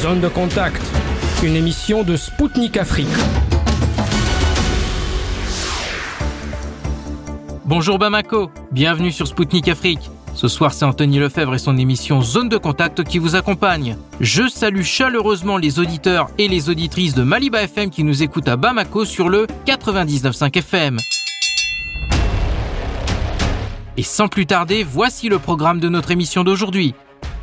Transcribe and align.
Zone 0.00 0.20
de 0.20 0.28
contact, 0.28 0.80
une 1.42 1.56
émission 1.56 2.04
de 2.04 2.16
Spoutnik 2.16 2.78
Afrique. 2.78 3.06
Bonjour 7.66 7.98
Bamako, 7.98 8.50
bienvenue 8.72 9.12
sur 9.12 9.26
Spoutnik 9.26 9.68
Afrique. 9.68 10.10
Ce 10.34 10.48
soir, 10.48 10.72
c'est 10.72 10.86
Anthony 10.86 11.18
Lefebvre 11.18 11.54
et 11.54 11.58
son 11.58 11.76
émission 11.76 12.22
Zone 12.22 12.48
de 12.48 12.56
contact 12.56 13.04
qui 13.04 13.18
vous 13.18 13.36
accompagne. 13.36 13.98
Je 14.20 14.48
salue 14.48 14.84
chaleureusement 14.84 15.58
les 15.58 15.78
auditeurs 15.78 16.30
et 16.38 16.48
les 16.48 16.70
auditrices 16.70 17.14
de 17.14 17.22
Maliba 17.22 17.62
FM 17.64 17.90
qui 17.90 18.02
nous 18.02 18.22
écoutent 18.22 18.48
à 18.48 18.56
Bamako 18.56 19.04
sur 19.04 19.28
le 19.28 19.46
99.5 19.66 20.56
FM. 20.56 20.96
Et 23.98 24.02
sans 24.02 24.28
plus 24.28 24.46
tarder, 24.46 24.82
voici 24.82 25.28
le 25.28 25.38
programme 25.38 25.78
de 25.78 25.90
notre 25.90 26.10
émission 26.10 26.42
d'aujourd'hui. 26.42 26.94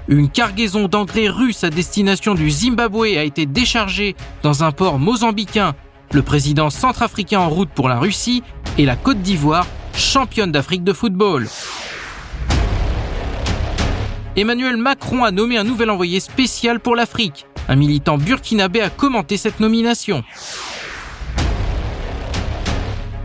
Une 0.09 0.29
cargaison 0.29 0.87
d'engrais 0.87 1.27
russes 1.27 1.65
à 1.65 1.69
destination 1.69 2.33
du 2.33 2.49
Zimbabwe 2.49 3.17
a 3.17 3.23
été 3.23 3.45
déchargée 3.45 4.15
dans 4.41 4.63
un 4.63 4.71
port 4.71 4.99
mozambicain. 4.99 5.75
Le 6.13 6.21
président 6.21 6.69
centrafricain 6.69 7.41
en 7.41 7.49
route 7.49 7.69
pour 7.69 7.89
la 7.89 7.99
Russie 7.99 8.41
et 8.77 8.85
la 8.85 8.95
Côte 8.95 9.21
d'Ivoire, 9.21 9.67
championne 9.93 10.51
d'Afrique 10.53 10.85
de 10.85 10.93
football. 10.93 11.47
Emmanuel 14.37 14.77
Macron 14.77 15.25
a 15.25 15.31
nommé 15.31 15.57
un 15.57 15.65
nouvel 15.65 15.89
envoyé 15.89 16.21
spécial 16.21 16.79
pour 16.79 16.95
l'Afrique. 16.95 17.45
Un 17.67 17.75
militant 17.75 18.17
burkinabé 18.17 18.79
a 18.79 18.89
commenté 18.89 19.35
cette 19.35 19.59
nomination. 19.59 20.23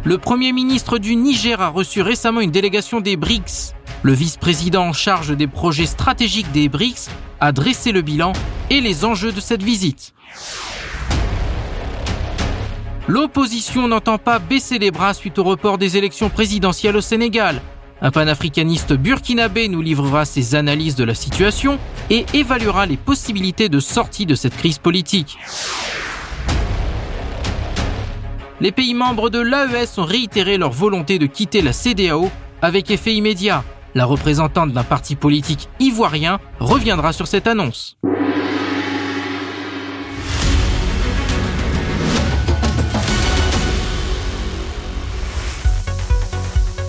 Le 0.02 0.18
Premier 0.18 0.50
ministre 0.52 0.98
du 0.98 1.14
Niger 1.14 1.60
a 1.60 1.68
reçu 1.68 2.02
récemment 2.02 2.40
une 2.40 2.50
délégation 2.50 3.00
des 3.00 3.16
BRICS. 3.16 3.74
Le 4.04 4.12
vice-président 4.12 4.88
en 4.88 4.92
charge 4.92 5.36
des 5.36 5.46
projets 5.46 5.86
stratégiques 5.86 6.50
des 6.50 6.68
BRICS 6.68 7.08
a 7.38 7.52
dressé 7.52 7.92
le 7.92 8.02
bilan 8.02 8.32
et 8.68 8.80
les 8.80 9.04
enjeux 9.04 9.30
de 9.30 9.40
cette 9.40 9.62
visite. 9.62 10.12
L'opposition 13.06 13.86
n'entend 13.86 14.18
pas 14.18 14.40
baisser 14.40 14.80
les 14.80 14.90
bras 14.90 15.14
suite 15.14 15.38
au 15.38 15.44
report 15.44 15.78
des 15.78 15.96
élections 15.96 16.30
présidentielles 16.30 16.96
au 16.96 17.00
Sénégal. 17.00 17.62
Un 18.00 18.10
panafricaniste 18.10 18.92
burkinabé 18.92 19.68
nous 19.68 19.82
livrera 19.82 20.24
ses 20.24 20.56
analyses 20.56 20.96
de 20.96 21.04
la 21.04 21.14
situation 21.14 21.78
et 22.10 22.26
évaluera 22.34 22.86
les 22.86 22.96
possibilités 22.96 23.68
de 23.68 23.78
sortie 23.78 24.26
de 24.26 24.34
cette 24.34 24.56
crise 24.56 24.78
politique. 24.78 25.38
Les 28.60 28.72
pays 28.72 28.94
membres 28.94 29.30
de 29.30 29.38
l'AES 29.38 29.98
ont 29.98 30.04
réitéré 30.04 30.58
leur 30.58 30.72
volonté 30.72 31.20
de 31.20 31.26
quitter 31.26 31.62
la 31.62 31.72
CDAO 31.72 32.30
avec 32.62 32.90
effet 32.90 33.14
immédiat. 33.14 33.62
La 33.94 34.06
représentante 34.06 34.72
d'un 34.72 34.84
parti 34.84 35.16
politique 35.16 35.68
ivoirien 35.78 36.40
reviendra 36.60 37.12
sur 37.12 37.26
cette 37.26 37.46
annonce. 37.46 37.98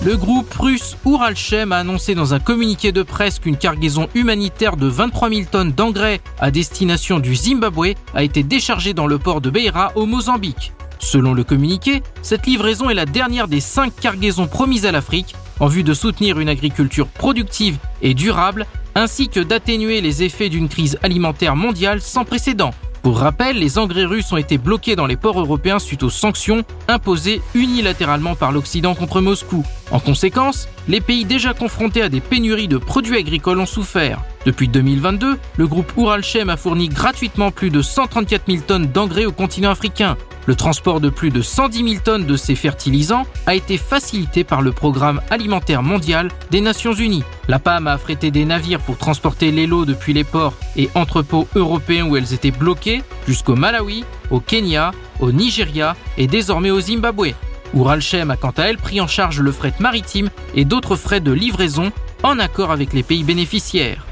Le 0.04 0.16
groupe 0.16 0.52
russe 0.54 0.98
Uralchem 1.06 1.72
a 1.72 1.78
annoncé 1.78 2.14
dans 2.14 2.34
un 2.34 2.38
communiqué 2.38 2.92
de 2.92 3.02
presse 3.02 3.38
qu'une 3.38 3.56
cargaison 3.56 4.08
humanitaire 4.14 4.76
de 4.76 4.86
23 4.86 5.30
000 5.30 5.42
tonnes 5.50 5.72
d'engrais 5.72 6.20
à 6.38 6.50
destination 6.50 7.20
du 7.20 7.34
Zimbabwe 7.34 7.94
a 8.14 8.22
été 8.22 8.42
déchargée 8.42 8.92
dans 8.92 9.06
le 9.06 9.18
port 9.18 9.40
de 9.40 9.48
Beira 9.48 9.92
au 9.94 10.04
Mozambique. 10.04 10.74
Selon 10.98 11.32
le 11.32 11.42
communiqué, 11.42 12.02
cette 12.20 12.46
livraison 12.46 12.90
est 12.90 12.94
la 12.94 13.06
dernière 13.06 13.48
des 13.48 13.60
cinq 13.60 13.94
cargaisons 13.98 14.46
promises 14.46 14.84
à 14.84 14.92
l'Afrique 14.92 15.34
en 15.60 15.66
vue 15.66 15.82
de 15.82 15.94
soutenir 15.94 16.38
une 16.40 16.48
agriculture 16.48 17.08
productive 17.08 17.78
et 18.02 18.14
durable 18.14 18.66
ainsi 18.94 19.28
que 19.28 19.40
d'atténuer 19.40 20.00
les 20.00 20.22
effets 20.22 20.48
d'une 20.48 20.68
crise 20.68 20.98
alimentaire 21.02 21.56
mondiale 21.56 22.00
sans 22.00 22.24
précédent. 22.24 22.72
Pour 23.02 23.18
rappel, 23.18 23.58
les 23.58 23.78
engrais 23.78 24.06
russes 24.06 24.32
ont 24.32 24.38
été 24.38 24.56
bloqués 24.56 24.96
dans 24.96 25.06
les 25.06 25.18
ports 25.18 25.38
européens 25.38 25.78
suite 25.78 26.02
aux 26.02 26.10
sanctions 26.10 26.64
imposées 26.88 27.42
unilatéralement 27.54 28.34
par 28.34 28.50
l'Occident 28.50 28.94
contre 28.94 29.20
Moscou. 29.20 29.62
En 29.90 30.00
conséquence, 30.00 30.68
les 30.88 31.02
pays 31.02 31.26
déjà 31.26 31.52
confrontés 31.52 32.00
à 32.00 32.08
des 32.08 32.20
pénuries 32.20 32.68
de 32.68 32.78
produits 32.78 33.18
agricoles 33.18 33.60
ont 33.60 33.66
souffert. 33.66 34.20
Depuis 34.44 34.68
2022, 34.68 35.38
le 35.56 35.66
groupe 35.66 35.92
Uralchem 35.96 36.50
a 36.50 36.56
fourni 36.56 36.88
gratuitement 36.88 37.50
plus 37.50 37.70
de 37.70 37.80
134 37.80 38.42
000 38.46 38.62
tonnes 38.66 38.86
d'engrais 38.86 39.24
au 39.24 39.32
continent 39.32 39.70
africain. 39.70 40.16
Le 40.46 40.54
transport 40.54 41.00
de 41.00 41.08
plus 41.08 41.30
de 41.30 41.40
110 41.40 41.88
000 41.88 42.02
tonnes 42.04 42.26
de 42.26 42.36
ces 42.36 42.54
fertilisants 42.54 43.26
a 43.46 43.54
été 43.54 43.78
facilité 43.78 44.44
par 44.44 44.60
le 44.60 44.72
Programme 44.72 45.22
alimentaire 45.30 45.82
mondial 45.82 46.28
des 46.50 46.60
Nations 46.60 46.92
Unies. 46.92 47.24
La 47.48 47.58
PAM 47.58 47.86
a 47.86 47.92
affrété 47.92 48.30
des 48.30 48.44
navires 48.44 48.80
pour 48.80 48.98
transporter 48.98 49.50
les 49.50 49.66
lots 49.66 49.86
depuis 49.86 50.12
les 50.12 50.24
ports 50.24 50.52
et 50.76 50.90
entrepôts 50.94 51.48
européens 51.54 52.06
où 52.06 52.16
elles 52.16 52.34
étaient 52.34 52.50
bloquées 52.50 53.02
jusqu'au 53.26 53.56
Malawi, 53.56 54.04
au 54.30 54.40
Kenya, 54.40 54.92
au 55.20 55.32
Nigeria 55.32 55.96
et 56.18 56.26
désormais 56.26 56.70
au 56.70 56.80
Zimbabwe. 56.80 57.32
Uralchem 57.74 58.30
a 58.30 58.36
quant 58.36 58.52
à 58.58 58.64
elle 58.64 58.76
pris 58.76 59.00
en 59.00 59.06
charge 59.06 59.40
le 59.40 59.50
fret 59.50 59.74
maritime 59.80 60.28
et 60.54 60.66
d'autres 60.66 60.96
frais 60.96 61.20
de 61.20 61.32
livraison 61.32 61.90
en 62.22 62.38
accord 62.38 62.70
avec 62.70 62.92
les 62.92 63.02
pays 63.02 63.24
bénéficiaires. 63.24 64.04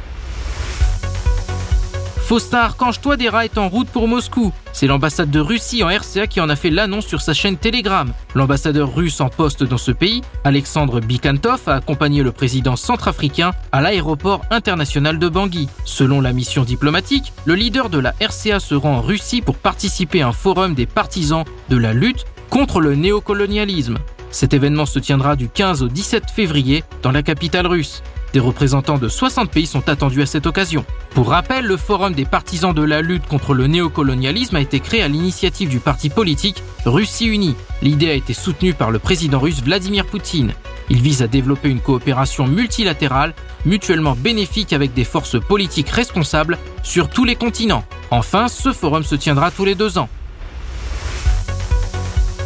Faustin 2.33 2.61
Archange 2.61 2.99
Touadéra 3.03 3.45
est 3.45 3.59
en 3.59 3.69
route 3.69 3.89
pour 3.89 4.09
Moscou. 4.09 4.55
C'est 4.73 4.87
l'ambassade 4.87 5.31
de 5.31 5.39
Russie 5.39 5.85
en 5.85 5.89
RCA 5.89 6.27
qui 6.27 6.41
en 6.41 6.49
a 6.49 6.57
fait 6.57 6.71
l'annonce 6.71 7.07
sur 7.07 7.21
sa 7.21 7.35
chaîne 7.35 7.59
Telegram. 7.59 8.11
L'ambassadeur 8.35 8.95
russe 8.95 9.21
en 9.21 9.29
poste 9.29 9.63
dans 9.63 9.77
ce 9.77 9.93
pays, 9.93 10.23
Alexandre 10.43 11.01
Bikantov, 11.01 11.61
a 11.67 11.75
accompagné 11.75 12.23
le 12.23 12.33
président 12.33 12.75
centrafricain 12.75 13.51
à 13.71 13.83
l'aéroport 13.83 14.41
international 14.51 15.19
de 15.19 15.29
Bangui. 15.29 15.69
Selon 15.85 16.23
la 16.23 16.33
mission 16.33 16.65
diplomatique, 16.65 17.35
le 17.45 17.55
leader 17.55 17.91
de 17.91 17.99
la 17.99 18.15
RCA 18.19 18.61
se 18.61 18.75
rend 18.75 18.95
en 18.95 19.03
Russie 19.03 19.43
pour 19.43 19.59
participer 19.59 20.23
à 20.23 20.29
un 20.29 20.33
forum 20.33 20.73
des 20.73 20.87
partisans 20.87 21.45
de 21.69 21.77
la 21.77 21.93
lutte 21.93 22.25
contre 22.49 22.81
le 22.81 22.95
néocolonialisme. 22.95 23.99
Cet 24.31 24.55
événement 24.55 24.87
se 24.87 24.99
tiendra 24.99 25.37
du 25.37 25.51
15 25.51 25.83
au 25.83 25.89
17 25.89 26.31
février 26.31 26.83
dans 27.03 27.13
la 27.13 27.23
capitale 27.23 27.67
russe. 27.67 28.03
Des 28.33 28.41
représentants 28.41 28.97
de 28.97 29.09
60 29.09 29.51
pays 29.51 29.67
sont 29.67 29.89
attendus 29.89 30.23
à 30.23 30.27
cette 30.27 30.47
occasion. 30.47 30.87
Pour 31.11 31.29
rappel, 31.29 31.67
le 31.67 31.77
Forum 31.77 32.15
des 32.15 32.25
partisans 32.25 32.73
de 32.73 32.83
la 32.83 33.03
lutte 33.03 33.27
contre 33.27 33.53
le 33.53 33.67
néocolonialisme 33.67 34.57
a 34.57 34.61
été 34.61 34.81
créé 34.81 35.03
à 35.03 35.09
l'initiative 35.09 35.69
du 35.69 35.81
parti 35.81 36.09
politique 36.09 36.63
Russie 36.87 37.27
Unie. 37.27 37.55
L'idée 37.83 38.09
a 38.09 38.15
été 38.15 38.33
soutenue 38.33 38.73
par 38.73 38.91
le 38.91 38.99
président 38.99 39.39
russe 39.39 39.63
Vladimir 39.63 40.07
Poutine. 40.07 40.55
Il 40.89 41.03
vise 41.03 41.23
à 41.23 41.27
développer 41.27 41.69
une 41.69 41.81
coopération 41.81 42.47
multilatérale, 42.47 43.35
mutuellement 43.67 44.17
bénéfique 44.17 44.73
avec 44.73 44.95
des 44.95 45.05
forces 45.05 45.39
politiques 45.39 45.91
responsables 45.91 46.59
sur 46.83 47.09
tous 47.09 47.25
les 47.25 47.37
continents. 47.37 47.85
Enfin, 48.11 48.49
ce 48.49 48.73
forum 48.73 49.05
se 49.05 49.15
tiendra 49.15 49.51
tous 49.51 49.67
les 49.67 49.75
deux 49.75 49.99
ans. 49.99 50.09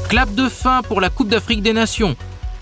Clap 0.08 0.34
de 0.34 0.48
fin 0.48 0.82
pour 0.82 1.00
la 1.00 1.10
Coupe 1.10 1.28
d'Afrique 1.28 1.62
des 1.62 1.72
Nations. 1.72 2.16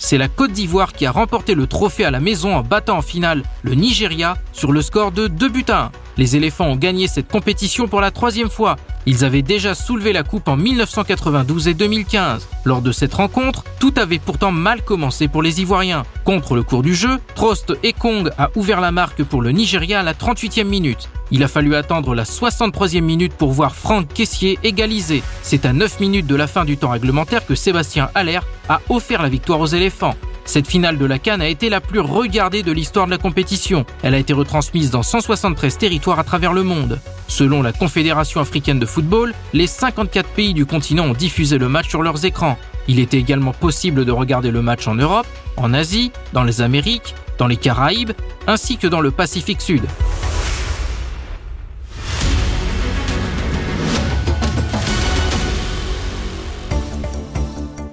C'est 0.04 0.18
la 0.18 0.28
Côte 0.28 0.52
d'Ivoire 0.52 0.92
qui 0.92 1.06
a 1.06 1.10
remporté 1.10 1.54
le 1.54 1.66
trophée 1.66 2.04
à 2.04 2.10
la 2.10 2.20
maison 2.20 2.54
en 2.54 2.60
battant 2.60 2.98
en 2.98 3.00
finale 3.00 3.42
le 3.62 3.72
Nigeria 3.72 4.36
sur 4.52 4.70
le 4.70 4.82
score 4.82 5.12
de 5.12 5.28
2 5.28 5.48
buts 5.48 5.64
à 5.68 5.84
1. 5.84 5.92
Les 6.18 6.36
éléphants 6.36 6.66
ont 6.66 6.76
gagné 6.76 7.08
cette 7.08 7.26
compétition 7.32 7.88
pour 7.88 8.02
la 8.02 8.10
troisième 8.10 8.50
fois. 8.50 8.76
Ils 9.06 9.24
avaient 9.24 9.40
déjà 9.40 9.74
soulevé 9.74 10.12
la 10.12 10.22
coupe 10.22 10.46
en 10.48 10.58
1992 10.58 11.68
et 11.68 11.74
2015. 11.74 12.46
Lors 12.66 12.82
de 12.82 12.92
cette 12.92 13.14
rencontre, 13.14 13.64
tout 13.80 13.94
avait 13.96 14.18
pourtant 14.18 14.52
mal 14.52 14.82
commencé 14.82 15.26
pour 15.26 15.42
les 15.42 15.62
Ivoiriens. 15.62 16.02
Contre 16.24 16.54
le 16.54 16.62
cours 16.62 16.82
du 16.82 16.94
jeu, 16.94 17.18
Trost 17.34 17.72
Ekong 17.82 18.28
a 18.36 18.50
ouvert 18.56 18.82
la 18.82 18.92
marque 18.92 19.24
pour 19.24 19.40
le 19.40 19.52
Nigeria 19.52 20.00
à 20.00 20.02
la 20.02 20.12
38e 20.12 20.64
minute. 20.64 21.08
Il 21.30 21.42
a 21.42 21.48
fallu 21.48 21.74
attendre 21.74 22.14
la 22.14 22.24
63e 22.24 23.00
minute 23.00 23.34
pour 23.34 23.52
voir 23.52 23.74
Franck 23.74 24.08
Caissier 24.12 24.58
égaliser. 24.62 25.22
C'est 25.42 25.64
à 25.64 25.72
9 25.72 26.00
minutes 26.00 26.26
de 26.26 26.36
la 26.36 26.46
fin 26.46 26.64
du 26.64 26.76
temps 26.76 26.90
réglementaire 26.90 27.46
que 27.46 27.54
Sébastien 27.54 28.10
Haller 28.14 28.40
a 28.68 28.80
offert 28.88 29.22
la 29.22 29.28
victoire 29.28 29.60
aux 29.60 29.66
éléphants. 29.66 30.14
Cette 30.44 30.68
finale 30.68 30.98
de 30.98 31.06
la 31.06 31.18
Cannes 31.18 31.40
a 31.40 31.48
été 31.48 31.70
la 31.70 31.80
plus 31.80 32.00
regardée 32.00 32.62
de 32.62 32.70
l'histoire 32.70 33.06
de 33.06 33.10
la 33.10 33.18
compétition. 33.18 33.86
Elle 34.02 34.14
a 34.14 34.18
été 34.18 34.34
retransmise 34.34 34.90
dans 34.90 35.02
173 35.02 35.78
territoires 35.78 36.18
à 36.18 36.24
travers 36.24 36.52
le 36.52 36.62
monde. 36.62 37.00
Selon 37.28 37.62
la 37.62 37.72
Confédération 37.72 38.40
africaine 38.40 38.78
de 38.78 38.86
football, 38.86 39.32
les 39.54 39.66
54 39.66 40.28
pays 40.28 40.52
du 40.52 40.66
continent 40.66 41.06
ont 41.06 41.14
diffusé 41.14 41.56
le 41.56 41.70
match 41.70 41.88
sur 41.88 42.02
leurs 42.02 42.26
écrans. 42.26 42.58
Il 42.88 42.98
était 42.98 43.18
également 43.18 43.52
possible 43.52 44.04
de 44.04 44.12
regarder 44.12 44.50
le 44.50 44.60
match 44.60 44.86
en 44.86 44.94
Europe, 44.94 45.26
en 45.56 45.72
Asie, 45.72 46.12
dans 46.34 46.44
les 46.44 46.60
Amériques, 46.60 47.14
dans 47.38 47.46
les 47.46 47.56
Caraïbes, 47.56 48.12
ainsi 48.46 48.76
que 48.76 48.86
dans 48.86 49.00
le 49.00 49.10
Pacifique 49.10 49.62
Sud. 49.62 49.84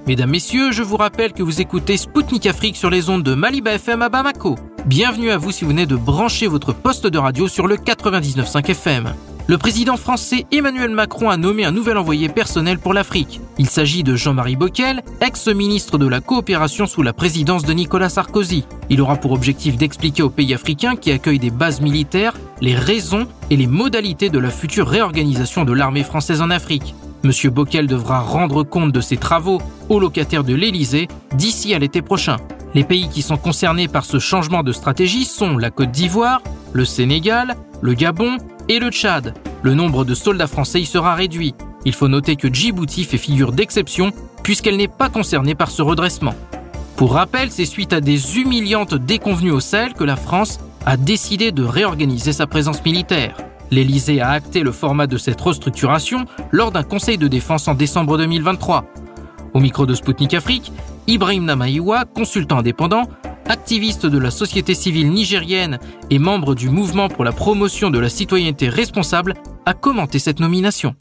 Mesdames, 0.07 0.31
Messieurs, 0.31 0.71
je 0.71 0.81
vous 0.81 0.97
rappelle 0.97 1.31
que 1.31 1.43
vous 1.43 1.61
écoutez 1.61 1.95
Spoutnik 1.95 2.47
Afrique 2.47 2.75
sur 2.75 2.89
les 2.89 3.09
ondes 3.09 3.21
de 3.21 3.35
Maliba 3.35 3.73
FM 3.73 4.01
à 4.01 4.09
Bamako. 4.09 4.55
Bienvenue 4.85 5.29
à 5.29 5.37
vous 5.37 5.51
si 5.51 5.63
vous 5.63 5.69
venez 5.69 5.85
de 5.85 5.95
brancher 5.95 6.47
votre 6.47 6.73
poste 6.73 7.05
de 7.05 7.19
radio 7.19 7.47
sur 7.47 7.67
le 7.67 7.75
99.5 7.75 8.71
FM. 8.71 9.13
le 9.47 9.57
président 9.59 9.97
français 9.97 10.45
Emmanuel 10.51 10.89
Macron 10.89 11.29
a 11.29 11.37
nommé 11.37 11.65
un 11.65 11.71
nouvel 11.71 11.97
envoyé 11.97 12.29
personnel 12.29 12.79
pour 12.79 12.93
l'Afrique. 12.93 13.41
Il 13.59 13.69
s'agit 13.69 14.01
de 14.01 14.15
Jean-Marie 14.15 14.55
Bockel, 14.55 15.03
ex-ministre 15.21 15.99
de 15.99 16.07
la 16.07 16.19
coopération 16.19 16.87
sous 16.87 17.03
la 17.03 17.13
présidence 17.13 17.63
de 17.63 17.73
Nicolas 17.73 18.09
Sarkozy. 18.09 18.65
Il 18.89 19.01
aura 19.01 19.17
pour 19.17 19.33
objectif 19.33 19.77
d'expliquer 19.77 20.23
aux 20.23 20.29
pays 20.29 20.53
africains 20.53 20.95
qui 20.95 21.11
accueillent 21.11 21.37
des 21.37 21.51
bases 21.51 21.81
militaires 21.81 22.33
les 22.59 22.75
raisons 22.75 23.27
et 23.51 23.55
les 23.55 23.67
modalités 23.67 24.29
de 24.29 24.39
la 24.39 24.49
future 24.49 24.87
réorganisation 24.87 25.63
de 25.63 25.73
l'armée 25.73 26.03
française 26.03 26.41
en 26.41 26.49
Afrique. 26.49 26.95
Monsieur 27.23 27.51
Bockel 27.51 27.85
devra 27.85 28.19
rendre 28.19 28.63
compte 28.63 28.91
de 28.91 29.01
ses 29.01 29.17
travaux 29.17 29.61
aux 29.89 29.99
locataires 29.99 30.43
de 30.43 30.55
l'Élysée 30.55 31.07
d'ici 31.35 31.73
à 31.73 31.79
l'été 31.79 32.01
prochain. 32.01 32.37
Les 32.73 32.83
pays 32.83 33.09
qui 33.09 33.21
sont 33.21 33.37
concernés 33.37 33.87
par 33.87 34.05
ce 34.05 34.17
changement 34.17 34.63
de 34.63 34.71
stratégie 34.71 35.25
sont 35.25 35.57
la 35.57 35.69
Côte 35.69 35.91
d'Ivoire, 35.91 36.41
le 36.73 36.85
Sénégal, 36.85 37.55
le 37.81 37.93
Gabon 37.93 38.37
et 38.69 38.79
le 38.79 38.89
Tchad. 38.89 39.35
Le 39.61 39.73
nombre 39.75 40.03
de 40.03 40.15
soldats 40.15 40.47
français 40.47 40.81
y 40.81 40.85
sera 40.85 41.13
réduit. 41.13 41.53
Il 41.85 41.93
faut 41.93 42.07
noter 42.07 42.35
que 42.35 42.51
Djibouti 42.51 43.03
fait 43.03 43.17
figure 43.17 43.51
d'exception 43.51 44.11
puisqu'elle 44.41 44.77
n'est 44.77 44.87
pas 44.87 45.09
concernée 45.09 45.53
par 45.53 45.69
ce 45.69 45.81
redressement. 45.81 46.35
Pour 46.95 47.13
rappel, 47.13 47.51
c'est 47.51 47.65
suite 47.65 47.93
à 47.93 48.01
des 48.01 48.37
humiliantes 48.39 48.95
déconvenues 48.95 49.51
au 49.51 49.59
Sahel 49.59 49.93
que 49.93 50.03
la 50.03 50.15
France 50.15 50.59
a 50.85 50.97
décidé 50.97 51.51
de 51.51 51.63
réorganiser 51.63 52.33
sa 52.33 52.47
présence 52.47 52.83
militaire. 52.83 53.35
L'Élysée 53.71 54.19
a 54.19 54.31
acté 54.31 54.63
le 54.63 54.73
format 54.73 55.07
de 55.07 55.17
cette 55.17 55.39
restructuration 55.39 56.25
lors 56.51 56.71
d'un 56.73 56.83
conseil 56.83 57.17
de 57.17 57.29
défense 57.29 57.69
en 57.69 57.73
décembre 57.73 58.17
2023. 58.17 58.85
Au 59.53 59.59
micro 59.61 59.85
de 59.85 59.95
Spoutnik 59.95 60.33
Afrique, 60.33 60.73
Ibrahim 61.07 61.45
Namaïwa, 61.45 62.03
consultant 62.03 62.59
indépendant, 62.59 63.09
activiste 63.47 64.05
de 64.05 64.17
la 64.17 64.29
société 64.29 64.73
civile 64.73 65.09
nigérienne 65.09 65.79
et 66.09 66.19
membre 66.19 66.53
du 66.53 66.69
mouvement 66.69 67.07
pour 67.07 67.23
la 67.23 67.31
promotion 67.31 67.89
de 67.89 67.99
la 67.99 68.09
citoyenneté 68.09 68.67
responsable, 68.67 69.35
a 69.65 69.73
commenté 69.73 70.19
cette 70.19 70.41
nomination. 70.41 70.93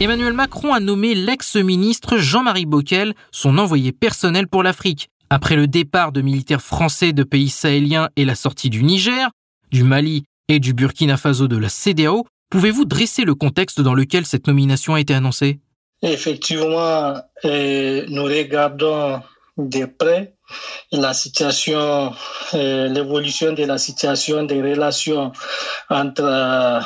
Emmanuel 0.00 0.34
Macron 0.34 0.72
a 0.72 0.78
nommé 0.78 1.16
l'ex-ministre 1.16 2.18
Jean-Marie 2.18 2.66
Bockel 2.66 3.14
son 3.32 3.58
envoyé 3.58 3.90
personnel 3.90 4.46
pour 4.46 4.62
l'Afrique. 4.62 5.08
Après 5.30 5.56
le 5.56 5.66
départ 5.66 6.12
de 6.12 6.22
militaires 6.22 6.62
français 6.62 7.12
de 7.12 7.24
pays 7.24 7.48
sahéliens 7.50 8.08
et 8.16 8.24
la 8.24 8.36
sortie 8.36 8.70
du 8.70 8.82
Niger, 8.84 9.28
du 9.70 9.84
Mali 9.84 10.24
et 10.48 10.60
du 10.60 10.72
Burkina 10.74 11.16
Faso 11.16 11.48
de 11.48 11.56
la 11.56 11.68
CDAO, 11.68 12.26
pouvez-vous 12.50 12.84
dresser 12.84 13.24
le 13.24 13.34
contexte 13.34 13.80
dans 13.80 13.94
lequel 13.94 14.26
cette 14.26 14.46
nomination 14.46 14.94
a 14.94 15.00
été 15.00 15.14
annoncée? 15.14 15.60
Effectivement, 16.02 17.14
euh, 17.44 18.06
nous 18.08 18.24
regardons 18.24 19.20
de 19.56 19.84
près 19.86 20.34
la 20.92 21.12
situation, 21.12 22.12
euh, 22.54 22.88
l'évolution 22.88 23.52
de 23.52 23.64
la 23.64 23.78
situation 23.78 24.44
des 24.44 24.62
relations 24.62 25.32
entre 25.90 26.22
euh, 26.22 26.80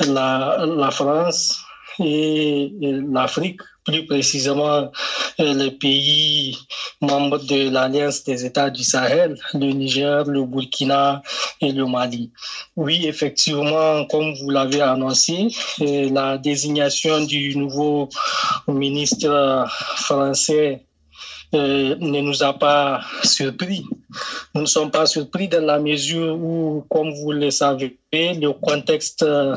la, 0.00 0.66
la 0.66 0.90
France 0.90 1.62
et 1.98 2.72
l'Afrique, 2.80 3.60
plus 3.84 4.06
précisément 4.06 4.90
les 5.38 5.70
pays 5.72 6.56
membres 7.00 7.38
de 7.38 7.68
l'Alliance 7.68 8.22
des 8.24 8.44
États 8.44 8.70
du 8.70 8.84
Sahel, 8.84 9.36
le 9.54 9.72
Niger, 9.72 10.24
le 10.24 10.44
Burkina 10.44 11.22
et 11.60 11.72
le 11.72 11.86
Mali. 11.86 12.30
Oui, 12.76 13.06
effectivement, 13.06 14.04
comme 14.06 14.34
vous 14.34 14.50
l'avez 14.50 14.80
annoncé, 14.80 15.48
la 15.78 16.38
désignation 16.38 17.24
du 17.24 17.56
nouveau 17.56 18.08
ministre 18.68 19.66
français 19.96 20.84
euh, 21.54 21.96
ne 21.98 22.20
nous 22.20 22.42
a 22.42 22.58
pas 22.58 23.00
surpris. 23.22 23.84
Nous 24.54 24.62
ne 24.62 24.66
sommes 24.66 24.90
pas 24.90 25.06
surpris 25.06 25.48
dans 25.48 25.64
la 25.64 25.78
mesure 25.78 26.36
où, 26.36 26.84
comme 26.88 27.12
vous 27.12 27.32
le 27.32 27.50
savez, 27.50 27.96
le 28.12 28.52
contexte 28.52 29.22
euh, 29.22 29.56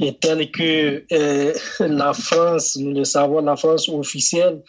est 0.00 0.20
tel 0.20 0.50
que 0.50 1.04
euh, 1.12 1.52
la 1.80 2.12
France, 2.12 2.76
nous 2.76 2.94
le 2.94 3.04
savons, 3.04 3.40
la 3.40 3.56
France 3.56 3.88
officielle 3.88 4.62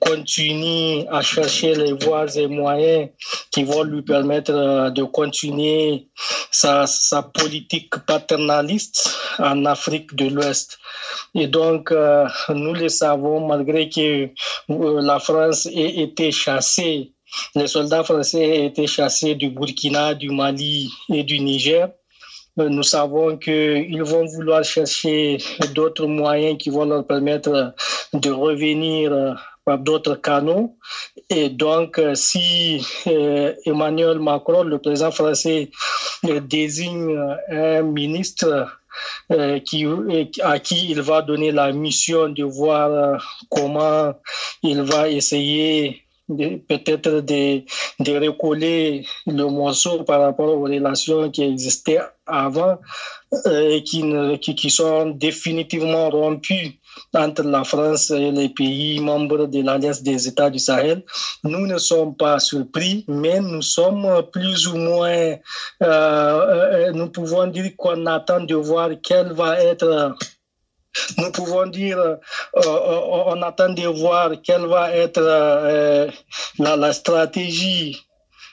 continue 0.00 1.06
à 1.10 1.20
chercher 1.22 1.74
les 1.74 1.92
voies 1.92 2.34
et 2.36 2.46
moyens 2.46 3.10
qui 3.50 3.64
vont 3.64 3.82
lui 3.82 4.02
permettre 4.02 4.90
de 4.90 5.02
continuer 5.04 6.08
sa, 6.50 6.86
sa 6.86 7.22
politique 7.22 7.94
paternaliste 8.06 9.18
en 9.38 9.64
Afrique 9.66 10.14
de 10.14 10.26
l'Ouest. 10.28 10.78
Et 11.34 11.46
donc, 11.46 11.92
nous 12.48 12.74
le 12.74 12.88
savons, 12.88 13.46
malgré 13.46 13.88
que 13.88 14.30
la 14.68 15.18
France 15.18 15.66
ait 15.66 16.00
été 16.02 16.32
chassée 16.32 17.12
les 17.54 17.68
soldats 17.68 18.04
français 18.04 18.60
ont 18.60 18.66
été 18.66 18.86
chassés 18.86 19.34
du 19.34 19.50
Burkina, 19.50 20.14
du 20.14 20.30
Mali 20.30 20.90
et 21.08 21.22
du 21.22 21.40
Niger. 21.40 21.88
Nous 22.56 22.82
savons 22.82 23.38
qu'ils 23.38 24.02
vont 24.02 24.26
vouloir 24.26 24.64
chercher 24.64 25.38
d'autres 25.74 26.06
moyens 26.06 26.58
qui 26.58 26.68
vont 26.70 26.84
leur 26.84 27.06
permettre 27.06 27.74
de 28.12 28.30
revenir 28.30 29.36
d'autres 29.78 30.16
canaux. 30.16 30.76
Et 31.28 31.48
donc, 31.48 32.00
si 32.14 32.84
euh, 33.06 33.54
Emmanuel 33.64 34.18
Macron, 34.18 34.62
le 34.62 34.78
président 34.78 35.10
français, 35.10 35.70
désigne 36.48 37.16
un 37.50 37.82
ministre 37.82 38.68
euh, 39.30 39.60
qui, 39.60 39.86
à 40.42 40.58
qui 40.58 40.90
il 40.90 41.00
va 41.00 41.22
donner 41.22 41.52
la 41.52 41.72
mission 41.72 42.28
de 42.28 42.44
voir 42.44 43.44
comment 43.48 44.12
il 44.62 44.82
va 44.82 45.08
essayer 45.08 46.04
peut-être 46.68 47.20
de, 47.20 47.62
de 48.00 48.26
recoller 48.26 49.04
le 49.26 49.44
morceau 49.44 50.04
par 50.04 50.20
rapport 50.20 50.56
aux 50.56 50.62
relations 50.62 51.30
qui 51.30 51.42
existaient 51.42 52.00
avant 52.26 52.78
euh, 53.46 53.76
et 53.76 53.82
qui, 53.82 54.02
qui, 54.40 54.54
qui, 54.54 54.70
sont 54.70 55.10
définitivement 55.10 56.10
rompues 56.10 56.78
entre 57.14 57.42
la 57.42 57.64
France 57.64 58.10
et 58.10 58.30
les 58.30 58.48
pays 58.48 59.00
membres 59.00 59.46
de 59.46 59.62
l'Alliance 59.62 60.02
des 60.02 60.28
États 60.28 60.50
du 60.50 60.58
Sahel. 60.58 61.02
Nous 61.44 61.66
ne 61.66 61.78
sommes 61.78 62.16
pas 62.16 62.38
surpris, 62.38 63.04
mais 63.08 63.40
nous 63.40 63.62
sommes 63.62 64.22
plus 64.32 64.66
ou 64.68 64.76
moins, 64.76 65.10
euh, 65.12 65.36
euh 65.82 66.92
nous 66.92 67.08
pouvons 67.08 67.46
dire 67.46 67.70
qu'on 67.76 68.06
attend 68.06 68.40
de 68.40 68.54
voir 68.54 68.90
quelle 69.02 69.32
va 69.32 69.60
être 69.60 70.14
nous 71.18 71.30
pouvons 71.30 71.66
dire, 71.66 71.98
euh, 71.98 72.16
euh, 72.56 73.00
on 73.26 73.40
attend 73.42 73.72
de 73.72 73.86
voir 73.86 74.32
quelle 74.42 74.66
va 74.66 74.90
être 74.92 75.20
la, 76.58 76.92
stratégie 76.92 78.02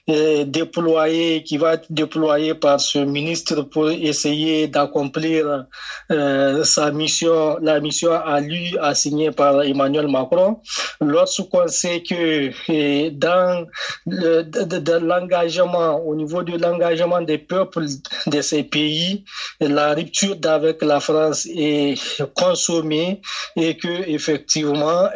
déployé, 0.07 1.43
qui 1.43 1.57
va 1.57 1.73
être 1.73 1.87
déployé 1.89 2.53
par 2.53 2.79
ce 2.79 2.99
ministre 2.99 3.63
pour 3.63 3.89
essayer 3.89 4.67
d'accomplir 4.67 5.65
euh, 6.11 6.63
sa 6.63 6.91
mission, 6.91 7.57
la 7.61 7.81
mission 7.81 8.13
à 8.13 8.39
lui 8.39 8.77
assignée 8.79 9.31
par 9.31 9.63
Emmanuel 9.63 10.07
Macron. 10.07 10.61
Lorsqu'on 11.01 11.67
sait 11.67 12.01
que 12.03 13.09
dans 13.09 13.67
l'engagement, 14.05 15.97
au 16.05 16.15
niveau 16.15 16.41
de 16.43 16.57
l'engagement 16.57 17.21
des 17.21 17.37
peuples 17.37 17.85
de 18.27 18.41
ces 18.41 18.63
pays, 18.63 19.25
la 19.59 19.93
rupture 19.93 20.37
avec 20.45 20.81
la 20.83 21.01
France 21.01 21.45
est 21.47 21.95
consommée 22.33 23.21
et 23.55 23.75
que 23.75 24.09
effectivement 24.09 25.09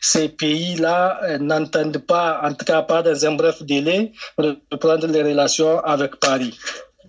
ces 0.00 0.28
pays-là 0.30 1.38
n'entendent 1.38 1.98
pas, 1.98 2.40
en 2.42 2.54
tout 2.54 2.64
cas 2.64 2.82
pas 2.82 3.02
dans 3.02 3.26
un 3.26 3.32
bref 3.50 3.62
délai 3.66 4.12
reprendre 4.38 5.06
les 5.06 5.22
relations 5.22 5.80
avec 5.80 6.16
Paris. 6.16 6.56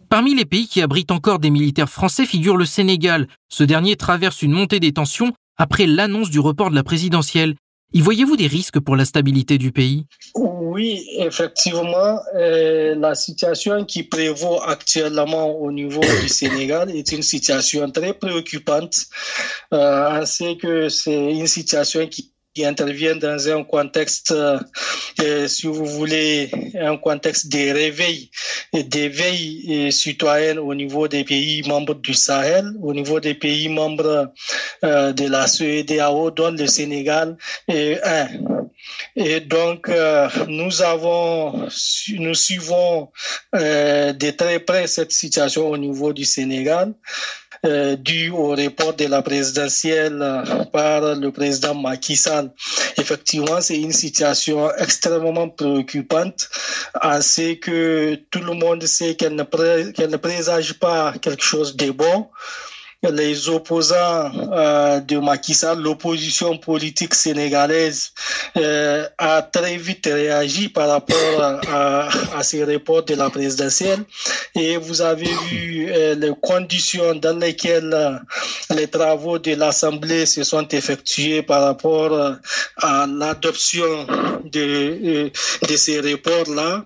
Parmi 0.10 0.36
les 0.36 0.46
pays 0.46 0.68
qui 0.68 0.82
abritent 0.82 1.12
encore 1.12 1.40
des 1.40 1.50
militaires 1.50 1.90
français 1.90 2.26
figure 2.26 2.58
le 2.58 2.66
Sénégal. 2.66 3.28
Ce 3.50 3.64
dernier 3.64 3.96
traverse 3.96 4.42
une 4.42 4.52
montée 4.52 4.80
des 4.80 4.92
tensions 4.92 5.32
après 5.58 5.86
l'annonce 5.86 6.30
du 6.30 6.40
report 6.40 6.70
de 6.70 6.76
la 6.76 6.84
présidentielle. 6.84 7.56
Y 7.94 8.02
voyez-vous 8.02 8.38
des 8.38 8.48
risques 8.48 8.80
pour 8.80 8.96
la 8.96 9.04
stabilité 9.04 9.58
du 9.58 9.72
pays? 9.72 10.06
Oui, 10.36 11.06
effectivement, 11.18 12.20
euh, 12.36 12.96
la 12.96 13.16
situation 13.16 13.84
qui 13.84 14.04
prévaut 14.04 14.62
actuellement 14.62 15.52
au 15.60 15.74
niveau 15.74 16.00
du 16.00 16.30
Sénégal 16.30 16.90
est 16.96 17.12
une 17.12 17.22
situation 17.22 17.90
très 17.92 18.14
préoccupante. 18.14 18.96
Euh, 19.74 20.24
que 20.62 20.88
c'est 20.88 21.32
une 21.34 21.48
situation 21.48 22.08
qui 22.08 22.32
qui 22.54 22.66
intervient 22.66 23.16
dans 23.16 23.48
un 23.50 23.64
contexte, 23.64 24.32
euh, 24.32 25.48
si 25.48 25.68
vous 25.68 25.86
voulez, 25.86 26.50
un 26.80 26.98
contexte 26.98 27.52
de 27.52 27.72
réveil 27.74 28.30
d'éveil 28.74 29.92
citoyen 29.92 30.58
au 30.58 30.74
niveau 30.74 31.08
des 31.08 31.24
pays 31.24 31.62
membres 31.68 31.96
du 31.96 32.14
Sahel, 32.14 32.72
au 32.82 32.94
niveau 32.94 33.20
des 33.20 33.34
pays 33.34 33.70
membres 33.70 34.32
euh, 34.84 35.14
de 35.14 35.28
la 35.28 35.48
CEDAO, 35.48 36.32
dont 36.32 36.52
le 36.52 36.68
Sénégal 36.68 37.38
est 37.68 38.00
un. 38.04 38.28
Et 39.16 39.40
donc, 39.42 39.90
euh, 39.90 40.30
nous 40.48 40.82
avons, 40.82 41.68
nous 42.18 42.34
suivons 42.34 43.10
euh, 43.56 44.14
de 44.14 44.32
très 44.32 44.60
près 44.60 44.88
cette 44.88 45.12
situation 45.12 45.70
au 45.70 45.78
niveau 45.78 46.14
du 46.14 46.26
Sénégal. 46.26 46.94
Euh, 47.66 47.96
dû 47.96 48.30
au 48.30 48.50
report 48.50 48.96
de 48.96 49.06
la 49.06 49.22
présidentielle 49.22 50.20
par 50.72 51.16
le 51.16 51.32
président 51.32 51.76
Macky 51.76 52.16
Sall. 52.16 52.52
Effectivement, 52.98 53.62
c'est 53.62 53.80
une 53.80 53.92
situation 53.92 54.72
extrêmement 54.78 55.50
préoccupante, 55.50 56.50
assez 56.96 57.60
que 57.60 58.16
tout 58.32 58.42
le 58.42 58.54
monde 58.54 58.84
sait 58.84 59.16
qu'elle 59.16 59.36
ne 59.36 60.18
présage 60.18 60.74
pas 60.80 61.14
quelque 61.22 61.44
chose 61.44 61.76
de 61.76 61.92
bon 61.92 62.28
les 63.10 63.50
opposants 63.50 64.32
euh, 64.54 65.00
de 65.00 65.18
Macky 65.18 65.56
Sall, 65.56 65.82
l'opposition 65.82 66.58
politique 66.58 67.16
sénégalaise 67.16 68.12
euh, 68.58 69.08
a 69.18 69.42
très 69.42 69.78
vite 69.78 70.06
réagi 70.06 70.70
par 70.70 70.88
rapport 70.90 71.42
à, 71.42 72.10
ces 72.44 72.64
reports 72.64 73.04
de 73.04 73.16
la 73.16 73.30
présidentielle. 73.32 74.04
Et 74.56 74.78
vous 74.78 75.02
avez 75.02 75.32
vu 75.50 75.90
euh, 75.90 76.14
les 76.16 76.32
conditions 76.42 77.16
dans 77.16 77.38
lesquelles 77.40 78.22
les 78.76 78.88
travaux 78.88 79.40
de 79.40 79.56
l'Assemblée 79.56 80.28
se 80.28 80.44
sont 80.44 80.68
effectués 80.68 81.42
par 81.42 81.64
rapport 81.64 82.36
à 82.78 83.08
l'adoption 83.08 84.06
de, 84.46 85.32
de 85.68 85.76
ces 85.76 86.00
reports-là, 86.02 86.86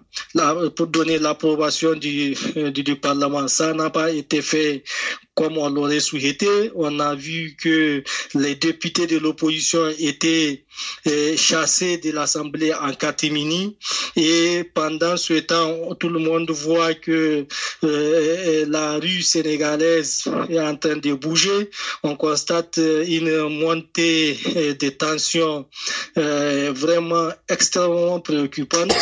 pour 0.75 0.88
donner 0.88 1.19
l'approbation 1.19 1.93
du, 1.93 2.36
du, 2.55 2.84
du 2.84 2.95
Parlement. 2.95 3.48
Ça 3.48 3.74
n'a 3.74 3.89
pas 3.89 4.12
été 4.12 4.41
fait 4.41 4.84
comme 5.35 5.57
on 5.57 5.69
l'aurait 5.69 5.99
souhaité. 5.99 6.71
On 6.75 6.99
a 6.99 7.13
vu 7.13 7.55
que 7.61 8.03
les 8.33 8.55
députés 8.55 9.05
de 9.05 9.17
l'opposition 9.17 9.89
étaient 9.99 10.63
euh, 11.07 11.37
chassés 11.37 11.97
de 11.97 12.11
l'Assemblée 12.11 12.73
en 12.73 12.93
catimini 12.93 13.77
et 14.15 14.63
pendant 14.73 15.17
ce 15.17 15.33
temps, 15.33 15.93
tout 15.99 16.09
le 16.09 16.19
monde 16.19 16.49
voit 16.51 16.93
que 16.93 17.45
euh, 17.83 18.65
la 18.69 18.93
rue 18.93 19.21
sénégalaise 19.21 20.23
est 20.49 20.59
en 20.59 20.75
train 20.77 20.95
de 20.97 21.13
bouger. 21.13 21.69
On 22.03 22.15
constate 22.15 22.77
une 22.77 23.49
montée 23.49 24.37
de 24.79 24.89
tensions 24.89 25.65
euh, 26.17 26.71
vraiment 26.73 27.29
extrêmement 27.49 28.21
préoccupante. 28.21 28.95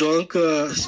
Donc, 0.00 0.36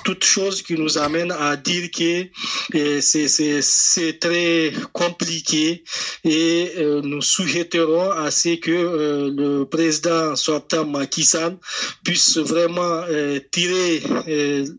toute 0.05 0.25
chose 0.25 0.63
qui 0.63 0.75
nous 0.75 0.99
amène 0.99 1.31
à 1.31 1.57
dire 1.57 1.91
que 1.91 3.01
c'est 3.01 4.19
très 4.19 4.72
compliqué 4.93 5.85
et 6.25 6.73
euh, 6.79 7.01
nous 7.03 7.23
souhaiterons 7.23 8.11
à 8.11 8.31
ce 8.31 8.57
que 8.57 8.71
euh, 8.71 9.31
le 9.35 9.65
président 9.65 10.37
sortant 10.37 10.85
Macky 10.85 11.25
Sall 11.25 11.57
puisse 12.05 12.39
vraiment 12.39 13.03
euh, 13.09 13.41
tirer 13.51 14.03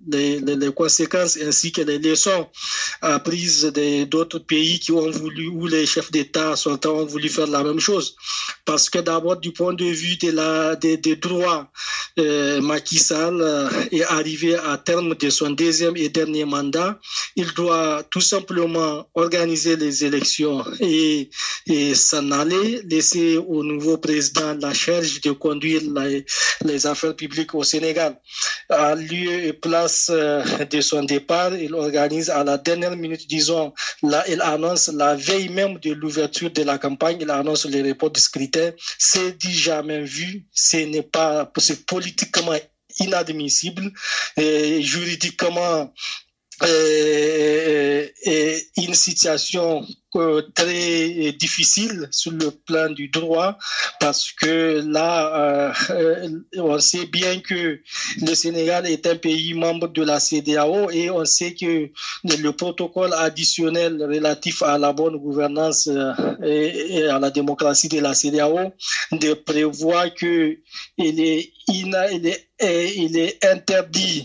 les, 0.07 0.71
conséquences 0.75 1.37
ainsi 1.37 1.71
que 1.71 1.81
les 1.81 1.99
leçons 1.99 2.47
apprises 3.01 3.71
d'autres 4.07 4.39
pays 4.39 4.79
qui 4.79 4.91
ont 4.91 5.09
voulu, 5.09 5.47
ou 5.47 5.67
les 5.67 5.85
chefs 5.85 6.11
d'État 6.11 6.55
sortants 6.55 6.95
ont 6.95 7.05
voulu 7.05 7.29
faire 7.29 7.47
la 7.47 7.63
même 7.63 7.79
chose. 7.79 8.15
Parce 8.65 8.89
que 8.89 8.99
d'abord, 8.99 9.37
du 9.37 9.51
point 9.51 9.73
de 9.73 9.85
vue 9.85 10.15
de 10.17 10.31
la, 10.31 10.75
des, 10.75 10.97
des 10.97 11.15
droits, 11.17 11.69
Macky 12.17 12.97
Sall 12.97 13.69
est 13.91 14.03
arrivé 14.03 14.55
à 14.55 14.77
terme 14.77 15.15
de 15.15 15.29
son 15.29 15.51
deuxième 15.51 15.97
et 15.97 16.09
dernier 16.09 16.45
mandat. 16.45 16.99
Il 17.35 17.51
doit 17.53 18.03
tout 18.09 18.21
simplement 18.21 19.07
organiser 19.15 19.75
les 19.83 20.05
élections 20.05 20.63
et, 20.79 21.29
et 21.67 21.95
s'en 21.95 22.31
aller, 22.31 22.81
laisser 22.83 23.37
au 23.37 23.63
nouveau 23.63 23.97
président 23.97 24.55
la 24.59 24.73
charge 24.73 25.21
de 25.21 25.31
conduire 25.31 25.81
les, 26.65 26.87
affaires 26.87 27.15
publiques 27.15 27.53
au 27.55 27.63
Sénégal. 27.63 28.19
À 28.69 28.95
lieu 28.95 29.45
et 29.45 29.53
place 29.53 30.09
euh, 30.09 30.43
de 30.65 30.81
son 30.81 31.03
départ, 31.03 31.53
il 31.55 31.73
organise 31.73 32.29
à 32.29 32.43
la 32.43 32.57
dernière 32.57 32.95
minute, 32.97 33.27
disons, 33.27 33.73
il 34.03 34.41
annonce 34.41 34.87
la 34.89 35.15
veille 35.15 35.49
même 35.49 35.79
de 35.79 35.91
l'ouverture 35.93 36.51
de 36.51 36.63
la 36.63 36.77
campagne, 36.77 37.17
il 37.21 37.29
annonce 37.29 37.65
les 37.65 37.81
reports 37.81 38.11
de 38.11 38.19
scrutin. 38.19 38.71
C'est 38.97 39.37
dit 39.37 39.53
jamais 39.53 40.01
vu, 40.03 40.45
ce 40.53 40.77
n'est 40.77 41.03
pas, 41.03 41.51
c'est 41.57 41.85
politiquement 41.85 42.57
inadmissible 42.99 43.91
et 44.37 44.81
juridiquement 44.81 45.91
euh, 46.61 48.07
une 48.77 48.93
situation 48.93 49.85
très 50.55 51.31
difficile 51.33 52.07
sur 52.11 52.31
le 52.31 52.51
plan 52.51 52.89
du 52.89 53.07
droit 53.09 53.57
parce 53.99 54.31
que 54.31 54.83
là, 54.85 55.71
euh, 55.91 56.29
on 56.57 56.79
sait 56.79 57.05
bien 57.05 57.39
que 57.39 57.79
le 58.21 58.35
Sénégal 58.35 58.85
est 58.87 59.07
un 59.07 59.15
pays 59.15 59.53
membre 59.53 59.87
de 59.87 60.03
la 60.03 60.19
CDAO 60.19 60.89
et 60.91 61.09
on 61.09 61.25
sait 61.25 61.53
que 61.53 61.89
le 62.23 62.49
protocole 62.51 63.13
additionnel 63.13 64.01
relatif 64.03 64.61
à 64.61 64.77
la 64.77 64.93
bonne 64.93 65.17
gouvernance 65.17 65.87
euh, 65.87 66.13
et, 66.43 67.03
à 67.05 67.19
la 67.19 67.29
démocratie 67.31 67.89
de 67.89 67.99
la 67.99 68.13
CDAO 68.13 68.73
prévoit 69.45 70.09
que 70.09 70.57
il 70.97 71.19
est 73.17 73.45
interdit 73.45 74.23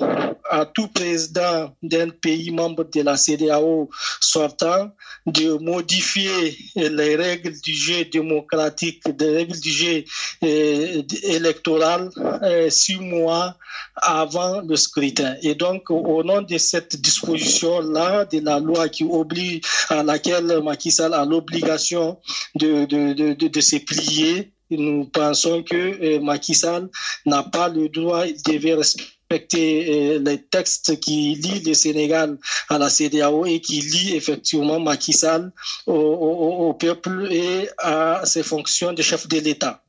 à 0.51 0.67
tout 0.67 0.89
président 0.89 1.75
d'un 1.83 2.09
pays 2.09 2.51
membre 2.51 2.85
de 2.85 3.03
la 3.03 3.17
CDAO 3.17 3.89
sortant 4.21 4.91
de 5.27 5.53
modifier 5.79 6.57
les 6.75 7.15
règles 7.17 7.57
du 7.69 7.75
jeu 7.87 8.05
démocratique, 8.17 9.01
les 9.21 9.31
règles 9.39 9.61
du 9.61 9.73
jeu 9.81 9.97
euh, 10.43 11.03
électoral 11.39 12.11
euh, 12.43 12.69
six 12.71 12.99
mois 13.15 13.57
avant 13.97 14.61
le 14.61 14.77
scrutin. 14.77 15.33
Et 15.43 15.55
donc, 15.55 15.83
au 15.91 16.23
nom 16.31 16.41
de 16.43 16.59
cette 16.59 16.95
disposition-là, 17.09 18.25
de 18.33 18.41
la 18.41 18.59
loi 18.59 18.89
qui 18.89 19.05
oblige, 19.05 19.61
à 19.89 20.03
laquelle 20.03 20.51
Macky 20.69 20.91
Sall 20.91 21.15
a 21.15 21.25
l'obligation 21.25 22.19
de, 22.55 22.71
de, 22.93 23.01
de, 23.13 23.27
de, 23.41 23.47
de 23.57 23.61
se 23.71 23.77
plier, 23.77 24.53
nous 24.71 25.07
pensons 25.07 25.63
que 25.63 25.77
euh, 25.77 26.21
Macky 26.21 26.55
Sall 26.55 26.85
n'a 27.25 27.43
pas 27.43 27.69
le 27.69 27.89
droit, 27.89 28.25
devait 28.47 28.75
respecter 28.75 29.18
respecter 29.31 30.19
les 30.19 30.43
textes 30.43 30.99
qui 31.01 31.35
lient 31.35 31.63
le 31.67 31.75
Sénégal 31.75 32.39
à 32.71 32.79
la 32.79 32.89
CDAO 32.89 33.45
et 33.45 33.61
qui 33.61 33.81
lient 33.81 34.17
effectivement 34.17 34.81
Macky 34.81 35.13
Sall 35.13 35.53
au 35.87 36.75
peuple 36.79 37.29
et 37.31 37.69
à 37.79 38.23
ses 38.25 38.43
fonctions 38.43 38.93
de 38.95 39.03
chef 39.03 39.29
de 39.29 39.39
l'État. 39.39 39.83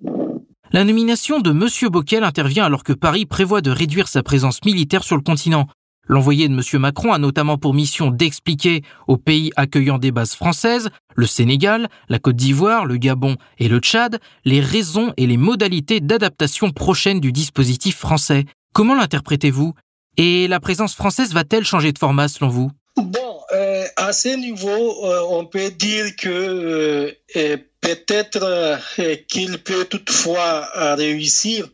La 0.71 0.83
nomination 0.83 1.39
de 1.39 1.51
M. 1.51 1.89
Bockel 1.89 2.23
intervient 2.23 2.65
alors 2.65 2.83
que 2.83 2.93
Paris 2.93 3.25
prévoit 3.25 3.61
de 3.61 3.71
réduire 3.71 4.07
sa 4.09 4.23
présence 4.23 4.63
militaire 4.65 5.03
sur 5.03 5.15
le 5.15 5.21
continent. 5.23 5.67
L'envoyé 6.07 6.49
de 6.49 6.53
M. 6.53 6.81
Macron 6.81 7.13
a 7.13 7.17
notamment 7.17 7.57
pour 7.57 7.73
mission 7.73 8.11
d'expliquer 8.11 8.81
aux 9.07 9.17
pays 9.17 9.51
accueillant 9.55 9.99
des 9.99 10.11
bases 10.11 10.33
françaises, 10.33 10.89
le 11.15 11.27
Sénégal, 11.27 11.87
la 12.09 12.19
Côte 12.19 12.35
d'Ivoire, 12.35 12.85
le 12.85 12.97
Gabon 12.97 13.37
et 13.57 13.67
le 13.67 13.79
Tchad, 13.79 14.19
les 14.43 14.59
raisons 14.59 15.13
et 15.17 15.27
les 15.27 15.37
modalités 15.37 16.01
d'adaptation 16.01 16.71
prochaine 16.71 17.19
du 17.19 17.31
dispositif 17.31 17.95
français. 17.95 18.45
Comment 18.73 18.95
l'interprétez-vous? 18.95 19.73
Et 20.17 20.47
la 20.47 20.59
présence 20.59 20.95
française 20.95 21.33
va-t-elle 21.33 21.65
changer 21.65 21.91
de 21.91 21.97
format 21.97 22.27
selon 22.27 22.49
vous? 22.49 22.71
Bon, 22.97 23.39
euh, 23.53 23.85
à 23.95 24.11
ce 24.11 24.29
niveau, 24.29 25.05
euh, 25.05 25.21
on 25.29 25.45
peut 25.45 25.71
dire 25.71 26.15
que 26.17 27.15
euh, 27.35 27.57
peut-être 27.81 28.79
qu'il 29.27 29.57
peut 29.59 29.85
toutefois 29.85 30.67
réussir. 30.95 31.69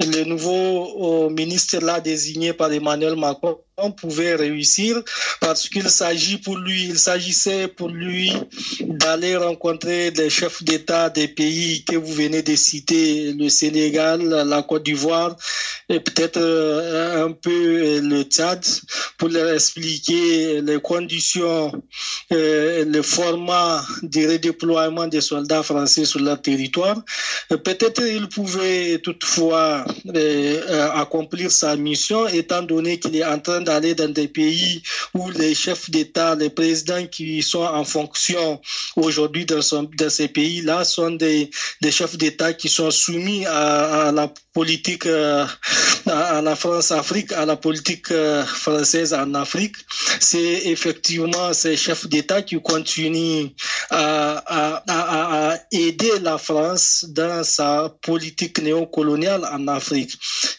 Le 0.00 0.24
nouveau 0.24 1.28
ministre 1.30 1.78
là 1.84 2.00
désigné 2.00 2.52
par 2.52 2.72
Emmanuel 2.72 3.16
Macron 3.16 3.58
pouvait 3.96 4.34
réussir 4.34 5.00
parce 5.40 5.68
qu'il 5.68 5.88
s'agit 5.88 6.38
pour 6.38 6.56
lui, 6.56 6.84
il 6.84 6.98
s'agissait 6.98 7.68
pour 7.68 7.88
lui 7.88 8.32
d'aller 8.80 9.36
rencontrer 9.36 10.10
des 10.10 10.30
chefs 10.30 10.62
d'État 10.62 11.10
des 11.10 11.28
pays 11.28 11.84
que 11.84 11.96
vous 11.96 12.12
venez 12.12 12.42
de 12.42 12.56
citer, 12.56 13.32
le 13.32 13.48
Sénégal, 13.48 14.22
la 14.22 14.62
Côte 14.62 14.84
d'Ivoire 14.84 15.36
et 15.88 16.00
peut-être 16.00 16.38
un 16.38 17.32
peu 17.32 18.00
le 18.00 18.22
Tchad 18.22 18.64
pour 19.16 19.28
leur 19.28 19.52
expliquer 19.54 20.60
les 20.60 20.80
conditions, 20.80 21.72
le 22.30 23.00
format 23.02 23.82
de 24.02 24.26
redéploiement 24.32 25.06
des 25.06 25.20
soldats 25.20 25.62
français 25.62 26.04
sur 26.04 26.20
leur 26.20 26.40
territoire. 26.42 26.96
Peut-être 27.48 28.02
il 28.06 28.28
pouvait 28.28 28.98
toutefois 28.98 29.84
euh, 30.14 30.90
accomplir 30.94 31.50
sa 31.50 31.76
mission 31.76 32.26
étant 32.28 32.62
donné 32.62 32.98
qu'il 32.98 33.16
est 33.16 33.24
en 33.24 33.38
train 33.38 33.60
d'aller 33.68 33.94
dans 33.94 34.08
des 34.08 34.28
pays 34.28 34.82
où 35.14 35.30
les 35.30 35.54
chefs 35.54 35.90
d'État, 35.90 36.34
les 36.34 36.48
présidents 36.48 37.06
qui 37.06 37.42
sont 37.42 37.66
en 37.80 37.84
fonction 37.84 38.60
aujourd'hui 38.96 39.44
dans, 39.44 39.60
ces 40.08 40.28
pays-là 40.28 40.84
sont 40.84 41.10
des, 41.10 41.50
chefs 41.90 42.16
d'État 42.16 42.54
qui 42.54 42.68
sont 42.70 42.90
soumis 42.90 43.44
à, 43.46 44.10
la 44.12 44.32
politique, 44.54 45.06
euh, 45.06 45.46
à 46.06 46.40
la 46.40 46.56
France-Afrique, 46.56 47.32
à 47.32 47.44
la 47.44 47.56
politique 47.56 48.10
euh, 48.10 48.44
française 48.44 49.12
en 49.12 49.34
Afrique. 49.34 49.76
C'est 50.20 50.60
effectivement 50.74 51.52
ces 51.52 51.76
chefs 51.76 52.06
d'État 52.08 52.40
qui 52.42 52.56
continuent 52.60 53.48
à, 53.90 55.56
aider 55.72 56.18
la 56.22 56.38
France 56.38 57.04
dans 57.08 57.44
sa 57.44 57.92
politique 58.02 58.60
néocoloniale 58.62 59.44
en 59.52 59.68
Afrique. 59.68 60.12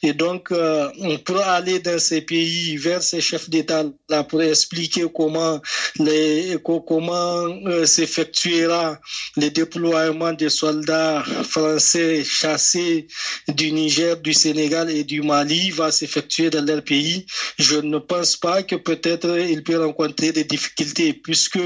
Et 0.03 0.13
donc, 0.13 0.51
euh, 0.51 0.89
on 0.99 1.17
pourra 1.17 1.53
aller 1.59 1.79
dans 1.79 1.99
ces 1.99 2.21
pays 2.21 2.77
vers 2.77 2.99
ces 3.01 3.22
chefs 3.22 3.50
d'État 3.50 3.84
là 4.10 4.24
pour 4.24 4.41
expliquer 4.41 5.06
comment 5.13 5.62
les 6.00 6.58
comment 6.63 7.48
euh, 7.68 7.86
s'effectuera 7.86 9.00
le 9.38 9.50
déploiement 9.50 10.34
des 10.34 10.50
soldats 10.50 11.24
français 11.44 12.24
chassés 12.24 13.08
du 13.48 13.72
Niger, 13.72 14.18
du 14.18 14.34
Sénégal 14.34 14.89
et 14.89 15.03
du 15.03 15.22
Mali 15.22 15.72
va 15.72 15.91
s'effectuer 15.91 16.50
dans 16.50 16.65
leur 16.65 16.84
pays. 16.84 17.25
Je 17.58 17.77
ne 17.77 17.98
pense 17.98 18.36
pas 18.36 18.63
que 18.63 18.75
peut-être 18.75 19.38
il 19.39 19.63
peut 19.63 19.82
rencontrer 19.84 20.32
des 20.32 20.44
difficultés 20.44 21.13
puisque 21.13 21.60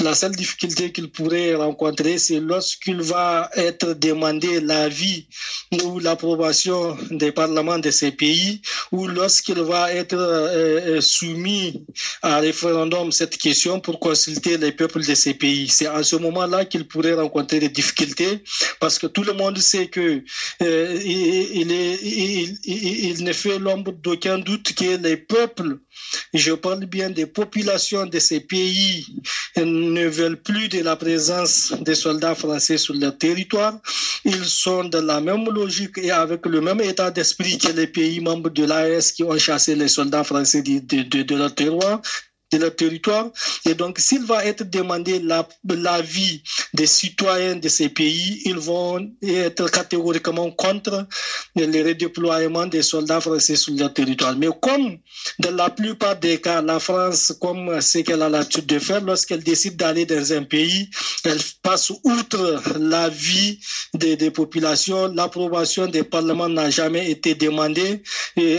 la 0.00 0.14
seule 0.14 0.36
difficulté 0.36 0.92
qu'il 0.92 1.10
pourrait 1.10 1.54
rencontrer 1.54 2.18
c'est 2.18 2.40
lorsqu'il 2.40 3.00
va 3.02 3.50
être 3.56 3.94
demandé 3.94 4.60
l'avis 4.60 5.26
ou 5.82 5.98
l'approbation 5.98 6.96
des 7.10 7.32
parlements 7.32 7.78
de 7.78 7.90
ces 7.90 8.12
pays 8.12 8.60
ou 8.92 9.06
lorsqu'il 9.06 9.60
va 9.60 9.92
être 9.92 10.16
euh, 10.48 10.96
euh, 10.96 11.00
soumis 11.00 11.84
à 12.22 12.38
référendum 12.38 13.12
cette 13.12 13.36
question 13.36 13.80
pour 13.80 14.00
consulter 14.00 14.56
les 14.56 14.72
peuples 14.72 15.04
de 15.04 15.14
ces 15.14 15.34
pays. 15.34 15.68
C'est 15.68 15.88
en 15.88 16.02
ce 16.02 16.16
moment-là 16.16 16.64
qu'il 16.64 16.86
pourrait 16.86 17.14
rencontrer 17.14 17.60
des 17.60 17.68
difficultés 17.68 18.42
parce 18.80 18.98
que 18.98 19.06
tout 19.06 19.22
le 19.22 19.32
monde 19.32 19.58
sait 19.58 19.88
que 19.88 20.22
euh, 20.62 21.00
il, 21.04 21.70
est, 21.72 21.98
il, 22.64 23.24
ne 23.24 23.32
fait 23.32 23.58
l'ombre 23.58 23.92
d'aucun 23.92 24.38
doute 24.38 24.74
que 24.74 24.96
les 24.96 25.16
peuples 25.16 25.78
je 26.34 26.52
parle 26.52 26.86
bien 26.86 27.10
des 27.10 27.26
populations 27.26 28.06
de 28.06 28.18
ces 28.18 28.40
pays 28.40 29.06
ne 29.56 30.06
veulent 30.06 30.40
plus 30.40 30.68
de 30.68 30.80
la 30.80 30.96
présence 30.96 31.72
des 31.80 31.94
soldats 31.94 32.34
français 32.34 32.78
sur 32.78 32.94
leur 32.94 33.16
territoire. 33.16 33.78
Ils 34.24 34.44
sont 34.44 34.84
dans 34.84 35.04
la 35.04 35.20
même 35.20 35.48
logique 35.50 35.98
et 35.98 36.10
avec 36.10 36.46
le 36.46 36.60
même 36.60 36.80
état 36.80 37.10
d'esprit 37.10 37.58
que 37.58 37.72
les 37.72 37.86
pays 37.86 38.20
membres 38.20 38.50
de 38.50 38.64
l'AS 38.64 39.12
qui 39.12 39.24
ont 39.24 39.38
chassé 39.38 39.74
les 39.74 39.88
soldats 39.88 40.24
français 40.24 40.37
de, 40.42 41.02
de, 41.02 41.22
de 41.22 41.36
leur 41.36 41.54
terroir 41.54 42.00
de 42.52 42.58
leur 42.58 42.74
territoire. 42.74 43.30
Et 43.66 43.74
donc, 43.74 43.98
s'il 43.98 44.24
va 44.24 44.44
être 44.44 44.64
demandé 44.68 45.20
l'avis 45.64 46.42
des 46.74 46.86
citoyens 46.86 47.56
de 47.56 47.68
ces 47.68 47.88
pays, 47.88 48.42
ils 48.44 48.58
vont 48.58 49.10
être 49.22 49.70
catégoriquement 49.70 50.50
contre 50.50 51.06
le 51.56 51.82
redéploiement 51.84 52.66
des 52.66 52.82
soldats 52.82 53.20
français 53.20 53.56
sur 53.56 53.74
leur 53.74 53.92
territoire. 53.92 54.36
Mais 54.36 54.48
comme 54.60 54.98
dans 55.38 55.54
la 55.54 55.70
plupart 55.70 56.16
des 56.16 56.40
cas, 56.40 56.62
la 56.62 56.80
France, 56.80 57.32
comme 57.40 57.80
ce 57.80 57.98
qu'elle 57.98 58.22
a 58.22 58.28
l'habitude 58.28 58.66
de 58.66 58.78
faire, 58.78 59.00
lorsqu'elle 59.02 59.42
décide 59.42 59.76
d'aller 59.76 60.06
dans 60.06 60.32
un 60.32 60.44
pays, 60.44 60.88
elle 61.24 61.38
passe 61.62 61.92
outre 62.04 62.62
l'avis 62.78 63.58
des, 63.94 64.16
des 64.16 64.30
populations, 64.30 65.08
l'approbation 65.08 65.86
des 65.86 66.04
parlements 66.04 66.48
n'a 66.48 66.70
jamais 66.70 67.10
été 67.10 67.34
demandée 67.34 68.02
et 68.36 68.58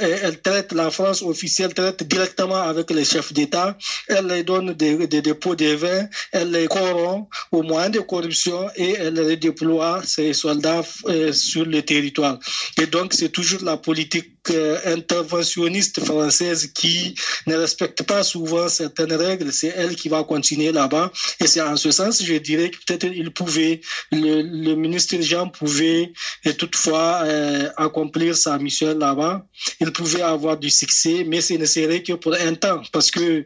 elle 0.00 0.40
traite 0.40 0.72
la 0.72 0.90
France 0.90 1.22
officielle 1.22 1.74
traite 1.74 2.02
directement 2.04 2.62
avec 2.62 2.90
les 2.90 3.04
chefs 3.08 3.32
d'État, 3.32 3.76
elle 4.08 4.26
les 4.26 4.44
donne 4.44 4.72
des, 4.74 5.06
dépôts 5.06 5.56
de 5.56 5.74
vin, 5.74 6.08
elle 6.32 6.50
les 6.50 6.66
corrompt 6.66 7.28
au 7.52 7.62
moyen 7.62 7.90
de 7.90 8.00
corruption 8.00 8.68
et 8.76 8.92
elle 8.92 9.18
redéploie 9.20 10.02
ses 10.04 10.32
soldats 10.32 10.82
euh, 11.06 11.32
sur 11.32 11.64
le 11.64 11.82
territoire. 11.82 12.38
Et 12.80 12.86
donc, 12.86 13.14
c'est 13.14 13.30
toujours 13.30 13.62
la 13.62 13.76
politique 13.76 14.37
interventionniste 14.84 16.04
française 16.04 16.70
qui 16.74 17.14
ne 17.46 17.56
respecte 17.56 18.02
pas 18.02 18.22
souvent 18.22 18.68
certaines 18.68 19.12
règles. 19.12 19.52
C'est 19.52 19.74
elle 19.76 19.96
qui 19.96 20.08
va 20.08 20.24
continuer 20.24 20.72
là-bas. 20.72 21.10
Et 21.40 21.46
c'est 21.46 21.60
en 21.60 21.76
ce 21.76 21.90
sens, 21.90 22.22
je 22.22 22.34
dirais 22.34 22.70
que 22.70 22.78
peut-être 22.86 23.04
il 23.04 23.30
pouvait, 23.30 23.80
le, 24.12 24.74
ministre 24.74 25.16
Jean 25.20 25.48
pouvait 25.48 26.12
et 26.44 26.54
toutefois 26.54 27.22
euh, 27.24 27.68
accomplir 27.76 28.36
sa 28.36 28.58
mission 28.58 28.96
là-bas. 28.98 29.46
Il 29.80 29.92
pouvait 29.92 30.22
avoir 30.22 30.56
du 30.56 30.70
succès, 30.70 31.24
mais 31.26 31.40
ce 31.40 31.54
ne 31.54 31.66
serait 31.66 32.02
que 32.02 32.12
pour 32.14 32.34
un 32.34 32.54
temps 32.54 32.82
parce 32.92 33.10
que 33.10 33.44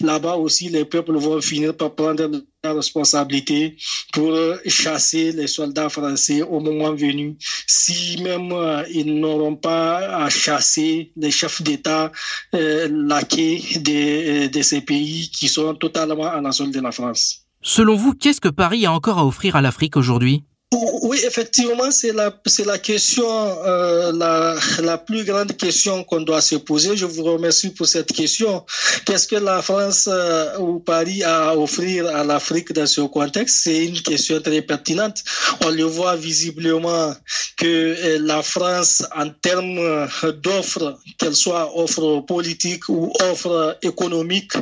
là-bas 0.00 0.36
aussi, 0.36 0.68
les 0.68 0.84
peuples 0.84 1.16
vont 1.16 1.40
finir 1.40 1.76
par 1.76 1.94
prendre 1.94 2.30
la 2.64 2.72
responsabilité 2.72 3.76
pour 4.12 4.32
chasser 4.66 5.32
les 5.32 5.46
soldats 5.46 5.88
français 5.88 6.42
au 6.42 6.60
moment 6.60 6.94
venu. 6.94 7.36
Si 7.66 8.20
même 8.22 8.52
euh, 8.52 8.84
ils 8.90 9.18
n'auront 9.20 9.56
pas 9.56 10.24
à 10.24 10.28
chasser 10.28 11.12
les 11.16 11.30
chefs 11.30 11.62
d'État 11.62 12.12
euh, 12.54 12.88
laqués 12.90 13.62
de, 13.76 14.46
euh, 14.46 14.48
de 14.48 14.62
ces 14.62 14.80
pays 14.80 15.30
qui 15.30 15.48
sont 15.48 15.74
totalement 15.74 16.28
à 16.30 16.40
la 16.40 16.52
solde 16.52 16.72
de 16.72 16.80
la 16.80 16.92
France. 16.92 17.46
Selon 17.62 17.96
vous, 17.96 18.14
qu'est-ce 18.14 18.40
que 18.40 18.48
Paris 18.48 18.86
a 18.86 18.92
encore 18.92 19.18
à 19.18 19.26
offrir 19.26 19.56
à 19.56 19.60
l'Afrique 19.60 19.96
aujourd'hui? 19.96 20.42
Oui, 20.70 21.18
effectivement, 21.26 21.90
c'est 21.90 22.12
la, 22.12 22.30
c'est 22.44 22.66
la 22.66 22.78
question, 22.78 23.26
euh, 23.26 24.12
la, 24.12 24.54
la 24.82 24.98
plus 24.98 25.24
grande 25.24 25.56
question 25.56 26.04
qu'on 26.04 26.20
doit 26.20 26.42
se 26.42 26.56
poser. 26.56 26.94
Je 26.94 27.06
vous 27.06 27.22
remercie 27.24 27.70
pour 27.70 27.86
cette 27.86 28.12
question. 28.12 28.66
Qu'est-ce 29.06 29.26
que 29.26 29.36
la 29.36 29.62
France 29.62 30.08
euh, 30.12 30.58
ou 30.58 30.78
Paris 30.78 31.22
a 31.22 31.48
à 31.50 31.56
offrir 31.56 32.06
à 32.14 32.22
l'Afrique 32.22 32.72
dans 32.74 32.86
ce 32.86 33.00
contexte? 33.00 33.60
C'est 33.62 33.86
une 33.86 34.02
question 34.02 34.42
très 34.42 34.60
pertinente. 34.60 35.24
On 35.64 35.70
le 35.70 35.84
voit 35.84 36.16
visiblement 36.16 37.14
que 37.56 37.66
euh, 37.66 38.18
la 38.20 38.42
France, 38.42 39.02
en 39.16 39.30
termes 39.30 40.06
d'offres, 40.42 40.98
qu'elles 41.16 41.34
soient 41.34 41.78
offres 41.78 42.20
politiques 42.26 42.90
ou 42.90 43.10
offres 43.22 43.78
économiques, 43.80 44.52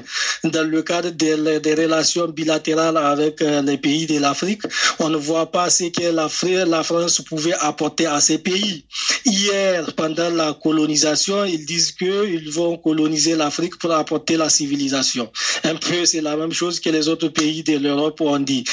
dans 0.44 0.68
le 0.68 0.82
cadre 0.82 1.10
des, 1.10 1.58
des 1.58 1.74
relations 1.74 2.28
bilatérales 2.28 2.96
avec 2.96 3.40
les 3.40 3.78
pays 3.78 4.06
de 4.06 4.20
l'Afrique, 4.20 4.62
on 5.00 5.08
ne 5.08 5.16
voit 5.16 5.50
pas 5.50 5.68
ce 5.68 5.95
que 5.96 6.04
la, 6.04 6.28
la 6.66 6.82
France 6.82 7.20
pouvait 7.22 7.54
apporter 7.60 8.06
à 8.06 8.20
ces 8.20 8.38
pays. 8.38 8.84
Hier, 9.24 9.92
pendant 9.96 10.30
la 10.30 10.52
colonisation, 10.52 11.44
ils 11.44 11.64
disent 11.64 11.92
qu'ils 11.92 12.50
vont 12.50 12.76
coloniser 12.76 13.34
l'Afrique 13.34 13.78
pour 13.78 13.92
apporter 13.92 14.36
la 14.36 14.48
civilisation. 14.48 15.30
Un 15.64 15.76
peu, 15.76 16.04
c'est 16.04 16.20
la 16.20 16.36
même 16.36 16.52
chose 16.52 16.80
que 16.80 16.90
les 16.90 17.08
autres 17.08 17.28
pays 17.28 17.62
de 17.62 17.78
l'Europe 17.78 18.20
ont 18.20 18.38
dit. 18.38 18.64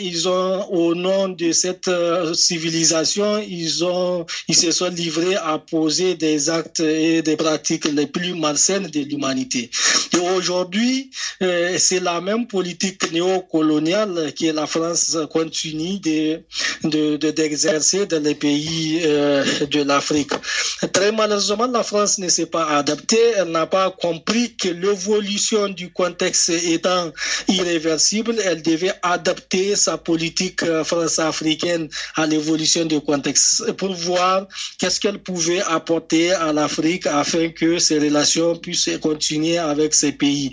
Ils 0.00 0.28
ont, 0.28 0.66
au 0.70 0.94
nom 0.94 1.28
de 1.28 1.52
cette 1.52 1.88
euh, 1.88 2.32
civilisation, 2.32 3.38
ils 3.38 3.84
ont, 3.84 4.24
ils 4.48 4.56
se 4.56 4.70
sont 4.70 4.88
livrés 4.88 5.36
à 5.36 5.58
poser 5.58 6.14
des 6.14 6.48
actes 6.48 6.80
et 6.80 7.22
des 7.22 7.36
pratiques 7.36 7.84
les 7.86 8.06
plus 8.06 8.34
malsaines 8.34 8.86
de 8.86 9.00
l'humanité. 9.00 9.70
Et 10.14 10.20
aujourd'hui, 10.36 11.10
euh, 11.42 11.76
c'est 11.78 12.00
la 12.00 12.20
même 12.20 12.46
politique 12.46 13.10
néocoloniale 13.12 14.32
que 14.38 14.52
la 14.52 14.66
France 14.66 15.16
continue 15.30 15.98
de 15.98 16.37
d'exercer 16.84 18.06
de, 18.06 18.16
dans 18.16 18.22
les 18.22 18.34
pays 18.34 19.00
euh, 19.04 19.44
de 19.66 19.82
l'Afrique. 19.82 20.32
Très 20.92 21.12
malheureusement, 21.12 21.66
la 21.66 21.82
France 21.82 22.18
ne 22.18 22.28
s'est 22.28 22.46
pas 22.46 22.66
adaptée. 22.76 23.32
Elle 23.36 23.50
n'a 23.50 23.66
pas 23.66 23.90
compris 23.90 24.54
que 24.56 24.68
l'évolution 24.68 25.68
du 25.68 25.90
contexte 25.92 26.50
étant 26.50 27.12
irréversible, 27.48 28.36
elle 28.44 28.62
devait 28.62 28.92
adapter 29.02 29.76
sa 29.76 29.98
politique 29.98 30.62
euh, 30.62 30.84
france-africaine 30.84 31.88
à 32.16 32.26
l'évolution 32.26 32.84
du 32.84 33.00
contexte 33.00 33.72
pour 33.72 33.92
voir 33.94 34.46
qu'est-ce 34.78 35.00
qu'elle 35.00 35.18
pouvait 35.18 35.60
apporter 35.62 36.32
à 36.32 36.52
l'Afrique 36.52 37.06
afin 37.06 37.48
que 37.50 37.78
ces 37.78 37.98
relations 37.98 38.56
puissent 38.56 38.90
continuer 39.00 39.58
avec 39.58 39.94
ces 39.94 40.12
pays. 40.12 40.50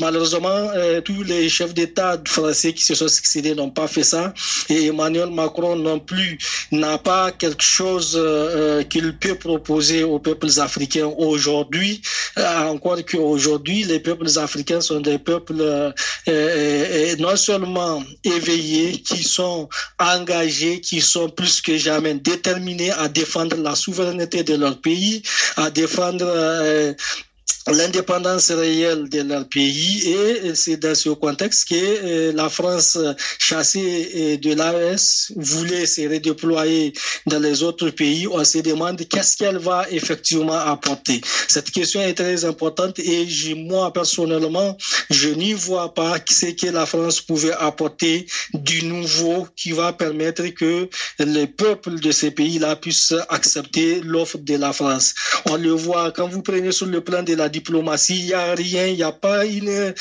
Malheureusement, 0.00 0.70
euh, 0.74 1.00
tous 1.00 1.22
les 1.22 1.48
chefs 1.48 1.74
d'État 1.74 2.20
français 2.26 2.72
qui 2.72 2.84
se 2.84 2.94
sont 2.94 3.08
succédés 3.08 3.54
n'ont 3.54 3.70
pas 3.70 3.88
fait 3.88 4.02
ça 4.02 4.32
et 4.68 4.86
Emmanuel 4.86 5.25
Macron 5.30 5.76
non 5.76 5.98
plus 5.98 6.38
n'a 6.72 6.98
pas 6.98 7.32
quelque 7.32 7.62
chose 7.62 8.14
euh, 8.16 8.82
qu'il 8.82 9.16
peut 9.16 9.34
proposer 9.34 10.04
aux 10.04 10.18
peuples 10.18 10.60
africains 10.60 11.12
aujourd'hui, 11.18 12.02
euh, 12.38 12.68
encore 12.68 12.98
qu'aujourd'hui, 13.04 13.84
les 13.84 14.00
peuples 14.00 14.38
africains 14.38 14.80
sont 14.80 15.00
des 15.00 15.18
peuples 15.18 15.92
euh, 16.28 17.16
non 17.18 17.36
seulement 17.36 18.02
éveillés, 18.24 19.00
qui 19.00 19.22
sont 19.22 19.68
engagés, 19.98 20.80
qui 20.80 21.00
sont 21.00 21.28
plus 21.28 21.60
que 21.60 21.76
jamais 21.76 22.14
déterminés 22.14 22.90
à 22.92 23.08
défendre 23.08 23.56
la 23.56 23.74
souveraineté 23.74 24.42
de 24.42 24.54
leur 24.54 24.80
pays, 24.80 25.22
à 25.56 25.70
défendre 25.70 26.26
l'indépendance 27.68 28.50
réelle 28.50 29.08
de 29.08 29.22
leur 29.22 29.48
pays 29.48 30.08
et 30.08 30.54
c'est 30.54 30.76
dans 30.76 30.94
ce 30.94 31.10
contexte 31.10 31.68
que 31.68 31.74
euh, 31.74 32.32
la 32.32 32.48
France 32.48 32.98
chassée 33.38 34.38
de 34.38 34.54
l'AES 34.54 35.32
voulait 35.36 35.86
se 35.86 36.02
redéployer 36.02 36.92
dans 37.26 37.40
les 37.40 37.62
autres 37.62 37.90
pays. 37.90 38.26
On 38.28 38.44
se 38.44 38.58
demande 38.58 39.02
qu'est-ce 39.08 39.36
qu'elle 39.36 39.58
va 39.58 39.86
effectivement 39.90 40.58
apporter. 40.58 41.20
Cette 41.48 41.70
question 41.70 42.00
est 42.00 42.14
très 42.14 42.44
importante 42.44 42.98
et 42.98 43.26
moi 43.56 43.92
personnellement, 43.92 44.76
je 45.10 45.28
n'y 45.28 45.52
vois 45.52 45.92
pas 45.92 46.18
ce 46.28 46.46
que 46.46 46.68
la 46.68 46.86
France 46.86 47.20
pouvait 47.20 47.52
apporter 47.52 48.26
du 48.54 48.84
nouveau 48.84 49.46
qui 49.56 49.72
va 49.72 49.92
permettre 49.92 50.46
que 50.48 50.88
les 51.18 51.46
peuples 51.46 51.98
de 51.98 52.12
ces 52.12 52.30
pays-là 52.30 52.76
puissent 52.76 53.14
accepter 53.28 54.00
l'offre 54.00 54.38
de 54.38 54.56
la 54.56 54.72
France. 54.72 55.14
On 55.46 55.56
le 55.56 55.70
voit 55.70 56.12
quand 56.12 56.28
vous 56.28 56.42
prenez 56.42 56.72
sur 56.72 56.86
le 56.86 57.00
plan 57.00 57.22
de 57.22 57.34
la 57.34 57.48
diplomatie, 57.58 58.18
il 58.20 58.26
n'y 58.26 58.34
a 58.34 58.54
rien, 58.54 58.86
il 58.86 58.96
n'y 58.96 59.02
a 59.02 59.12
pas 59.12 59.44
une, 59.44 59.92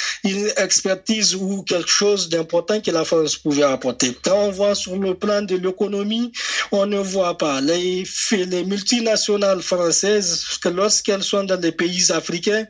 expertise 0.58 1.36
ou 1.36 1.64
quelque 1.64 1.90
chose 2.02 2.30
d'important 2.30 2.80
que 2.82 2.92
la 2.92 3.06
France 3.06 3.36
pouvait 3.38 3.64
apporter. 3.64 4.10
Quand 4.24 4.40
on 4.48 4.52
voit 4.52 4.76
sur 4.76 4.96
le 4.98 5.14
plan 5.16 5.42
de 5.42 5.56
l'économie, 5.56 6.32
on 6.72 6.86
ne 6.86 6.98
voit 6.98 7.38
pas 7.38 7.62
les, 7.62 8.04
les 8.32 8.64
multinationales 8.64 9.62
françaises, 9.62 10.30
que 10.62 10.70
lorsqu'elles 10.70 11.24
sont 11.24 11.44
dans 11.44 11.60
les 11.60 11.72
pays 11.72 12.12
africains, 12.12 12.66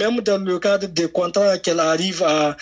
même 0.00 0.20
dans 0.20 0.42
le 0.50 0.58
cadre 0.58 0.88
des 0.88 1.08
contrats 1.08 1.58
qu'elles 1.58 1.80
arrivent 1.80 2.26
à, 2.26 2.56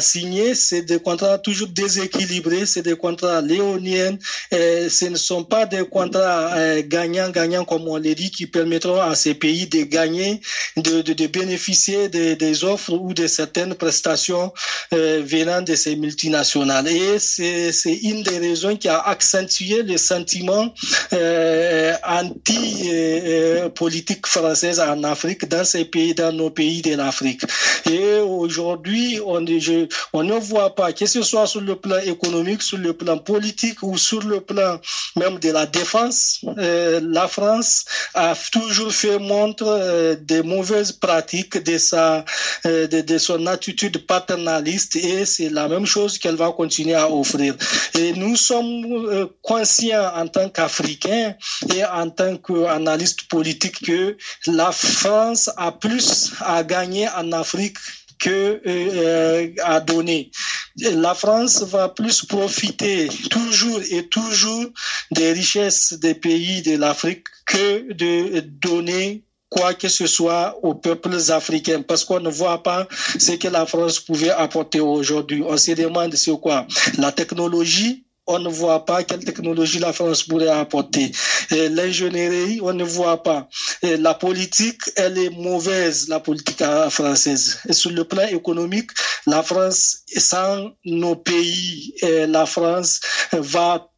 signer, 0.00 0.54
c'est 0.54 0.82
des 0.82 0.98
contrats 0.98 1.38
toujours 1.38 1.68
déséquilibrés, 1.68 2.66
c'est 2.66 2.82
des 2.82 2.96
contrats 2.96 3.40
léoniens, 3.40 4.16
et 4.50 4.88
ce 4.88 5.06
ne 5.06 5.16
sont 5.16 5.44
pas 5.44 5.64
des 5.66 5.84
contrats 5.96 6.50
euh, 6.56 6.82
gagnants-gagnants 6.84 7.64
comme 7.64 7.86
on 7.88 7.96
les 7.96 8.14
dit 8.14 8.30
qui 8.30 8.46
permettront 8.46 9.00
à 9.00 9.14
ces 9.14 9.34
pays 9.34 9.66
de 9.66 9.82
gagner, 9.82 10.40
de, 10.76 11.11
de 11.14 11.26
bénéficier 11.26 12.08
des, 12.08 12.64
offres 12.64 12.92
ou 12.92 13.14
de 13.14 13.26
certaines 13.26 13.74
prestations 13.74 14.52
euh, 14.92 15.22
venant 15.24 15.62
de 15.62 15.74
ces 15.74 15.96
multinationales. 15.96 16.86
Et 16.88 17.18
c'est 17.18 17.72
une 18.02 18.22
des 18.22 18.38
raisons 18.38 18.76
qui 18.76 18.88
a 18.88 19.00
accentué 19.00 19.82
le 19.82 19.96
sentiment 19.96 20.72
euh, 21.12 21.94
anti-politique 22.06 24.26
française 24.26 24.80
en 24.80 25.02
Afrique, 25.04 25.48
dans 25.48 25.64
ces 25.64 25.84
pays, 25.84 26.14
dans 26.14 26.32
nos 26.32 26.50
pays 26.50 26.82
de 26.82 26.94
l'Afrique. 26.94 27.42
Et 27.90 28.18
aujourd'hui, 28.18 29.20
on, 29.24 29.40
ne 29.40 30.38
voit 30.38 30.74
pas, 30.74 30.92
que 30.92 31.06
ce 31.06 31.22
soit 31.22 31.46
sur 31.46 31.60
le 31.60 31.76
plan 31.76 31.98
économique, 31.98 32.62
sur 32.62 32.78
le 32.78 32.92
plan 32.92 33.18
politique 33.18 33.82
ou 33.82 33.96
sur 33.96 34.22
le 34.22 34.40
plan 34.40 34.78
même 35.16 35.38
de 35.38 35.50
la 35.50 35.66
défense, 35.66 36.40
euh, 36.58 37.00
la 37.02 37.28
France 37.28 37.84
a 38.14 38.34
toujours 38.50 38.92
fait 38.92 39.18
montre 39.18 39.64
euh, 39.66 40.16
des 40.20 40.42
mauvaises 40.42 40.92
pratiques 41.02 41.58
de 41.62 41.76
sa, 41.78 42.24
euh, 42.64 42.86
de, 42.86 43.00
de, 43.00 43.18
son 43.18 43.46
attitude 43.46 44.06
paternaliste 44.06 44.96
et 44.96 45.26
c'est 45.26 45.50
la 45.50 45.66
même 45.68 45.84
chose 45.84 46.16
qu'elle 46.16 46.36
va 46.36 46.52
continuer 46.52 46.94
à 46.94 47.10
offrir. 47.10 47.56
Et 47.98 48.12
nous 48.12 48.36
sommes 48.36 48.84
euh, 48.86 49.26
conscients 49.42 50.12
en 50.14 50.28
tant 50.28 50.48
qu'Africains 50.48 51.34
et 51.74 51.84
en 51.84 52.08
tant 52.08 52.36
qu'analystes 52.36 53.24
politiques 53.24 53.84
que 53.84 54.16
la 54.46 54.70
France 54.70 55.50
a 55.56 55.72
plus 55.72 56.32
à 56.40 56.62
gagner 56.62 57.08
en 57.08 57.32
Afrique 57.32 57.78
que 58.20 58.60
euh, 58.64 59.52
à 59.64 59.80
donner. 59.80 60.30
La 60.76 61.14
France 61.14 61.62
va 61.64 61.88
plus 61.88 62.24
profiter 62.24 63.08
toujours 63.30 63.80
et 63.90 64.06
toujours 64.06 64.66
des 65.10 65.32
richesses 65.32 65.94
des 65.94 66.14
pays 66.14 66.62
de 66.62 66.76
l'Afrique 66.76 67.26
que 67.46 67.92
de 67.92 68.40
donner 68.40 69.24
quoi 69.52 69.74
que 69.74 69.88
ce 69.88 70.06
soit 70.06 70.58
aux 70.62 70.74
peuples 70.74 71.18
africains 71.30 71.82
parce 71.82 72.04
qu'on 72.04 72.20
ne 72.20 72.30
voit 72.30 72.62
pas 72.62 72.88
ce 73.18 73.32
que 73.32 73.48
la 73.48 73.66
France 73.66 74.00
pouvait 74.00 74.30
apporter 74.30 74.80
aujourd'hui. 74.80 75.42
On 75.46 75.56
se 75.56 75.72
demande 75.72 76.14
c'est 76.16 76.32
quoi? 76.40 76.66
La 76.98 77.12
technologie, 77.12 78.06
on 78.26 78.38
ne 78.38 78.48
voit 78.48 78.84
pas 78.84 79.02
quelle 79.04 79.24
technologie 79.24 79.78
la 79.78 79.92
France 79.92 80.22
pourrait 80.22 80.48
apporter. 80.48 81.12
L'ingénierie, 81.50 82.60
on 82.62 82.72
ne 82.72 82.84
voit 82.84 83.22
pas. 83.22 83.48
La 83.82 84.14
politique, 84.14 84.80
elle 84.96 85.18
est 85.18 85.30
mauvaise, 85.30 86.08
la 86.08 86.20
politique 86.20 86.62
française. 86.90 87.58
Et 87.68 87.72
sur 87.72 87.90
le 87.90 88.04
plan 88.04 88.26
économique, 88.28 88.90
la 89.26 89.42
France, 89.42 89.98
sans 90.16 90.70
nos 90.84 91.16
pays, 91.16 91.94
la 92.02 92.46
France 92.46 93.00
va 93.32 93.91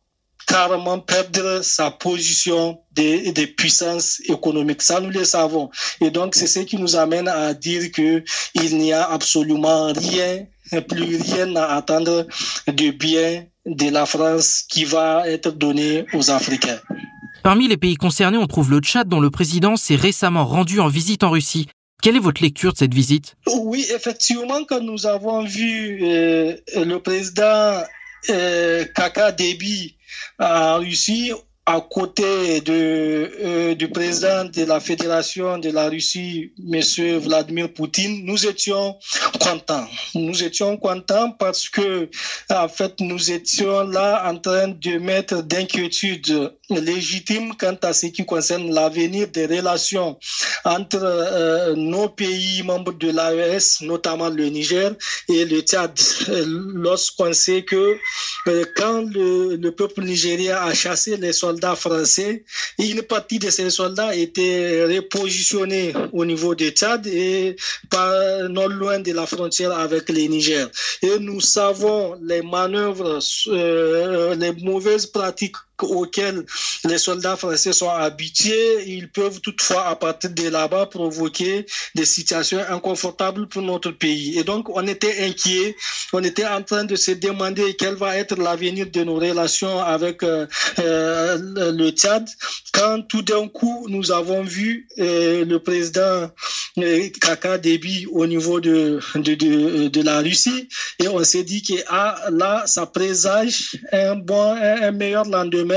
carrément 0.46 0.98
perdre 0.98 1.62
sa 1.62 1.90
position 1.90 2.78
de, 2.94 3.32
de 3.32 3.46
puissance 3.46 4.20
économique. 4.28 4.82
Ça, 4.82 5.00
nous 5.00 5.10
le 5.10 5.24
savons. 5.24 5.70
Et 6.00 6.10
donc, 6.10 6.34
c'est 6.34 6.46
ce 6.46 6.60
qui 6.60 6.76
nous 6.76 6.96
amène 6.96 7.28
à 7.28 7.54
dire 7.54 7.90
que 7.92 8.22
il 8.54 8.78
n'y 8.78 8.92
a 8.92 9.04
absolument 9.10 9.92
rien, 9.92 10.46
plus 10.88 11.20
rien 11.20 11.54
à 11.56 11.76
attendre 11.76 12.26
de 12.66 12.90
bien 12.90 13.46
de 13.66 13.90
la 13.90 14.06
France 14.06 14.62
qui 14.68 14.84
va 14.84 15.28
être 15.28 15.50
donné 15.50 16.04
aux 16.12 16.30
Africains. 16.30 16.80
Parmi 17.42 17.68
les 17.68 17.76
pays 17.76 17.96
concernés, 17.96 18.38
on 18.38 18.46
trouve 18.46 18.70
le 18.70 18.78
Tchad 18.78 19.08
dont 19.08 19.20
le 19.20 19.30
président 19.30 19.76
s'est 19.76 19.96
récemment 19.96 20.46
rendu 20.46 20.80
en 20.80 20.88
visite 20.88 21.24
en 21.24 21.30
Russie. 21.30 21.68
Quelle 22.02 22.16
est 22.16 22.20
votre 22.20 22.42
lecture 22.42 22.72
de 22.72 22.78
cette 22.78 22.94
visite? 22.94 23.36
Oui, 23.46 23.86
effectivement, 23.94 24.64
quand 24.64 24.80
nous 24.80 25.06
avons 25.06 25.44
vu 25.44 26.00
euh, 26.02 26.54
le 26.74 26.98
président 26.98 27.82
euh, 28.30 28.84
Kaka 28.94 29.32
Déby 29.32 29.96
en 30.38 30.78
Russie, 30.78 31.32
à 31.66 31.80
côté 31.80 32.62
euh, 32.68 33.74
du 33.74 33.88
président 33.88 34.44
de 34.44 34.64
la 34.64 34.80
Fédération 34.80 35.56
de 35.56 35.70
la 35.70 35.88
Russie, 35.88 36.52
Monsieur 36.62 37.16
Vladimir 37.16 37.72
Poutine, 37.72 38.22
nous 38.26 38.46
étions 38.46 38.96
contents. 39.40 39.86
Nous 40.14 40.44
étions 40.44 40.76
contents 40.76 41.30
parce 41.32 41.70
que, 41.70 42.10
en 42.50 42.68
fait, 42.68 43.00
nous 43.00 43.30
étions 43.30 43.82
là 43.84 44.30
en 44.30 44.36
train 44.36 44.68
de 44.68 44.98
mettre 44.98 45.42
d'inquiétude 45.42 46.52
légitime 46.68 47.54
quant 47.58 47.76
à 47.82 47.94
ce 47.94 48.06
qui 48.06 48.26
concerne 48.26 48.70
l'avenir 48.72 49.28
des 49.28 49.46
relations 49.46 50.18
entre 50.66 50.98
euh, 51.02 51.74
nos 51.76 52.08
pays 52.10 52.62
membres 52.62 52.92
de 52.92 53.10
l'AES, 53.10 53.82
notamment 53.82 54.28
le 54.28 54.46
Niger 54.48 54.92
et 55.30 55.44
le 55.46 55.60
Tchad. 55.60 55.98
Lorsqu'on 56.74 57.32
sait 57.32 57.62
que 57.62 57.96
euh, 58.48 58.64
quand 58.76 59.02
le, 59.14 59.56
le 59.56 59.70
peuple 59.72 60.02
nigérien 60.02 60.56
a 60.58 60.74
chassé 60.74 61.16
les 61.16 61.32
soldats 61.32 61.53
soldats 61.54 61.76
français. 61.76 62.44
Et 62.78 62.90
une 62.90 63.02
partie 63.02 63.38
de 63.38 63.50
ces 63.50 63.70
soldats 63.70 64.14
étaient 64.14 64.84
repositionnés 64.84 65.92
au 66.12 66.24
niveau 66.24 66.54
de 66.54 66.68
Tchad 66.70 67.06
et 67.06 67.56
pas 67.90 68.48
non 68.48 68.68
loin 68.68 68.98
de 68.98 69.12
la 69.12 69.26
frontière 69.26 69.72
avec 69.72 70.08
le 70.08 70.22
Niger. 70.26 70.68
Et 71.02 71.18
nous 71.20 71.40
savons 71.40 72.16
les 72.22 72.42
manœuvres, 72.42 73.18
euh, 73.48 74.34
les 74.34 74.52
mauvaises 74.64 75.06
pratiques 75.06 75.56
auxquels 75.84 76.44
les 76.84 76.98
soldats 76.98 77.36
français 77.36 77.72
sont 77.72 77.90
habitués, 77.90 78.84
ils 78.86 79.10
peuvent 79.10 79.40
toutefois 79.40 79.86
à 79.86 79.96
partir 79.96 80.30
de 80.30 80.48
là-bas 80.48 80.86
provoquer 80.86 81.66
des 81.94 82.04
situations 82.04 82.60
inconfortables 82.68 83.48
pour 83.48 83.62
notre 83.62 83.90
pays. 83.90 84.38
Et 84.38 84.44
donc 84.44 84.68
on 84.68 84.86
était 84.86 85.24
inquiet, 85.24 85.76
on 86.12 86.22
était 86.22 86.46
en 86.46 86.62
train 86.62 86.84
de 86.84 86.96
se 86.96 87.12
demander 87.12 87.74
quel 87.78 87.94
va 87.94 88.16
être 88.16 88.36
l'avenir 88.36 88.86
de 88.90 89.04
nos 89.04 89.16
relations 89.16 89.80
avec 89.80 90.22
euh, 90.22 90.46
euh, 90.78 91.38
le 91.72 91.90
Tchad, 91.90 92.28
quand 92.72 93.02
tout 93.08 93.22
d'un 93.22 93.48
coup 93.48 93.86
nous 93.88 94.10
avons 94.12 94.42
vu 94.42 94.86
euh, 94.98 95.44
le 95.44 95.58
président 95.58 96.30
Kaka 97.20 97.58
Déby 97.58 98.06
au 98.10 98.26
niveau 98.26 98.60
de, 98.60 99.00
de, 99.14 99.88
de, 99.88 100.02
la 100.02 100.18
Russie. 100.20 100.68
Et 100.98 101.08
on 101.08 101.22
s'est 101.24 101.44
dit 101.44 101.62
que 101.62 101.74
ah, 101.88 102.16
là 102.30 102.64
ça 102.66 102.86
présage 102.86 103.76
un 103.92 104.16
bon, 104.16 104.56
un 104.60 104.90
meilleur 104.90 105.24
lendemain 105.24 105.73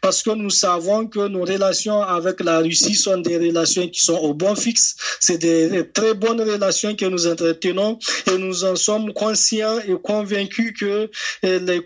parce 0.00 0.22
que 0.22 0.30
nous 0.30 0.50
savons 0.50 1.06
que 1.06 1.28
nos 1.28 1.44
relations 1.44 2.02
avec 2.02 2.40
la 2.40 2.58
Russie 2.58 2.94
sont 2.94 3.18
des 3.18 3.36
relations 3.38 3.88
qui 3.88 4.00
sont 4.00 4.18
au 4.18 4.34
bon 4.34 4.54
fixe. 4.54 4.96
C'est 5.20 5.38
des 5.38 5.88
très 5.92 6.14
bonnes 6.14 6.40
relations 6.40 6.94
que 6.94 7.06
nous 7.06 7.26
entretenons 7.26 7.98
et 8.30 8.38
nous 8.38 8.64
en 8.64 8.76
sommes 8.76 9.12
conscients 9.12 9.78
et 9.80 9.94
convaincus 10.02 10.74
que 10.78 11.10
eh, 11.42 11.58
les, 11.58 11.80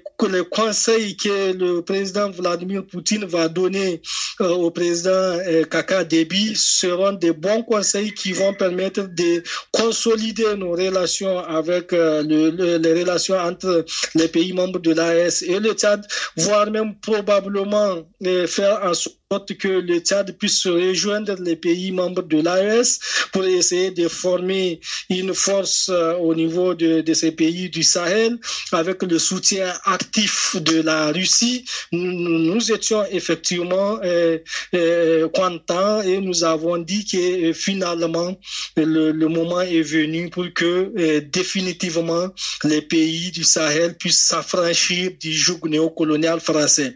conseils 0.50 1.16
que 1.16 1.52
le 1.52 1.82
président 1.82 2.30
Vladimir 2.30 2.84
Poutine 2.86 3.24
va 3.24 3.48
donner 3.48 4.02
euh, 4.40 4.48
au 4.50 4.70
président 4.70 5.38
eh, 5.46 5.64
Kaka 5.64 6.04
Déby 6.04 6.54
seront 6.56 7.12
des 7.12 7.32
bons 7.32 7.62
conseils 7.62 8.12
qui 8.12 8.32
vont 8.32 8.54
permettre 8.54 9.02
de 9.02 9.42
consolider 9.72 10.56
nos 10.56 10.72
relations 10.72 11.38
avec 11.40 11.92
euh, 11.92 12.22
le, 12.22 12.50
le, 12.50 12.76
les 12.78 13.00
relations 13.02 13.36
entre 13.36 13.84
les 14.14 14.28
pays 14.28 14.52
membres 14.52 14.78
de 14.80 14.92
l'AS 14.92 15.42
et 15.42 15.60
le 15.60 15.72
Tchad, 15.72 16.06
voire 16.36 16.70
même 16.70 16.94
probablement 16.96 17.37
probablement 17.40 18.02
faire 18.46 18.80
en 18.84 18.94
sorte 18.94 19.17
que 19.58 19.68
le 19.68 19.98
Tchad 19.98 20.38
puisse 20.38 20.60
se 20.62 20.70
rejoindre 20.70 21.36
les 21.42 21.54
pays 21.54 21.92
membres 21.92 22.22
de 22.22 22.40
l'AES 22.40 22.98
pour 23.30 23.44
essayer 23.44 23.90
de 23.90 24.08
former 24.08 24.80
une 25.10 25.34
force 25.34 25.90
euh, 25.90 26.14
au 26.14 26.34
niveau 26.34 26.72
de, 26.74 27.02
de, 27.02 27.12
ces 27.12 27.32
pays 27.32 27.68
du 27.68 27.82
Sahel 27.82 28.38
avec 28.72 29.02
le 29.02 29.18
soutien 29.18 29.70
actif 29.84 30.56
de 30.56 30.80
la 30.80 31.12
Russie. 31.12 31.66
Nous, 31.92 32.72
étions 32.72 33.04
effectivement 33.10 33.98
euh, 34.02 34.38
euh, 34.74 35.28
contents 35.28 36.00
et 36.00 36.20
nous 36.20 36.42
avons 36.44 36.78
dit 36.78 37.04
que 37.04 37.50
euh, 37.50 37.52
finalement 37.52 38.34
le, 38.78 39.12
moment 39.28 39.60
est 39.60 39.82
venu 39.82 40.30
pour 40.30 40.46
que 40.54 41.18
définitivement 41.20 42.28
les 42.64 42.80
pays 42.80 43.30
du 43.30 43.44
Sahel 43.44 43.94
puissent 43.98 44.24
s'affranchir 44.28 45.10
du 45.20 45.34
joug 45.34 45.60
néocolonial 45.64 46.40
français. 46.40 46.94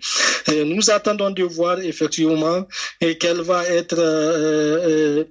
Nous 0.49 0.91
attendons 0.91 1.31
de 1.31 1.43
voir 1.43 1.79
effectivement 1.81 2.22
et 3.01 3.19
quelle 3.19 3.41
va 3.41 3.67
être 3.67 3.99
euh, 3.99 5.23
euh, 5.23 5.25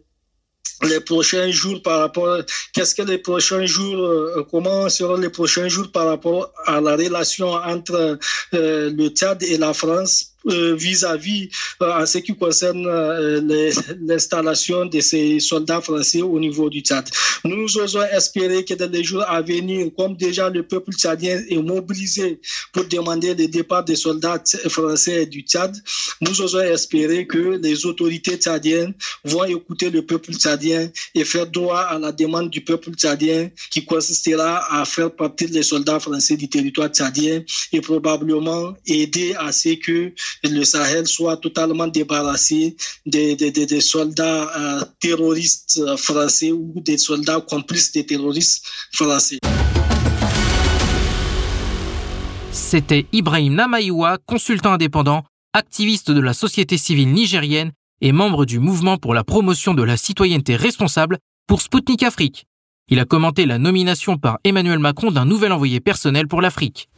les 0.83 0.99
prochains 0.99 1.51
jours 1.51 1.81
par 1.81 1.99
rapport 1.99 2.39
qu'est-ce 2.73 2.95
que 2.95 3.03
les 3.03 3.17
prochains 3.17 3.65
jours 3.65 4.03
euh, 4.03 4.47
comment 4.49 4.89
seront 4.89 5.17
les 5.17 5.29
prochains 5.29 5.67
jours 5.67 5.91
par 5.91 6.07
rapport 6.07 6.51
à 6.65 6.81
la 6.81 6.95
relation 6.95 7.49
entre 7.51 8.17
euh, 8.53 8.91
le 8.91 9.07
Tchad 9.09 9.43
et 9.43 9.57
la 9.57 9.73
France? 9.73 10.30
Vis-à-vis 10.45 11.49
en 11.79 12.05
ce 12.05 12.17
qui 12.19 12.35
concerne 12.35 12.83
l'installation 14.01 14.85
de 14.85 14.99
ces 14.99 15.39
soldats 15.39 15.81
français 15.81 16.21
au 16.21 16.39
niveau 16.39 16.69
du 16.69 16.81
Tchad. 16.81 17.07
Nous 17.43 17.77
osons 17.77 18.03
espérer 18.11 18.63
que 18.65 18.73
dans 18.73 18.91
les 18.91 19.03
jours 19.03 19.23
à 19.27 19.41
venir, 19.41 19.87
comme 19.97 20.15
déjà 20.15 20.49
le 20.49 20.63
peuple 20.63 20.91
tchadien 20.93 21.41
est 21.49 21.57
mobilisé 21.57 22.39
pour 22.71 22.85
demander 22.85 23.33
le 23.33 23.47
départ 23.47 23.83
des 23.83 23.95
soldats 23.95 24.41
français 24.69 25.25
du 25.25 25.41
Tchad, 25.41 25.75
nous 26.21 26.41
osons 26.41 26.61
espérer 26.61 27.25
que 27.25 27.59
les 27.61 27.85
autorités 27.85 28.37
tchadiennes 28.37 28.93
vont 29.23 29.43
écouter 29.45 29.89
le 29.89 30.05
peuple 30.05 30.33
tchadien 30.33 30.89
et 31.15 31.23
faire 31.23 31.47
droit 31.47 31.81
à 31.81 31.99
la 31.99 32.11
demande 32.11 32.49
du 32.49 32.61
peuple 32.61 32.91
tchadien 32.91 33.49
qui 33.69 33.85
consistera 33.85 34.79
à 34.79 34.85
faire 34.85 35.11
partir 35.11 35.49
les 35.51 35.63
soldats 35.63 35.99
français 35.99 36.37
du 36.37 36.47
territoire 36.47 36.89
tchadien 36.89 37.43
et 37.71 37.81
probablement 37.81 38.73
aider 38.85 39.33
à 39.37 39.51
ce 39.51 39.69
que 39.75 40.13
le 40.43 40.63
Sahel 40.63 41.07
soit 41.07 41.37
totalement 41.37 41.87
débarrassé 41.87 42.75
des, 43.05 43.35
des, 43.35 43.51
des 43.51 43.81
soldats 43.81 44.51
euh, 44.57 44.85
terroristes 44.99 45.79
français 45.97 46.51
ou 46.51 46.73
des 46.77 46.97
soldats 46.97 47.41
complices 47.41 47.91
des 47.91 48.05
terroristes 48.05 48.63
français. 48.91 49.39
C'était 52.51 53.05
Ibrahim 53.11 53.55
Namaïwa, 53.55 54.17
consultant 54.25 54.73
indépendant, 54.73 55.23
activiste 55.53 56.11
de 56.11 56.21
la 56.21 56.33
société 56.33 56.77
civile 56.77 57.11
nigérienne 57.11 57.71
et 58.01 58.11
membre 58.11 58.45
du 58.45 58.59
mouvement 58.59 58.97
pour 58.97 59.13
la 59.13 59.23
promotion 59.23 59.73
de 59.73 59.83
la 59.83 59.97
citoyenneté 59.97 60.55
responsable 60.55 61.19
pour 61.47 61.61
Sputnik 61.61 62.03
Afrique. 62.03 62.45
Il 62.89 62.99
a 62.99 63.05
commenté 63.05 63.45
la 63.45 63.57
nomination 63.57 64.17
par 64.17 64.39
Emmanuel 64.43 64.79
Macron 64.79 65.11
d'un 65.11 65.25
nouvel 65.25 65.51
envoyé 65.51 65.79
personnel 65.79 66.27
pour 66.27 66.41
l'Afrique. 66.41 66.89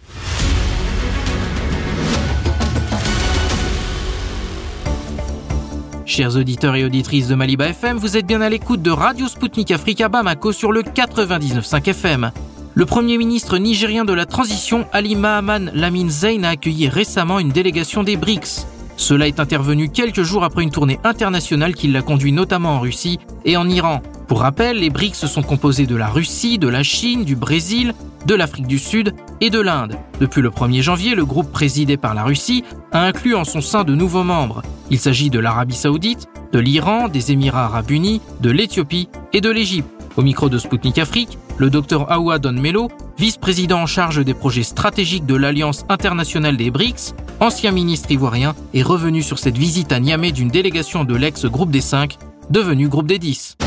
Chers 6.05 6.35
auditeurs 6.35 6.75
et 6.75 6.83
auditrices 6.83 7.29
de 7.29 7.35
Maliba 7.35 7.67
FM, 7.67 7.97
vous 7.97 8.17
êtes 8.17 8.25
bien 8.25 8.41
à 8.41 8.49
l'écoute 8.49 8.81
de 8.81 8.91
Radio 8.91 9.27
Sputnik 9.29 9.71
Afrique 9.71 10.01
à 10.01 10.09
Bamako 10.09 10.51
sur 10.51 10.73
le 10.73 10.81
99.5 10.81 11.89
FM. 11.89 12.31
Le 12.73 12.85
Premier 12.85 13.17
ministre 13.17 13.57
nigérien 13.57 14.03
de 14.03 14.11
la 14.11 14.25
transition, 14.25 14.85
Ali 14.91 15.15
Mahaman 15.15 15.71
Lamine 15.73 16.09
Zayn, 16.09 16.43
a 16.43 16.49
accueilli 16.49 16.89
récemment 16.89 17.39
une 17.39 17.51
délégation 17.51 18.03
des 18.03 18.17
BRICS. 18.17 18.67
Cela 18.97 19.27
est 19.27 19.39
intervenu 19.39 19.89
quelques 19.89 20.23
jours 20.23 20.43
après 20.43 20.63
une 20.63 20.71
tournée 20.71 20.99
internationale 21.05 21.73
qui 21.73 21.87
l'a 21.87 22.01
conduit 22.01 22.33
notamment 22.33 22.75
en 22.75 22.79
Russie 22.81 23.19
et 23.45 23.55
en 23.55 23.69
Iran. 23.69 24.01
Pour 24.27 24.41
rappel, 24.41 24.79
les 24.79 24.89
BRICS 24.89 25.25
sont 25.25 25.41
composés 25.41 25.85
de 25.85 25.95
la 25.95 26.07
Russie, 26.07 26.57
de 26.57 26.67
la 26.67 26.83
Chine, 26.83 27.23
du 27.23 27.37
Brésil, 27.37 27.93
de 28.25 28.35
l'Afrique 28.35 28.67
du 28.67 28.79
Sud 28.79 29.13
et 29.41 29.49
de 29.49 29.59
l'Inde. 29.59 29.97
Depuis 30.19 30.41
le 30.41 30.49
1er 30.49 30.81
janvier, 30.81 31.15
le 31.15 31.25
groupe 31.25 31.51
présidé 31.51 31.97
par 31.97 32.13
la 32.13 32.23
Russie 32.23 32.63
a 32.91 33.03
inclus 33.05 33.35
en 33.35 33.43
son 33.43 33.61
sein 33.61 33.83
de 33.83 33.95
nouveaux 33.95 34.23
membres. 34.23 34.61
Il 34.89 34.99
s'agit 34.99 35.29
de 35.29 35.39
l'Arabie 35.39 35.75
saoudite, 35.75 36.27
de 36.51 36.59
l'Iran, 36.59 37.09
des 37.09 37.31
Émirats 37.31 37.65
arabes 37.65 37.91
unis, 37.91 38.21
de 38.41 38.51
l'Éthiopie 38.51 39.09
et 39.33 39.41
de 39.41 39.49
l'Égypte. 39.49 39.89
Au 40.15 40.21
micro 40.21 40.47
de 40.47 40.59
Sputnik 40.59 40.99
Afrique, 40.99 41.37
le 41.57 41.69
docteur 41.69 42.11
Aoua 42.11 42.37
Don 42.37 42.53
Melo, 42.53 42.89
vice-président 43.17 43.79
en 43.81 43.85
charge 43.87 44.23
des 44.23 44.33
projets 44.35 44.63
stratégiques 44.63 45.25
de 45.25 45.35
l'Alliance 45.35 45.85
internationale 45.89 46.55
des 46.55 46.69
BRICS, 46.69 47.15
ancien 47.39 47.71
ministre 47.71 48.11
ivoirien, 48.11 48.53
est 48.73 48.83
revenu 48.83 49.23
sur 49.23 49.39
cette 49.39 49.57
visite 49.57 49.91
à 49.91 49.99
Niamey 49.99 50.31
d'une 50.31 50.49
délégation 50.49 51.03
de 51.03 51.15
l'ex-groupe 51.15 51.71
des 51.71 51.81
5, 51.81 52.17
devenu 52.51 52.87
groupe 52.87 53.07
des 53.07 53.19
10. 53.19 53.57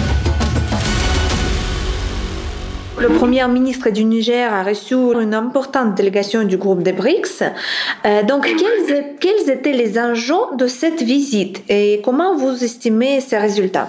Le 2.98 3.08
premier 3.08 3.46
ministre 3.46 3.90
du 3.90 4.04
Niger 4.04 4.52
a 4.52 4.62
reçu 4.62 4.94
une 4.94 5.34
importante 5.34 5.94
délégation 5.94 6.44
du 6.44 6.56
groupe 6.56 6.82
des 6.82 6.92
BRICS. 6.92 7.42
Euh, 8.06 8.22
donc, 8.22 8.46
quels, 8.46 9.16
quels 9.20 9.50
étaient 9.50 9.74
les 9.74 9.98
enjeux 9.98 10.34
de 10.56 10.66
cette 10.66 11.02
visite 11.02 11.62
et 11.68 12.00
comment 12.02 12.34
vous 12.36 12.64
estimez 12.64 13.20
ces 13.20 13.36
résultats? 13.36 13.88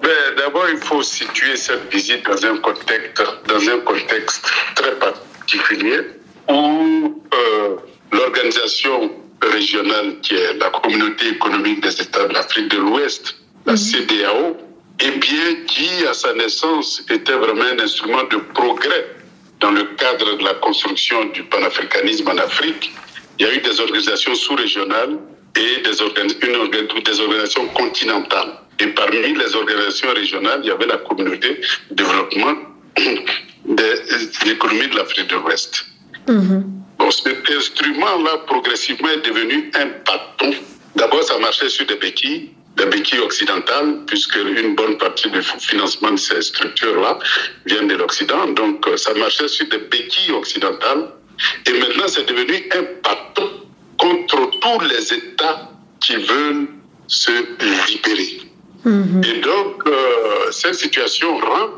Ben, 0.00 0.10
d'abord, 0.36 0.66
il 0.70 0.78
faut 0.78 1.02
situer 1.02 1.56
cette 1.56 1.92
visite 1.92 2.24
dans 2.24 2.46
un 2.46 2.56
contexte, 2.58 3.22
dans 3.48 3.68
un 3.68 3.78
contexte 3.80 4.46
très 4.76 4.92
particulier 4.94 6.00
où 6.48 7.20
euh, 7.34 7.76
l'organisation 8.12 9.10
régionale 9.42 10.20
qui 10.22 10.34
est 10.36 10.54
la 10.58 10.70
communauté 10.70 11.28
économique 11.30 11.82
des 11.82 12.00
États 12.00 12.28
de 12.28 12.32
l'Afrique 12.32 12.70
de 12.70 12.78
l'Ouest, 12.78 13.34
la 13.66 13.72
mhm. 13.72 13.78
CDAO, 13.78 14.56
et 15.00 15.10
bien 15.10 15.64
qui, 15.66 16.06
à 16.06 16.14
sa 16.14 16.32
naissance, 16.34 17.02
était 17.10 17.32
vraiment 17.32 17.64
un 17.64 17.78
instrument 17.78 18.24
de 18.24 18.36
progrès 18.36 19.16
dans 19.60 19.70
le 19.70 19.84
cadre 19.96 20.36
de 20.36 20.44
la 20.44 20.54
construction 20.54 21.26
du 21.26 21.42
panafricanisme 21.44 22.28
en 22.28 22.38
Afrique. 22.38 22.92
Il 23.38 23.46
y 23.46 23.48
a 23.48 23.54
eu 23.54 23.60
des 23.60 23.80
organisations 23.80 24.34
sous-régionales 24.34 25.18
et 25.56 25.82
des, 25.82 26.02
une, 26.02 27.02
des 27.02 27.20
organisations 27.20 27.66
continentales. 27.68 28.58
Et 28.78 28.88
parmi 28.88 29.34
les 29.34 29.54
organisations 29.54 30.12
régionales, 30.14 30.60
il 30.62 30.68
y 30.68 30.70
avait 30.70 30.86
la 30.86 30.98
communauté 30.98 31.60
de 31.90 31.94
développement 31.94 32.54
de 32.96 34.46
l'économie 34.46 34.88
de 34.88 34.96
l'Afrique 34.96 35.28
de 35.28 35.36
l'Ouest. 35.36 35.86
Mm-hmm. 36.26 36.62
Bon, 36.98 37.10
cet 37.10 37.50
instrument-là, 37.50 38.38
progressivement, 38.46 39.08
est 39.08 39.26
devenu 39.26 39.70
un 39.74 39.86
bâton. 39.86 40.56
D'abord, 40.94 41.22
ça 41.22 41.38
marchait 41.38 41.68
sur 41.68 41.86
des 41.86 41.96
béquilles, 41.96 42.50
des 42.76 42.86
béquilles 42.86 43.20
occidentales, 43.20 44.00
puisque 44.06 44.36
une 44.36 44.74
bonne 44.74 44.98
partie 44.98 45.30
du 45.30 45.40
financement 45.42 46.12
de 46.12 46.16
ces 46.16 46.42
structures-là 46.42 47.18
vient 47.64 47.84
de 47.84 47.94
l'Occident. 47.94 48.46
Donc, 48.48 48.86
ça 48.96 49.14
marchait 49.14 49.48
sur 49.48 49.66
des 49.68 49.78
béquilles 49.78 50.32
occidentales. 50.32 51.10
Et 51.66 51.72
maintenant, 51.72 52.08
c'est 52.08 52.28
devenu 52.28 52.68
un 52.74 52.82
bâton 53.02 53.50
contre 53.98 54.50
tous 54.60 54.80
les 54.84 55.12
États 55.12 55.70
qui 56.00 56.16
veulent 56.16 56.68
se 57.06 57.32
libérer. 57.88 58.42
Mhm. 58.84 59.22
Et 59.24 59.40
donc, 59.40 59.82
euh, 59.86 60.50
cette 60.50 60.74
situation 60.74 61.38
rend 61.38 61.70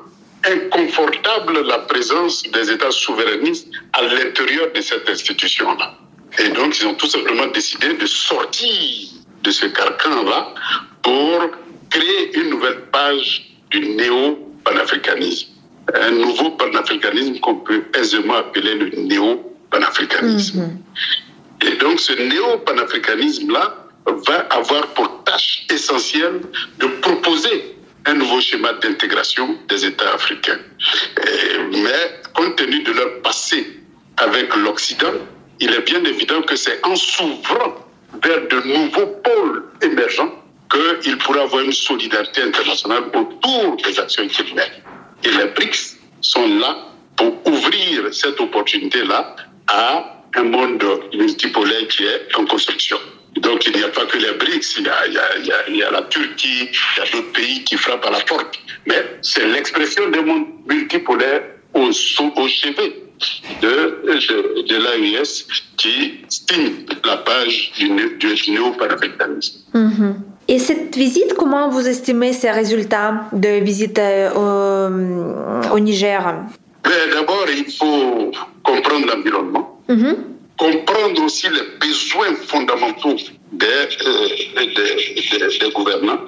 inconfortable 0.45 1.67
la 1.67 1.79
présence 1.79 2.43
des 2.43 2.71
États 2.71 2.91
souverainistes 2.91 3.69
à 3.93 4.03
l'intérieur 4.03 4.69
de 4.75 4.81
cette 4.81 5.09
institution-là. 5.09 5.95
Et 6.39 6.49
donc, 6.51 6.79
ils 6.79 6.87
ont 6.87 6.95
tout 6.95 7.09
simplement 7.09 7.47
décidé 7.47 7.95
de 7.95 8.07
sortir 8.07 9.09
de 9.43 9.51
ce 9.51 9.67
carcan-là 9.67 10.55
pour 11.03 11.51
créer 11.91 12.39
une 12.39 12.51
nouvelle 12.51 12.83
page 12.93 13.57
du 13.71 13.81
néo-panafricanisme. 13.81 15.49
Un 15.95 16.11
nouveau 16.11 16.51
panafricanisme 16.51 17.39
qu'on 17.41 17.57
peut 17.57 17.85
aisément 17.95 18.35
appeler 18.35 18.75
le 18.75 18.91
néo-panafricanisme. 18.91 20.61
Mhm. 20.61 21.69
Et 21.69 21.77
donc, 21.77 21.99
ce 22.01 22.13
néo-panafricanisme-là 22.13 23.75
va 24.07 24.39
avoir 24.51 24.87
pour 24.89 25.25
tâche 25.25 25.67
essentielle 25.71 26.41
de 26.79 26.87
proposer 27.01 27.77
un 28.07 28.15
nouveau 28.15 28.41
schéma 28.41 28.73
d'intégration 28.75 29.59
des 29.69 29.85
États 29.85 30.13
africains. 30.15 30.59
mais 31.73 32.21
compte 32.35 32.57
tenu 32.57 32.83
de 32.83 32.93
leur 32.93 33.21
passé 33.23 33.81
avec 34.17 34.55
l'Occident, 34.57 35.15
il 35.61 35.73
est 35.73 35.83
bien 35.83 36.03
évident 36.05 36.43
que 36.43 36.57
c'est 36.57 36.85
en 36.87 36.97
s'ouvrant 36.97 37.75
vers 38.23 38.49
de 38.49 38.61
nouveaux 38.75 39.07
pôles 39.23 39.65
émergents 39.83 40.33
qu'il 40.71 41.19
pourra 41.19 41.43
avoir 41.43 41.63
une 41.63 41.73
solidarité 41.73 42.43
internationale 42.43 43.05
autour 43.15 43.77
des 43.77 43.99
actions 43.99 44.25
qu'il. 44.25 44.83
Et 45.25 45.31
les 45.31 45.47
BRICS 45.47 45.99
sont 46.21 46.47
là 46.59 46.77
pour 47.17 47.47
ouvrir 47.47 48.13
cette 48.13 48.41
opportunité-là 48.41 49.37
à 49.69 50.23
un 50.35 50.43
monde 50.45 50.85
multipolaire 51.15 51.89
qui 51.89 52.05
est 52.05 52.35
en 52.37 52.45
construction. 52.45 52.99
Donc 53.37 53.67
il 53.67 53.77
n'y 53.77 53.83
a 53.83 53.89
pas 53.89 54.07
que 54.07 54.19
les 54.19 54.33
BRICS, 54.33 54.77
il 54.79 54.85
y 54.85 55.83
a, 55.83 55.91
la 55.91 56.03
Turquie, 56.03 56.69
il 56.71 56.99
y 56.99 57.01
a 57.01 57.11
d'autres 57.11 57.33
pays 57.33 57.65
qui 57.65 57.77
frappent 57.77 58.07
à 58.07 58.11
la 58.11 58.21
porte. 58.21 58.59
Mais 58.87 59.19
c'est 59.23 59.47
l'expression 59.47 60.09
d'un 60.11 60.23
monde 60.23 60.47
multipolaire 60.67 61.43
au 61.75 61.93
chevet 61.93 63.08
de, 63.63 64.03
de, 64.07 64.63
de 64.63 65.23
qui 65.77 66.21
signe 66.29 66.87
la 67.05 67.17
page 67.19 67.73
du, 67.77 67.89
du 68.19 68.51
néo-panafricanisme. 68.51 69.59
Mm-hmm. 69.75 70.15
Et 70.49 70.59
cette 70.59 70.97
visite, 70.97 71.35
comment 71.35 71.69
vous 71.69 71.87
estimez 71.87 72.33
ces 72.33 72.51
résultats 72.51 73.29
de 73.33 73.63
visite 73.63 73.99
euh, 73.99 74.31
au, 75.71 75.75
au 75.75 75.79
Niger? 75.79 76.23
Ben, 76.85 77.11
D'abord, 77.13 77.47
il 77.49 77.71
faut 77.71 78.33
comprendre 78.63 79.07
l'environnement. 79.07 79.81
Mm-hmm. 79.89 80.17
Comprendre 80.57 81.23
aussi 81.23 81.49
les 81.49 81.87
besoins 81.87 82.35
fondamentaux 82.47 83.17
des, 83.53 83.67
euh, 83.67 84.29
des, 84.57 85.59
des, 85.59 85.71
gouvernants 85.73 86.21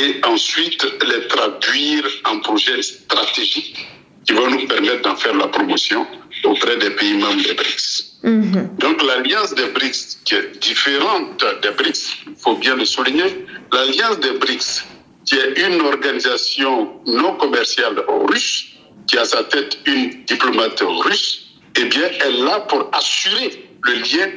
et 0.00 0.20
ensuite 0.26 0.82
les 1.08 1.26
traduire 1.28 2.04
en 2.24 2.38
projets 2.40 2.80
stratégiques 2.82 3.86
qui 4.30 4.36
vont 4.36 4.48
nous 4.48 4.66
permettre 4.68 5.02
d'en 5.02 5.16
faire 5.16 5.34
la 5.34 5.48
promotion 5.48 6.06
auprès 6.44 6.76
des 6.76 6.90
pays 6.90 7.14
membres 7.14 7.42
des 7.42 7.54
BRICS. 7.54 8.18
Mm-hmm. 8.22 8.78
Donc 8.78 9.02
l'alliance 9.02 9.54
des 9.54 9.66
BRICS, 9.66 10.18
qui 10.24 10.34
est 10.36 10.56
différente 10.60 11.44
des 11.62 11.70
BRICS, 11.70 12.02
il 12.28 12.36
faut 12.36 12.54
bien 12.54 12.76
le 12.76 12.84
souligner, 12.84 13.44
l'alliance 13.72 14.20
des 14.20 14.32
BRICS, 14.38 14.84
qui 15.24 15.34
est 15.34 15.66
une 15.66 15.80
organisation 15.80 16.92
non 17.06 17.34
commerciale 17.36 17.96
russe, 18.28 18.66
qui 19.08 19.18
a 19.18 19.22
à 19.22 19.24
sa 19.24 19.42
tête 19.44 19.78
une 19.86 20.24
diplomate 20.26 20.80
russe, 20.80 21.46
eh 21.76 21.84
bien, 21.86 22.08
elle 22.20 22.36
est 22.36 22.44
là 22.44 22.60
pour 22.60 22.88
assurer 22.92 23.68
le 23.82 23.94
lien 23.94 24.28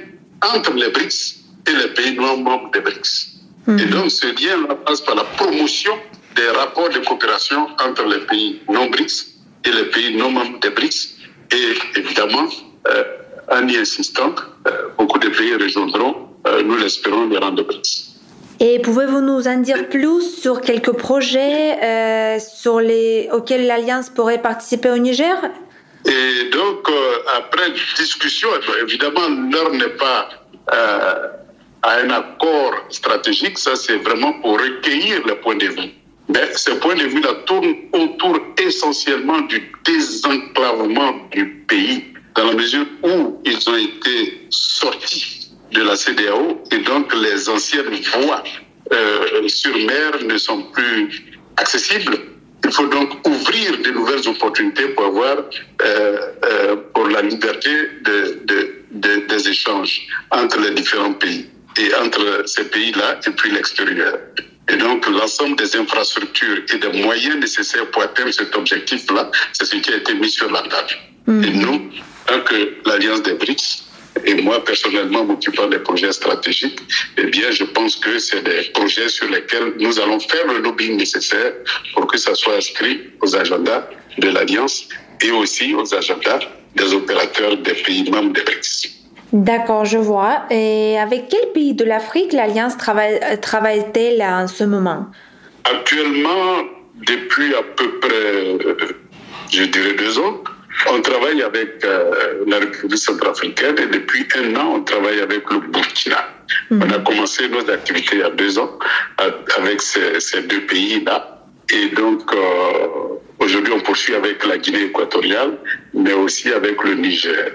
entre 0.56 0.74
les 0.74 0.90
BRICS 0.90 1.36
et 1.68 1.76
les 1.82 1.90
pays 1.94 2.16
non 2.16 2.38
membres 2.38 2.72
des 2.72 2.80
BRICS. 2.80 3.30
Et 3.68 3.72
Mhm. 3.72 3.90
donc, 3.92 4.12
ce 4.12 4.26
lien 4.26 4.58
passe 4.86 5.02
par 5.02 5.16
la 5.16 5.24
promotion 5.24 5.96
des 6.36 6.48
rapports 6.48 6.90
de 6.90 7.00
coopération 7.00 7.68
entre 7.80 8.06
les 8.06 8.22
pays 8.26 8.60
non 8.68 8.88
BRICS 8.88 9.33
et 9.66 9.72
les 9.72 9.86
pays 9.86 10.16
non 10.16 10.32
membres 10.32 10.60
des 10.60 10.70
BRICS. 10.70 11.16
Et 11.52 12.00
évidemment, 12.00 12.48
euh, 12.88 13.04
en 13.50 13.68
y 13.68 13.78
insistant, 13.78 14.34
euh, 14.68 14.72
beaucoup 14.98 15.20
de 15.20 15.30
pays 15.30 15.54
rejoindront, 15.56 16.30
euh, 16.48 16.64
nous 16.64 16.76
l'espérons, 16.78 17.28
les 17.28 17.38
rangs 17.38 17.52
de 17.52 17.64
BRICS. 17.64 18.10
Et 18.60 18.80
pouvez-vous 18.80 19.22
nous 19.22 19.48
en 19.48 19.58
dire 19.58 19.90
plus 19.90 20.22
sur 20.42 20.62
quelques 20.62 20.94
projets 20.94 22.40
sur 22.40 22.80
les, 22.80 23.28
auxquels 23.34 23.66
l'Alliance 23.66 24.10
pourrait 24.10 24.42
participer 24.42 24.90
au 24.92 24.98
Niger? 24.98 25.36
Et 26.06 26.50
donc, 26.50 26.88
après 27.36 27.72
discussion, 27.98 28.48
évidemment, 28.82 29.28
l'heure 29.52 29.72
n'est 29.72 29.98
pas 29.98 30.30
à 31.84 32.00
un 32.00 32.10
accord 32.12 32.74
stratégique, 32.90 33.58
ça 33.58 33.76
c'est 33.76 33.98
vraiment 33.98 34.34
pour 34.34 34.54
recueillir 34.54 35.26
les 35.28 35.36
points 35.36 35.56
de 35.58 35.66
vue. 35.66 35.92
Mais 36.30 36.48
ces 36.56 36.80
points 36.80 36.96
de 36.96 37.04
vue-là 37.06 37.34
tournent 37.46 37.76
autour 37.92 38.40
essentiellement 38.58 39.42
du 39.42 39.72
désenclavement 39.86 41.28
du 41.32 41.46
pays, 41.68 42.06
dans 42.36 42.46
la 42.46 42.54
mesure 42.54 42.86
où 43.04 43.42
ils 43.46 43.70
ont 43.70 43.76
été 43.78 44.48
sortis 44.50 45.52
de 45.72 45.82
la 45.84 45.96
CDAO 45.96 46.64
et 46.72 46.78
donc 46.80 47.14
les 47.16 47.50
anciennes 47.50 47.94
voies 48.16 48.44
euh, 48.94 49.48
sur 49.48 49.76
mer 49.76 50.12
ne 50.24 50.38
sont 50.38 50.64
plus 50.72 51.24
accessibles. 51.58 52.18
Il 52.66 52.72
faut 52.72 52.88
donc 52.88 53.28
ouvrir 53.28 53.78
de 53.80 53.90
nouvelles 53.92 54.28
opportunités 54.28 54.88
pour 54.90 55.06
avoir 55.06 55.38
euh, 55.38 56.18
euh, 56.46 56.76
pour 56.94 57.08
la 57.10 57.22
liberté 57.22 57.70
de, 58.06 58.40
de, 58.46 58.76
de- 58.92 59.28
des 59.28 59.50
échanges 59.50 60.08
entre 60.32 60.60
les 60.62 60.72
différents 60.72 61.14
pays 61.14 61.50
et 61.78 61.94
entre 61.96 62.44
ces 62.46 62.66
pays-là 62.70 63.20
et 63.28 63.32
puis 63.32 63.52
l'extérieur. 63.52 64.18
Et 64.70 64.78
donc 64.78 65.08
l'ensemble 65.10 65.58
des 65.58 65.76
infrastructures 65.76 66.64
et 66.74 66.78
des 66.78 67.02
moyens 67.02 67.36
nécessaires 67.38 67.90
pour 67.92 68.02
atteindre 68.04 68.32
cet 68.32 68.56
objectif-là, 68.56 69.30
c'est 69.52 69.66
ce 69.66 69.76
qui 69.76 69.92
a 69.92 69.98
été 69.98 70.14
mis 70.14 70.30
sur 70.30 70.50
la 70.52 70.62
table. 70.62 70.94
Et 71.28 71.52
nous, 71.52 71.92
tant 72.26 72.42
que 72.42 72.76
l'Alliance 72.86 73.24
des 73.24 73.34
BRICS, 73.34 73.84
et 74.26 74.36
moi 74.36 74.64
personnellement 74.64 75.26
m'occupant 75.26 75.68
des 75.68 75.80
projets 75.80 76.12
stratégiques, 76.12 76.80
eh 77.18 77.26
bien 77.26 77.52
je 77.52 77.64
pense 77.64 77.98
que 77.98 78.20
c'est 78.20 78.44
des 78.44 78.70
projets 78.74 79.10
sur 79.10 79.30
lesquels 79.30 79.74
nous 79.80 80.00
allons 80.00 80.20
faire 80.20 80.46
le 80.48 80.60
lobbying 80.60 80.98
nécessaire 80.98 81.54
pour 81.94 82.08
que 82.08 82.18
ça 82.18 82.34
soit 82.36 82.56
inscrit 82.56 83.02
aux 83.22 83.36
agendas 83.36 83.90
de 84.18 84.30
l'Alliance 84.30 84.88
et 85.22 85.32
aussi 85.32 85.74
aux 85.74 85.94
agendas 85.94 86.40
des 86.76 86.94
opérateurs 86.94 87.58
des 87.58 87.74
pays 87.74 88.10
membres 88.10 88.34
des 88.34 88.42
BRICS. 88.42 89.03
D'accord, 89.34 89.84
je 89.84 89.98
vois. 89.98 90.44
Et 90.52 90.98
avec 91.00 91.28
quel 91.30 91.52
pays 91.54 91.74
de 91.74 91.84
l'Afrique 91.84 92.34
l'Alliance 92.34 92.78
travaille, 92.78 93.20
euh, 93.24 93.36
travaille-t-elle 93.36 94.22
en 94.22 94.48
ce 94.48 94.64
moment? 94.64 95.08
Actuellement, 95.64 96.62
depuis 97.08 97.56
à 97.56 97.64
peu 97.64 98.00
près, 98.00 98.14
euh, 98.14 98.76
je 99.52 99.64
dirais 99.64 99.94
deux 99.94 100.20
ans, 100.20 100.44
on 100.92 101.02
travaille 101.02 101.42
avec 101.42 101.84
euh, 101.84 102.44
la 102.48 102.60
République 102.60 102.98
centrafricaine 102.98 103.76
et 103.80 103.88
depuis 103.88 104.28
un 104.36 104.56
an, 104.56 104.76
on 104.76 104.84
travaille 104.84 105.20
avec 105.20 105.50
le 105.50 105.60
Burkina. 105.60 106.30
On 106.70 106.82
a 106.82 107.00
commencé 107.00 107.50
nos 107.50 107.68
activités 107.70 108.18
il 108.18 108.20
y 108.20 108.24
a 108.24 108.30
deux 108.30 108.60
ans 108.60 108.78
avec 109.58 109.82
ces, 109.82 110.20
ces 110.20 110.42
deux 110.44 110.62
pays-là. 110.62 111.40
Et 111.74 111.90
donc, 111.96 112.22
euh, 112.34 113.18
aujourd'hui, 113.40 113.74
on 113.74 113.80
poursuit 113.80 114.14
avec 114.14 114.46
la 114.46 114.58
Guinée 114.58 114.84
équatoriale, 114.84 115.58
mais 115.94 116.14
aussi 116.14 116.52
avec 116.52 116.84
le 116.84 116.96
Niger. 116.96 117.52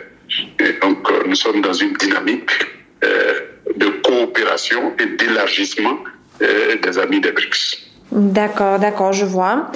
Et 0.58 0.72
donc, 0.82 1.10
euh, 1.10 1.22
nous 1.26 1.34
sommes 1.34 1.60
dans 1.60 1.72
une 1.72 1.92
dynamique 1.94 2.50
euh, 3.04 3.34
de 3.76 3.86
coopération 4.04 4.92
et 4.98 5.06
d'élargissement 5.16 5.98
euh, 6.42 6.76
des 6.82 6.98
amis 6.98 7.20
des 7.20 7.32
BRICS. 7.32 7.88
D'accord, 8.10 8.78
d'accord, 8.78 9.12
je 9.12 9.26
vois. 9.26 9.70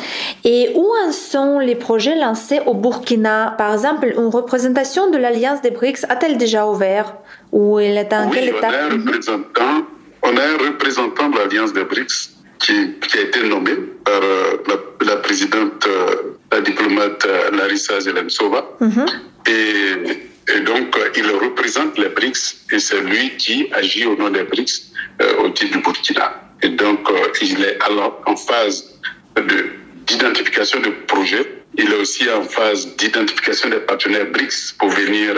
Et 0.45 0.71
où 0.75 0.87
en 1.07 1.13
sont 1.13 1.59
les 1.59 1.75
projets 1.75 2.17
lancés 2.17 2.61
au 2.65 2.75
Burkina? 2.75 3.55
Par 3.59 3.75
exemple, 3.75 4.07
une 4.07 4.29
représentation 4.29 5.11
de 5.11 5.19
l'Alliance 5.19 5.61
des 5.61 5.71
BRICS 5.71 6.05
a-t-elle 6.09 6.39
déjà 6.39 6.67
ouvert? 6.67 7.15
Ou 7.53 7.79
elle 7.79 7.99
est 7.99 8.13
en 8.13 8.31
oui, 8.31 8.39
quelle 8.39 8.55
on 8.55 8.63
a 8.63 8.85
un 8.85 8.89
représentant, 8.89 9.87
on 10.23 10.37
a 10.37 10.43
un 10.43 10.57
représentant 10.67 11.29
de 11.29 11.39
l'Alliance 11.39 11.73
des 11.75 11.85
BRICS 11.85 12.31
qui, 12.59 12.95
qui 13.01 13.19
a 13.19 13.23
été 13.23 13.47
nommé 13.47 13.73
par 14.05 14.21
euh, 14.23 14.57
la, 14.67 15.07
la 15.07 15.17
présidente, 15.17 15.87
euh, 15.87 16.37
la 16.51 16.61
diplomate 16.63 17.27
euh, 17.27 17.51
Larissa 17.51 18.01
Zelensova. 18.01 18.65
Mhm. 18.81 19.07
Et, 19.47 20.32
et 20.49 20.61
donc, 20.61 20.97
euh, 20.97 21.09
il 21.17 21.27
représente 21.31 21.99
les 21.99 22.09
BRICS 22.09 22.57
et 22.73 22.79
c'est 22.79 23.01
lui 23.01 23.37
qui 23.37 23.69
agit 23.73 24.07
au 24.07 24.17
nom 24.17 24.29
des 24.31 24.43
BRICS 24.43 24.93
euh, 25.21 25.37
au 25.45 25.51
titre 25.51 25.73
du 25.73 25.79
Burkina. 25.83 26.43
Et 26.63 26.69
donc, 26.71 27.09
euh, 27.11 27.29
il 27.41 27.63
est 27.65 27.81
alors 27.83 28.21
en 28.27 28.37
phase 28.37 28.99
de- 29.37 29.71
d'identification 30.07 30.81
de 30.81 30.91
projets. 31.07 31.47
Il 31.77 31.91
est 31.93 31.97
aussi 31.97 32.29
en 32.31 32.43
phase 32.43 32.97
d'identification 32.97 33.71
des 33.71 33.81
partenaires 33.81 34.27
BRICS 34.27 34.75
pour 34.79 34.91
venir, 34.91 35.35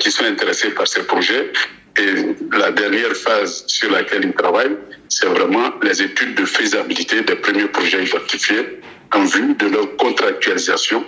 qui 0.00 0.10
sont 0.10 0.24
intéressés 0.24 0.70
par 0.70 0.86
ces 0.86 1.02
projets. 1.04 1.52
Et 1.98 2.10
la 2.56 2.70
dernière 2.72 3.14
phase 3.16 3.64
sur 3.66 3.90
laquelle 3.90 4.24
il 4.24 4.32
travaille, 4.32 4.76
c'est 5.08 5.26
vraiment 5.26 5.72
les 5.82 6.02
études 6.02 6.34
de 6.34 6.44
faisabilité 6.44 7.22
des 7.22 7.36
premiers 7.36 7.66
projets 7.66 8.04
identifiés 8.04 8.80
en 9.12 9.24
vue 9.24 9.54
de 9.54 9.66
leur 9.66 9.96
contractualisation 9.96 11.04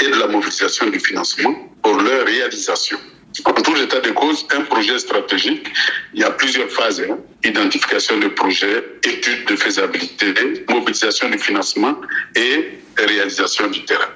et 0.00 0.10
de 0.10 0.16
la 0.18 0.26
mobilisation 0.26 0.86
du 0.90 1.00
financement 1.00 1.67
pour 1.88 2.02
leur 2.02 2.26
réalisation. 2.26 2.98
En 3.46 3.52
tout 3.52 3.76
état 3.76 4.00
de 4.00 4.10
cause, 4.10 4.46
un 4.58 4.62
projet 4.72 4.98
stratégique, 4.98 5.66
il 6.12 6.20
y 6.20 6.24
a 6.24 6.30
plusieurs 6.30 6.70
phases. 6.70 7.00
hein. 7.00 7.16
Identification 7.44 8.18
de 8.18 8.28
projet, 8.28 8.84
étude 9.04 9.46
de 9.46 9.56
faisabilité, 9.56 10.26
mobilisation 10.68 11.30
du 11.30 11.38
financement 11.38 11.94
et 12.34 12.56
réalisation 12.98 13.68
du 13.68 13.84
terrain, 13.86 14.12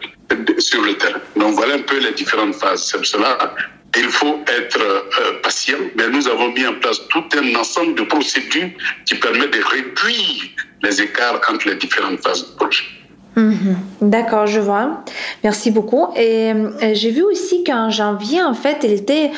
sur 0.58 0.82
le 0.82 0.94
terrain. 0.98 1.22
Donc 1.36 1.54
voilà 1.54 1.74
un 1.74 1.84
peu 1.90 1.98
les 1.98 2.12
différentes 2.12 2.56
phases. 2.56 2.82
C'est 2.90 3.04
cela 3.04 3.54
il 3.96 4.08
faut 4.08 4.40
être 4.60 4.80
euh, 4.80 5.32
patient, 5.42 5.82
mais 5.96 6.08
nous 6.08 6.26
avons 6.26 6.50
mis 6.52 6.66
en 6.66 6.74
place 6.74 7.00
tout 7.08 7.24
un 7.40 7.54
ensemble 7.56 7.94
de 7.94 8.04
procédures 8.04 8.70
qui 9.06 9.14
permettent 9.16 9.52
de 9.52 9.62
réduire 9.62 10.42
les 10.82 11.02
écarts 11.02 11.40
entre 11.50 11.68
les 11.68 11.76
différentes 11.76 12.20
phases 12.22 12.42
du 12.46 12.56
projet. 12.56 12.84
Mhm. 13.34 13.76
D'accord, 14.02 14.46
je 14.46 14.60
vois. 14.60 15.02
Merci 15.42 15.70
beaucoup. 15.70 16.08
Et 16.16 16.52
euh, 16.52 16.70
j'ai 16.92 17.10
vu 17.10 17.22
aussi 17.22 17.64
qu'en 17.64 17.88
janvier, 17.88 18.42
en 18.42 18.52
fait, 18.52 18.78
il 18.82 18.92
était 18.92 19.30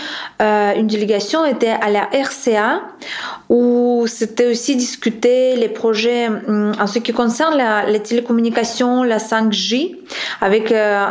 euh, 0.43 0.73
une 0.75 0.89
délégation 0.89 1.45
était 1.45 1.77
à 1.81 1.91
la 1.91 2.09
RCA 2.13 2.81
où 3.49 4.07
c'était 4.09 4.51
aussi 4.51 4.75
discuté 4.75 5.55
les 5.55 5.69
projets 5.69 6.29
hum, 6.29 6.73
en 6.81 6.87
ce 6.89 6.99
qui 6.99 7.13
concerne 7.13 7.57
la, 7.57 7.87
les 7.87 8.01
télécommunications, 8.01 9.05
la 9.05 9.19
5G, 9.19 9.97
avec 10.41 10.73
euh, 10.73 11.07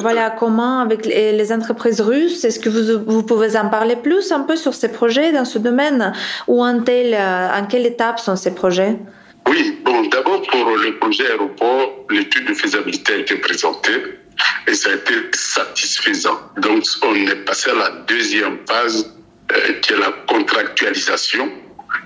voilà 0.00 0.30
comment 0.30 0.80
avec 0.80 1.06
les, 1.06 1.32
les 1.32 1.52
entreprises 1.52 2.00
russes. 2.00 2.44
Est-ce 2.44 2.58
que 2.58 2.68
vous 2.68 3.04
vous 3.06 3.22
pouvez 3.22 3.56
en 3.56 3.68
parler 3.68 3.94
plus 3.94 4.32
un 4.32 4.40
peu 4.40 4.56
sur 4.56 4.74
ces 4.74 4.88
projets 4.88 5.30
dans 5.32 5.44
ce 5.44 5.60
domaine 5.60 6.12
ou 6.48 6.64
en 6.64 6.80
tel 6.80 7.14
en 7.14 7.64
quelle 7.66 7.86
étape 7.86 8.18
sont 8.18 8.34
ces 8.34 8.54
projets? 8.54 8.98
Oui, 9.48 9.78
bon, 9.84 10.06
d'abord 10.08 10.42
pour 10.42 10.76
le 10.76 10.98
projet 10.98 11.26
aéroport, 11.30 12.06
l'étude 12.10 12.46
de 12.46 12.54
faisabilité 12.54 13.12
a 13.12 13.16
été 13.18 13.36
présentée 13.36 14.18
et 14.66 14.74
ça 14.74 14.90
a 14.90 14.94
été 14.94 15.14
satisfaisant. 15.32 16.40
Donc, 16.58 16.84
on 17.02 17.14
est 17.14 17.44
passé 17.44 17.70
à 17.70 17.74
la 17.74 17.90
deuxième 18.08 18.58
phase 18.66 19.14
euh, 19.52 19.72
qui 19.82 19.92
est 19.92 19.98
la 19.98 20.12
contractualisation 20.26 21.52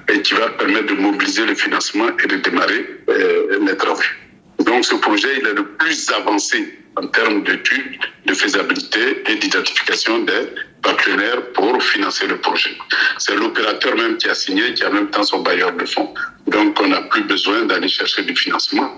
et 0.08 0.20
qui 0.22 0.34
va 0.34 0.48
permettre 0.50 0.86
de 0.86 1.00
mobiliser 1.00 1.46
le 1.46 1.54
financement 1.54 2.08
et 2.22 2.26
de 2.26 2.36
démarrer 2.36 2.86
euh, 3.08 3.58
les 3.64 3.76
travaux. 3.76 4.02
Donc, 4.60 4.84
ce 4.84 4.96
projet, 4.96 5.28
il 5.40 5.46
est 5.46 5.54
le 5.54 5.64
plus 5.76 6.10
avancé 6.10 6.78
en 6.96 7.06
termes 7.06 7.44
d'études 7.44 7.98
de 8.26 8.34
faisabilité 8.34 9.22
et 9.28 9.36
d'identification 9.36 10.18
des 10.20 10.48
partenaires 10.88 11.42
pour 11.56 11.74
financer 11.92 12.26
le 12.32 12.38
projet. 12.46 12.74
C'est 13.18 13.36
l'opérateur 13.42 13.94
même 14.02 14.16
qui 14.20 14.28
a 14.28 14.34
signé, 14.44 14.64
qui 14.74 14.82
a 14.84 14.88
en 14.90 14.94
même 14.98 15.10
temps 15.14 15.22
son 15.32 15.40
bailleur 15.46 15.72
de 15.80 15.84
fonds. 15.94 16.12
Donc, 16.54 16.70
on 16.82 16.88
n'a 16.94 17.02
plus 17.12 17.24
besoin 17.34 17.58
d'aller 17.68 17.88
chercher 17.98 18.22
du 18.22 18.34
financement. 18.44 18.88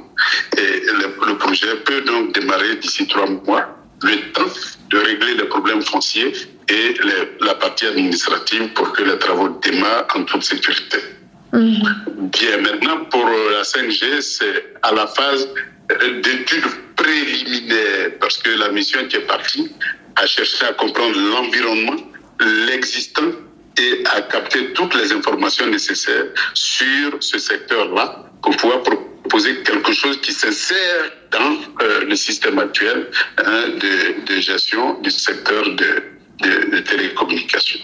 Et 0.62 0.70
le, 1.00 1.06
le 1.30 1.34
projet 1.44 1.72
peut 1.88 2.02
donc 2.02 2.24
démarrer 2.38 2.76
d'ici 2.82 3.02
trois 3.12 3.28
mois, 3.48 3.64
le 4.02 4.16
temps 4.34 4.52
de 4.92 4.98
régler 5.08 5.34
les 5.40 5.44
problèmes 5.54 5.82
fonciers 5.92 6.32
et 6.68 6.86
les- 7.08 7.28
la 7.48 7.54
partie 7.64 7.86
administrative 7.92 8.64
pour 8.76 8.88
que 8.94 9.02
les 9.02 9.18
travaux 9.24 9.48
démarrent 9.66 10.06
en 10.14 10.22
toute 10.24 10.44
sécurité. 10.52 10.98
Bien, 12.36 12.54
maintenant, 12.66 12.98
pour 13.12 13.26
euh, 13.26 13.52
la 13.58 13.64
5G, 13.72 14.20
c'est 14.20 14.56
à 14.88 14.90
la 15.00 15.06
phase 15.16 15.48
d'études 16.24 16.70
préliminaires, 16.96 18.10
parce 18.20 18.38
que 18.38 18.50
la 18.64 18.68
mission 18.70 19.00
qui 19.08 19.16
est 19.16 19.26
partie 19.36 19.64
a 20.16 20.26
cherché 20.26 20.64
à 20.66 20.72
comprendre 20.72 21.16
l'environnement, 21.18 21.96
l'existant 22.66 23.30
et 23.78 24.04
à 24.16 24.22
capter 24.22 24.72
toutes 24.72 24.94
les 24.94 25.12
informations 25.12 25.66
nécessaires 25.66 26.26
sur 26.54 27.16
ce 27.20 27.38
secteur-là 27.38 28.24
pour 28.42 28.56
pouvoir 28.56 28.82
proposer 28.82 29.62
quelque 29.62 29.92
chose 29.92 30.20
qui 30.20 30.32
s'insère 30.32 31.12
dans 31.30 31.52
euh, 31.82 32.04
le 32.04 32.16
système 32.16 32.58
actuel 32.58 33.08
hein, 33.38 33.64
de, 33.68 34.34
de 34.34 34.40
gestion 34.40 35.00
du 35.00 35.10
secteur 35.10 35.64
de, 35.76 36.02
de, 36.42 36.76
de 36.76 36.78
télécommunications. 36.80 37.80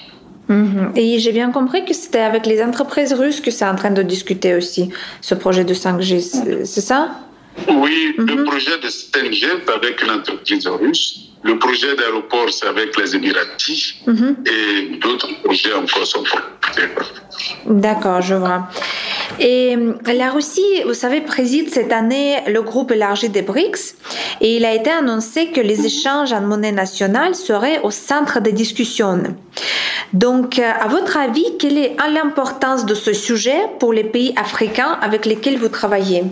Mhm. 0.49 0.93
Et 0.95 1.19
j'ai 1.19 1.33
bien 1.33 1.51
compris 1.51 1.85
que 1.85 1.93
c'était 1.93 2.21
avec 2.21 2.47
les 2.47 2.63
entreprises 2.63 3.13
russes 3.13 3.41
que 3.41 3.51
c'est 3.51 3.65
en 3.67 3.75
train 3.75 3.91
de 3.91 4.03
discuter 4.03 4.55
aussi, 4.55 4.91
ce 5.21 5.35
projet 5.35 5.65
de 5.65 5.75
5G, 5.75 6.65
c'est 6.65 6.81
ça? 6.81 7.21
Oui, 7.69 8.15
le 8.19 8.37
mhm. 8.37 8.45
projet 8.45 8.79
de 8.79 8.89
5G 8.89 9.45
est 9.45 9.71
avec 9.71 10.03
une 10.03 10.11
entreprise 10.11 10.67
russe. 10.67 11.31
Le 11.47 11.59
projet 11.59 11.95
d'aéroport, 11.95 12.51
c'est 12.51 12.67
avec 12.67 12.97
les 12.99 13.15
Émiratis. 13.15 13.95
Mhm. 14.07 14.37
Et 14.47 14.97
d'autres 14.97 15.29
projets 15.45 15.73
encore 15.75 16.07
sont 16.07 16.25
portés. 16.25 16.89
D'accord, 17.67 18.21
je 18.21 18.35
vois. 18.35 18.69
Et 19.39 19.77
euh, 19.77 19.93
la 20.13 20.31
Russie, 20.31 20.83
vous 20.87 20.95
savez, 20.95 21.21
préside 21.21 21.69
cette 21.71 21.93
année 21.93 22.39
le 22.49 22.63
groupe 22.63 22.91
élargi 22.91 23.29
des 23.29 23.43
BRICS 23.43 23.97
et 24.41 24.57
il 24.57 24.65
a 24.65 24.75
été 24.75 24.91
annoncé 24.91 25.49
que 25.49 25.61
les 25.61 25.87
échanges 25.87 26.33
en 26.33 26.41
monnaie 26.41 26.73
nationale 26.73 27.35
seraient 27.35 27.81
au 27.83 27.91
centre 27.91 28.41
des 28.41 28.53
discussions. 28.53 29.23
Donc, 30.13 30.59
euh, 30.59 30.71
à 30.81 30.89
votre 30.89 31.17
avis, 31.17 31.45
quelle 31.59 31.79
est 31.79 31.97
l'importance 32.13 32.87
de 32.87 32.95
ce 32.95 33.13
sujet 33.13 33.61
pour 33.79 33.93
les 33.93 34.05
pays 34.05 34.33
africains 34.37 34.99
avec 35.01 35.27
lesquels 35.27 35.59
vous 35.59 35.69
travaillez? 35.69 36.25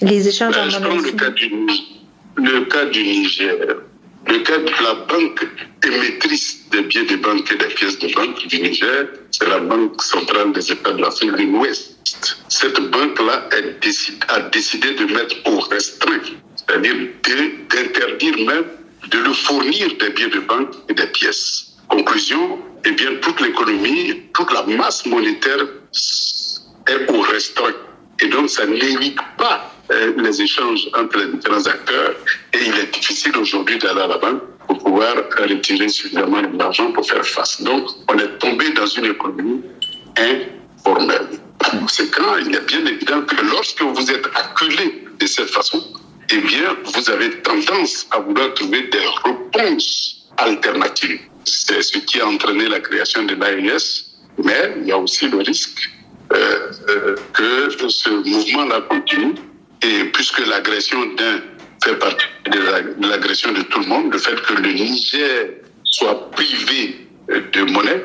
Les 0.00 0.28
échanges 0.28 0.56
en 0.58 0.64
monnaie 0.64 1.12
nationale 1.12 1.34
le 2.36 2.64
cas 2.66 2.84
du 2.86 3.02
Niger, 3.02 3.54
le 4.28 4.38
cas 4.40 4.58
de 4.58 4.70
la 4.82 4.94
banque 4.94 5.46
émettrice 5.84 6.68
des 6.70 6.82
billets 6.82 7.04
de 7.04 7.16
banque 7.16 7.50
et 7.52 7.56
des 7.56 7.66
pièces 7.66 7.98
de 7.98 8.12
banque 8.14 8.46
du 8.46 8.60
Niger, 8.60 9.06
c'est 9.30 9.48
la 9.48 9.58
Banque 9.58 10.02
centrale 10.02 10.52
des 10.52 10.72
États 10.72 10.92
de 10.92 11.00
l'Afrique 11.00 11.32
de 11.32 11.42
l'Ouest. 11.44 11.96
Cette 12.48 12.80
banque-là 12.90 13.48
a 14.28 14.40
décidé 14.40 14.92
de 14.94 15.04
mettre 15.04 15.36
au 15.46 15.60
restreint, 15.60 16.20
c'est-à-dire 16.56 16.94
d'interdire 17.22 18.36
même 18.46 18.64
de 19.10 19.18
le 19.18 19.32
fournir 19.32 19.88
des 20.00 20.10
billets 20.10 20.30
de 20.30 20.40
banque 20.40 20.70
et 20.88 20.94
des 20.94 21.06
pièces. 21.06 21.76
Conclusion, 21.88 22.58
eh 22.84 22.90
bien, 22.92 23.14
toute 23.22 23.40
l'économie, 23.40 24.22
toute 24.34 24.52
la 24.52 24.62
masse 24.64 25.06
monétaire 25.06 25.64
est 26.88 27.10
au 27.10 27.20
restreint. 27.20 27.74
Et 28.20 28.28
donc, 28.28 28.48
ça 28.50 28.66
n'évite 28.66 29.18
pas 29.38 29.75
les 29.90 30.42
échanges 30.42 30.88
entre 30.94 31.18
les 31.18 31.26
différents. 31.26 31.58
Et 32.52 32.58
il 32.66 32.74
est 32.74 32.92
difficile 32.92 33.36
aujourd'hui 33.36 33.78
d'aller 33.78 34.02
à 34.02 34.06
la 34.08 34.18
banque 34.18 34.42
pour 34.66 34.78
pouvoir 34.78 35.14
retirer 35.38 35.88
suffisamment 35.88 36.42
d'argent 36.42 36.90
pour 36.92 37.06
faire 37.06 37.24
face. 37.24 37.62
Donc, 37.62 37.88
on 38.08 38.18
est 38.18 38.38
tombé 38.38 38.70
dans 38.70 38.86
une 38.86 39.06
économie 39.06 39.62
informelle. 40.16 41.28
Par 41.58 41.70
conséquent, 41.80 42.36
il 42.44 42.54
est 42.54 42.66
bien 42.66 42.84
évident 42.84 43.22
que 43.22 43.36
lorsque 43.50 43.82
vous 43.82 44.10
êtes 44.10 44.26
acculé 44.34 45.04
de 45.18 45.26
cette 45.26 45.50
façon, 45.50 45.82
eh 46.32 46.38
bien, 46.38 46.76
vous 46.84 47.10
avez 47.10 47.30
tendance 47.42 48.06
à 48.10 48.18
vouloir 48.18 48.52
trouver 48.54 48.82
des 48.88 49.06
réponses 49.24 50.26
alternatives. 50.38 51.20
C'est 51.44 51.80
ce 51.82 51.98
qui 51.98 52.20
a 52.20 52.26
entraîné 52.26 52.68
la 52.68 52.80
création 52.80 53.24
de 53.24 53.34
l'AES, 53.34 54.06
mais 54.42 54.74
il 54.80 54.88
y 54.88 54.92
a 54.92 54.98
aussi 54.98 55.28
le 55.28 55.38
risque 55.38 55.90
euh, 56.32 56.72
euh, 56.88 57.14
que 57.32 57.88
ce 57.88 58.10
mouvement-là 58.10 58.80
continue. 58.82 59.34
Et 59.82 60.04
puisque 60.12 60.46
l'agression 60.46 61.04
d'un 61.14 61.40
fait 61.84 61.96
partie 61.98 62.26
de 62.50 63.06
l'agression 63.06 63.52
de 63.52 63.62
tout 63.62 63.80
le 63.80 63.86
monde, 63.86 64.12
le 64.12 64.18
fait 64.18 64.40
que 64.42 64.54
le 64.54 64.72
Niger 64.72 65.48
soit 65.84 66.30
privé 66.32 67.06
de 67.28 67.62
monnaie, 67.62 68.02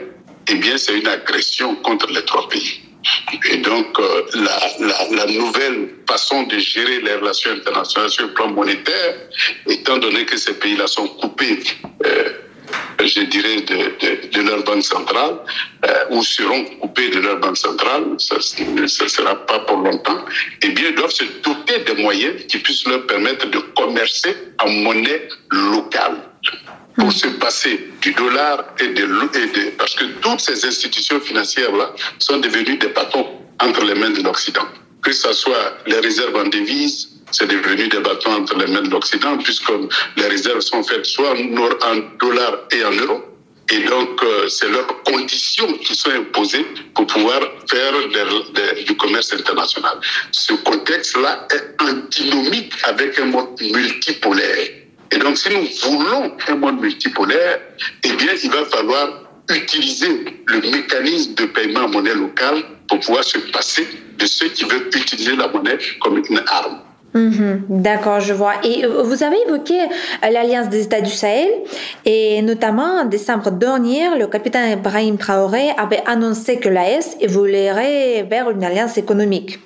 eh 0.50 0.56
bien, 0.56 0.78
c'est 0.78 0.98
une 1.00 1.08
agression 1.08 1.76
contre 1.76 2.08
les 2.12 2.24
trois 2.26 2.48
pays. 2.50 2.82
Et 3.52 3.58
donc, 3.58 4.00
euh, 4.00 4.22
la, 4.36 5.26
nouvelle 5.28 5.90
façon 6.08 6.44
de 6.44 6.58
gérer 6.60 7.00
les 7.02 7.16
relations 7.16 7.52
internationales 7.52 8.10
sur 8.12 8.28
le 8.28 8.34
plan 8.34 8.50
monétaire, 8.50 9.16
étant 9.68 9.98
donné 9.98 10.26
que 10.26 10.38
ces 10.38 10.54
pays-là 10.54 10.88
sont 10.88 11.08
coupés 11.08 11.60
euh, 12.06 12.30
je 13.06 13.22
dirais, 13.22 13.62
de, 13.62 14.28
de, 14.32 14.42
leur 14.42 14.64
banque 14.64 14.84
centrale, 14.84 15.36
euh, 15.86 16.06
ou 16.12 16.24
seront 16.24 16.64
coupés 16.80 17.10
de 17.10 17.20
leur 17.20 17.40
banque 17.40 17.58
centrale, 17.58 18.04
ça 18.18 18.36
ne 18.66 18.88
sera 18.88 19.36
pas 19.46 19.60
pour 19.60 19.78
longtemps, 19.78 20.26
eh 20.62 20.70
bien, 20.70 20.90
ils 20.90 20.96
doivent 20.96 21.12
se 21.12 21.26
doter 21.44 21.80
des 21.80 22.02
moyens 22.02 22.46
qui 22.48 22.58
puissent 22.60 22.88
leur 22.88 23.06
permettre 23.08 23.50
de 23.50 23.60
commercer 23.76 24.36
en 24.64 24.70
monnaie 24.70 25.28
locale. 25.50 26.18
Pour 26.98 27.12
se 27.12 27.28
passer 27.28 27.90
du 28.02 28.12
dollar 28.14 28.66
et 28.80 28.88
de, 28.90 29.04
et 29.04 29.48
de 29.48 29.70
parce 29.78 29.96
que 29.96 30.04
toutes 30.22 30.42
ces 30.42 30.66
institutions 30.66 31.22
financières 31.22 31.72
là 31.72 31.94
sont 32.20 32.38
devenues 32.38 32.78
des 32.78 32.90
bâtons 32.90 33.28
entre 33.62 33.86
les 33.86 33.96
mains 33.96 34.10
de 34.10 34.22
l'Occident, 34.22 34.68
que 35.02 35.14
ce 35.14 35.32
soit 35.32 35.78
les 35.88 36.00
réserves 36.00 36.36
en 36.36 36.48
devises, 36.50 37.11
c'est 37.32 37.48
devenu 37.48 37.88
des 37.88 38.00
bâtons 38.00 38.34
entre 38.34 38.58
les 38.58 38.68
mains 38.68 38.82
de 38.82 38.90
l'Occident, 38.90 39.38
puisque 39.38 39.72
les 40.18 40.28
réserves 40.28 40.62
sont 40.62 40.84
faites 40.84 41.06
soit 41.06 41.32
en 41.32 41.96
dollars 42.20 42.60
et 42.72 42.84
en 42.84 42.92
euros. 42.92 43.22
Et 43.72 43.80
donc, 43.86 44.22
euh, 44.24 44.50
c'est 44.50 44.68
leurs 44.70 45.02
conditions 45.04 45.72
qui 45.78 45.96
sont 45.96 46.12
imposées 46.12 46.66
pour 46.94 47.08
pouvoir 47.08 47.40
faire 47.70 47.94
du 48.86 48.98
commerce 48.98 49.32
international. 49.32 49.98
Ce 50.32 50.54
contexte-là 50.54 51.48
est 51.54 51.82
antinomique 51.82 52.74
avec 52.84 53.18
un 53.20 53.26
monde 53.26 53.62
multipolaire. 53.62 54.68
Et 55.12 55.18
donc, 55.18 55.38
si 55.38 55.50
nous 55.50 55.68
voulons 55.90 56.36
un 56.48 56.56
monde 56.56 56.82
multipolaire, 56.82 57.62
eh 58.04 58.12
bien, 58.14 58.34
il 58.44 58.50
va 58.52 58.66
falloir 58.66 59.08
utiliser 59.50 60.26
le 60.48 60.62
mécanisme 60.62 61.34
de 61.36 61.46
paiement 61.46 61.82
en 61.82 61.90
monnaie 61.90 62.14
locale 62.14 62.64
pour 62.90 63.00
pouvoir 63.00 63.24
se 63.24 63.38
passer 63.38 63.88
de 64.18 64.26
ceux 64.26 64.50
qui 64.50 64.66
veulent 64.66 64.90
utiliser 64.94 65.36
la 65.36 65.48
monnaie 65.48 65.78
comme 66.02 66.22
une 66.30 66.42
arme. 66.48 66.80
Mhm, 67.14 67.64
d'accord, 67.68 68.22
je 68.22 68.34
vois. 68.34 68.54
Et 68.64 68.86
euh, 68.86 69.04
vous 69.04 69.22
avez 69.22 69.36
évoqué 69.46 69.78
euh, 69.82 70.30
l'Alliance 70.30 70.70
des 70.70 70.84
États 70.84 71.02
du 71.02 71.12
Sahel 71.12 71.50
et 72.06 72.42
notamment 72.42 73.02
en 73.02 73.06
décembre 73.06 73.52
dernier, 73.52 74.18
le 74.18 74.28
capitaine 74.28 74.80
Ibrahim 74.80 75.18
Traoré 75.18 75.72
avait 75.78 76.04
annoncé 76.06 76.58
que 76.58 76.70
l'AS 76.70 77.18
évoluerait 77.20 78.24
vers 78.24 78.50
une 78.50 78.64
alliance 78.64 78.98
économique. 78.98 79.60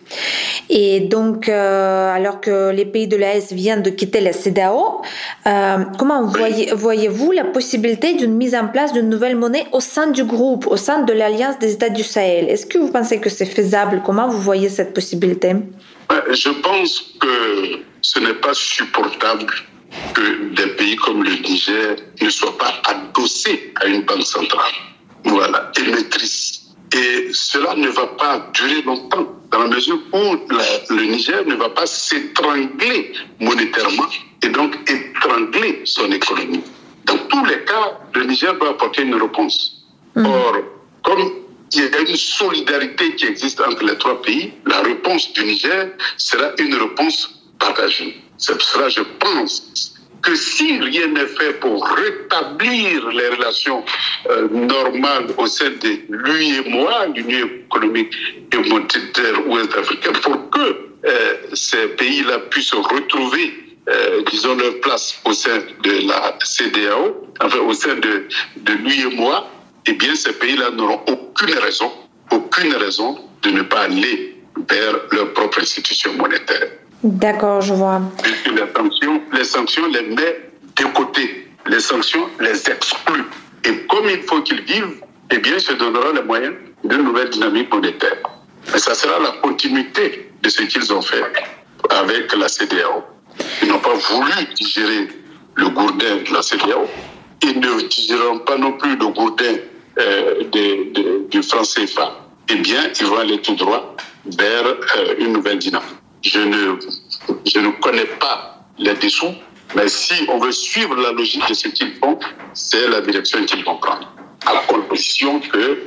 Et 0.71 1.01
donc, 1.01 1.47
euh, 1.47 2.15
alors 2.15 2.41
que 2.41 2.71
les 2.71 2.85
pays 2.85 3.07
de 3.07 3.15
l'AS 3.15 3.51
viennent 3.51 3.83
de 3.83 3.91
quitter 3.91 4.21
la 4.21 4.33
CEDAO, 4.33 5.01
comment 5.99 6.25
voyez, 6.25 6.71
voyez-vous 6.73 7.31
la 7.31 7.43
possibilité 7.43 8.15
d'une 8.15 8.33
mise 8.33 8.55
en 8.55 8.65
place 8.67 8.91
d'une 8.91 9.07
nouvelle 9.07 9.35
monnaie 9.35 9.67
au 9.71 9.79
sein 9.79 10.07
du 10.07 10.23
groupe, 10.23 10.65
au 10.65 10.77
sein 10.77 11.03
de 11.03 11.13
l'Alliance 11.13 11.59
des 11.59 11.73
États 11.73 11.89
du 11.89 12.01
Sahel? 12.01 12.49
Est-ce 12.49 12.65
que 12.65 12.79
vous 12.79 12.89
pensez 12.89 13.19
que 13.19 13.29
c'est 13.29 13.45
faisable? 13.45 14.01
Comment 14.03 14.27
vous 14.27 14.41
voyez 14.41 14.69
cette 14.69 14.95
possibilité? 14.95 15.55
Je 16.31 16.49
pense 16.49 17.13
que 17.19 17.79
ce 18.01 18.19
n'est 18.19 18.33
pas 18.35 18.53
supportable 18.53 19.53
que 20.13 20.49
des 20.53 20.67
pays 20.75 20.95
comme 20.97 21.23
le 21.23 21.31
Niger 21.35 21.95
ne 22.21 22.29
soient 22.29 22.57
pas 22.57 22.73
adossés 22.85 23.73
à 23.81 23.87
une 23.87 24.01
banque 24.01 24.23
centrale, 24.23 24.73
voilà, 25.23 25.71
émettrice. 25.79 26.61
Et 26.93 27.29
cela 27.33 27.75
ne 27.75 27.89
va 27.89 28.07
pas 28.07 28.49
durer 28.53 28.81
longtemps, 28.83 29.27
dans 29.51 29.59
la 29.59 29.67
mesure 29.67 29.99
où 30.13 30.35
le 30.93 31.03
Niger 31.05 31.45
ne 31.45 31.55
va 31.55 31.69
pas 31.69 31.85
s'étrangler 31.85 33.13
monétairement 33.39 34.07
et 34.43 34.49
donc 34.49 34.77
étrangler 34.89 35.81
son 35.85 36.11
économie. 36.11 36.63
Dans 37.05 37.17
tous 37.17 37.45
les 37.45 37.63
cas, 37.65 37.99
le 38.13 38.23
Niger 38.25 38.53
doit 38.57 38.69
apporter 38.69 39.03
une 39.03 39.15
réponse. 39.15 39.83
Mmh. 40.15 40.25
Or, 40.25 40.55
comme 41.03 41.31
il 41.73 41.81
y 41.81 41.95
a 41.95 41.99
une 41.99 42.15
solidarité 42.15 43.15
qui 43.15 43.25
existe 43.25 43.59
entre 43.61 43.83
les 43.83 43.97
trois 43.97 44.21
pays. 44.21 44.53
La 44.65 44.81
réponse 44.81 45.33
du 45.33 45.43
Niger 45.43 45.89
sera 46.17 46.51
une 46.59 46.75
réponse 46.75 47.41
partagée. 47.59 48.21
C'est 48.37 48.53
pour 48.53 48.61
cela, 48.61 48.89
je 48.89 49.01
pense, 49.19 49.95
que 50.21 50.35
si 50.35 50.79
rien 50.79 51.07
n'est 51.07 51.27
fait 51.27 51.53
pour 51.59 51.87
rétablir 51.87 53.07
les 53.09 53.29
relations 53.29 53.83
euh, 54.29 54.47
normales 54.49 55.27
au 55.37 55.45
sein 55.45 55.69
de 55.69 55.99
l'UIMOA, 56.09 57.07
l'Union 57.15 57.47
économique 57.67 58.13
et 58.51 58.57
monétaire 58.57 59.47
ouest-africaine, 59.47 60.13
pour 60.23 60.49
que 60.49 60.59
euh, 61.05 61.33
ces 61.53 61.87
pays-là 61.89 62.39
puissent 62.49 62.73
retrouver, 62.73 63.53
euh, 63.87 64.23
disons, 64.31 64.55
leur 64.55 64.79
place 64.81 65.19
au 65.25 65.33
sein 65.33 65.59
de 65.83 66.07
la 66.07 66.37
CDAO, 66.43 67.27
enfin 67.41 67.59
au 67.59 67.73
sein 67.73 67.93
de, 67.95 68.27
de 68.57 68.73
l'UIMOA, 68.73 69.47
eh 69.87 69.93
bien, 69.93 70.15
ces 70.15 70.33
pays-là 70.33 70.71
n'auront 70.71 71.01
aucune 71.07 71.55
raison, 71.59 71.91
aucune 72.31 72.73
raison 72.75 73.19
de 73.43 73.49
ne 73.51 73.61
pas 73.61 73.81
aller 73.81 74.41
vers 74.69 74.93
leur 75.11 75.33
propre 75.33 75.59
institution 75.59 76.13
monétaire. 76.13 76.69
D'accord, 77.03 77.61
je 77.61 77.73
vois. 77.73 78.01
les 78.23 78.73
sanctions, 78.73 79.21
les 79.33 79.43
sanctions 79.43 79.87
les 79.87 80.01
met 80.01 80.49
de 80.75 80.85
côté. 80.95 81.47
Les 81.67 81.79
sanctions 81.79 82.27
les 82.39 82.69
excluent. 82.69 83.25
Et 83.63 83.85
comme 83.87 84.09
il 84.09 84.21
faut 84.23 84.41
qu'ils 84.41 84.61
vivent, 84.61 85.01
eh 85.31 85.37
bien, 85.39 85.57
se 85.59 85.73
donnera 85.73 86.13
les 86.13 86.21
moyens 86.23 86.55
d'une 86.83 87.03
nouvelle 87.03 87.29
dynamique 87.29 87.71
monétaire. 87.73 88.17
Mais 88.71 88.79
ça 88.79 88.93
sera 88.95 89.19
la 89.19 89.31
continuité 89.43 90.31
de 90.41 90.49
ce 90.49 90.63
qu'ils 90.63 90.91
ont 90.93 91.01
fait 91.01 91.23
avec 91.89 92.35
la 92.35 92.47
CDAO. 92.47 93.03
Ils 93.61 93.67
n'ont 93.67 93.79
pas 93.79 93.93
voulu 93.93 94.31
digérer 94.55 95.07
le 95.55 95.69
gourdin 95.69 96.17
de 96.27 96.33
la 96.33 96.41
CDAO. 96.41 96.87
Ils 97.43 97.59
ne 97.59 97.87
digéreront 97.87 98.39
pas 98.39 98.57
non 98.57 98.73
plus 98.73 98.95
le 98.95 99.07
gourdin 99.07 99.55
euh, 99.99 100.43
du 101.29 101.43
franc 101.43 101.63
CFA, 101.63 102.27
eh 102.49 102.55
bien, 102.55 102.91
ils 102.99 103.05
vont 103.05 103.17
aller 103.17 103.39
tout 103.41 103.55
droit 103.55 103.95
vers 104.25 104.65
euh, 104.65 105.15
une 105.19 105.33
nouvelle 105.33 105.59
dynamique. 105.59 105.87
Je 106.23 106.39
ne, 106.39 106.75
je 107.45 107.59
ne 107.59 107.69
connais 107.81 108.05
pas 108.05 108.59
les 108.77 108.93
dessous, 108.95 109.33
mais 109.75 109.87
si 109.87 110.13
on 110.27 110.39
veut 110.39 110.51
suivre 110.51 110.95
la 110.95 111.11
logique 111.11 111.47
de 111.47 111.53
ce 111.53 111.67
qu'ils 111.69 111.95
font, 111.95 112.17
c'est 112.53 112.87
la 112.87 113.01
direction 113.01 113.43
qu'ils 113.45 113.63
vont 113.63 113.77
prendre. 113.77 114.11
à 114.45 114.57
condition 114.67 115.39
que 115.39 115.79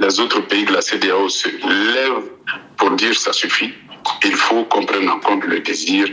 les 0.00 0.20
autres 0.20 0.40
pays 0.40 0.64
de 0.64 0.72
la 0.72 0.80
CDAO 0.80 1.28
se 1.28 1.48
lèvent 1.48 2.30
pour 2.76 2.90
dire 2.92 3.14
ça 3.18 3.32
suffit. 3.32 3.72
Il 4.24 4.34
faut 4.34 4.64
qu'on 4.64 4.84
prenne 4.84 5.08
en 5.08 5.20
compte 5.20 5.44
le 5.44 5.60
désir 5.60 6.08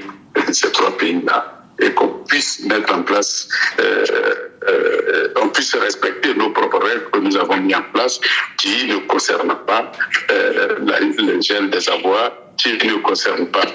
de 0.48 0.52
ces 0.52 0.72
trois 0.72 0.96
pays-là 0.98 1.64
et 1.80 1.92
qu'on 1.92 2.08
puisse 2.28 2.64
mettre 2.66 2.94
en 2.94 3.04
place, 3.04 3.48
euh, 3.80 4.36
euh, 4.68 5.28
on 5.42 5.50
puisse 5.50 5.76
respecter 5.76 6.34
nos 6.34 6.50
propres 6.52 6.80
règles 6.80 7.10
que 7.12 7.20
nous 7.20 7.36
avons 7.38 7.58
mis 7.58 7.76
en 7.76 7.84
place, 7.94 8.20
qui 8.58 8.88
ne 8.88 8.98
concernent 9.08 9.58
pas 9.68 9.92
euh, 10.32 10.76
le 10.80 11.42
gel 11.42 11.70
des 11.70 11.90
avoirs, 11.90 12.32
qui 12.58 12.74
ne 12.88 12.96
concernent 13.02 13.48
pas 13.48 13.66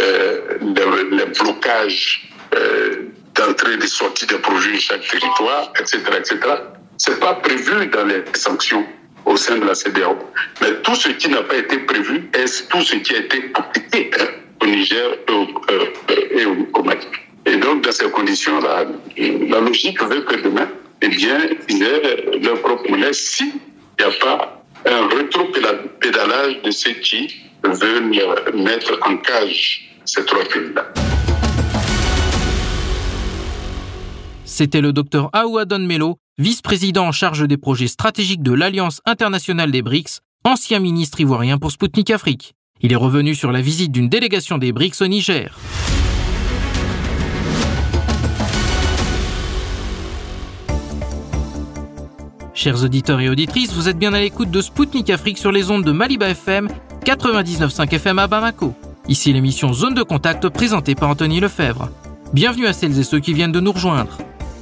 euh, 0.00 0.58
les, 0.60 1.24
blocages 1.26 2.28
euh, 2.54 3.10
d'entrée 3.34 3.74
et 3.74 3.76
de 3.76 3.86
sortie 3.86 4.26
des 4.26 4.38
projets 4.38 4.72
de 4.72 4.78
chaque 4.78 5.06
territoire, 5.08 5.72
etc., 5.78 6.00
etc. 6.18 6.38
C'est 6.98 7.18
pas 7.20 7.34
prévu 7.34 7.86
dans 7.86 8.04
les 8.04 8.22
sanctions 8.34 8.84
au 9.24 9.36
sein 9.36 9.56
de 9.56 9.64
la 9.66 9.74
CDAO. 9.74 10.16
Mais 10.60 10.74
tout 10.82 10.94
ce 10.94 11.08
qui 11.08 11.28
n'a 11.28 11.42
pas 11.42 11.56
été 11.56 11.78
prévu 11.78 12.28
est 12.34 12.68
tout 12.68 12.82
ce 12.82 12.96
qui 12.96 13.14
a 13.14 13.18
été 13.18 13.50
appliqué 13.54 14.10
hein, 14.20 14.26
au 14.62 14.66
Niger 14.66 15.14
et 15.28 15.32
au, 15.32 15.46
et 16.38 16.44
au 16.46 16.82
Mali. 16.82 17.06
Et 17.46 17.56
donc, 17.56 17.84
dans 17.84 17.92
ces 17.92 18.10
conditions-là, 18.10 18.86
la 19.16 19.60
logique 19.60 20.02
veut 20.02 20.22
que 20.22 20.42
demain, 20.42 20.68
eh 21.02 21.08
bien, 21.08 21.38
ils 21.68 21.82
aient 21.82 22.38
leur 22.42 22.60
propre 22.62 22.90
monnaie 22.90 23.12
s'il 23.12 23.52
n'y 23.98 24.04
a 24.04 24.10
pas 24.20 24.62
un 24.86 25.08
rétro-pédalage 25.08 26.62
de 26.62 26.70
ceux 26.70 26.92
qui 26.92 27.34
veulent 27.62 28.10
mettre 28.54 28.98
en 29.02 29.16
cage 29.18 29.90
ces 30.04 30.24
trois 30.24 30.44
pays-là. 30.44 30.86
C'était 34.44 34.80
le 34.80 34.92
docteur 34.92 35.30
Aouadon 35.34 35.80
Melo, 35.80 36.16
vice-président 36.38 37.06
en 37.06 37.12
charge 37.12 37.46
des 37.46 37.56
projets 37.56 37.88
stratégiques 37.88 38.42
de 38.42 38.52
l'Alliance 38.52 39.00
internationale 39.04 39.70
des 39.70 39.82
BRICS, 39.82 40.20
ancien 40.44 40.80
ministre 40.80 41.20
ivoirien 41.20 41.58
pour 41.58 41.72
Sputnik 41.72 42.10
Afrique. 42.10 42.54
Il 42.80 42.92
est 42.92 42.96
revenu 42.96 43.34
sur 43.34 43.52
la 43.52 43.60
visite 43.60 43.92
d'une 43.92 44.08
délégation 44.08 44.58
des 44.58 44.72
BRICS 44.72 45.02
au 45.02 45.06
Niger. 45.06 45.58
Chers 52.56 52.84
auditeurs 52.84 53.20
et 53.20 53.28
auditrices, 53.28 53.72
vous 53.72 53.88
êtes 53.88 53.98
bien 53.98 54.14
à 54.14 54.20
l'écoute 54.20 54.48
de 54.52 54.60
Spoutnik 54.60 55.10
Afrique 55.10 55.38
sur 55.38 55.50
les 55.50 55.72
ondes 55.72 55.82
de 55.82 55.90
Maliba 55.90 56.28
FM, 56.28 56.68
99.5 57.04 57.92
FM 57.92 58.20
à 58.20 58.28
Bamako. 58.28 58.74
Ici 59.08 59.32
l'émission 59.32 59.72
Zone 59.72 59.94
de 59.94 60.04
contact 60.04 60.48
présentée 60.50 60.94
par 60.94 61.10
Anthony 61.10 61.40
Lefebvre. 61.40 61.90
Bienvenue 62.32 62.68
à 62.68 62.72
celles 62.72 62.96
et 62.96 63.02
ceux 63.02 63.18
qui 63.18 63.34
viennent 63.34 63.50
de 63.50 63.58
nous 63.58 63.72
rejoindre. 63.72 64.18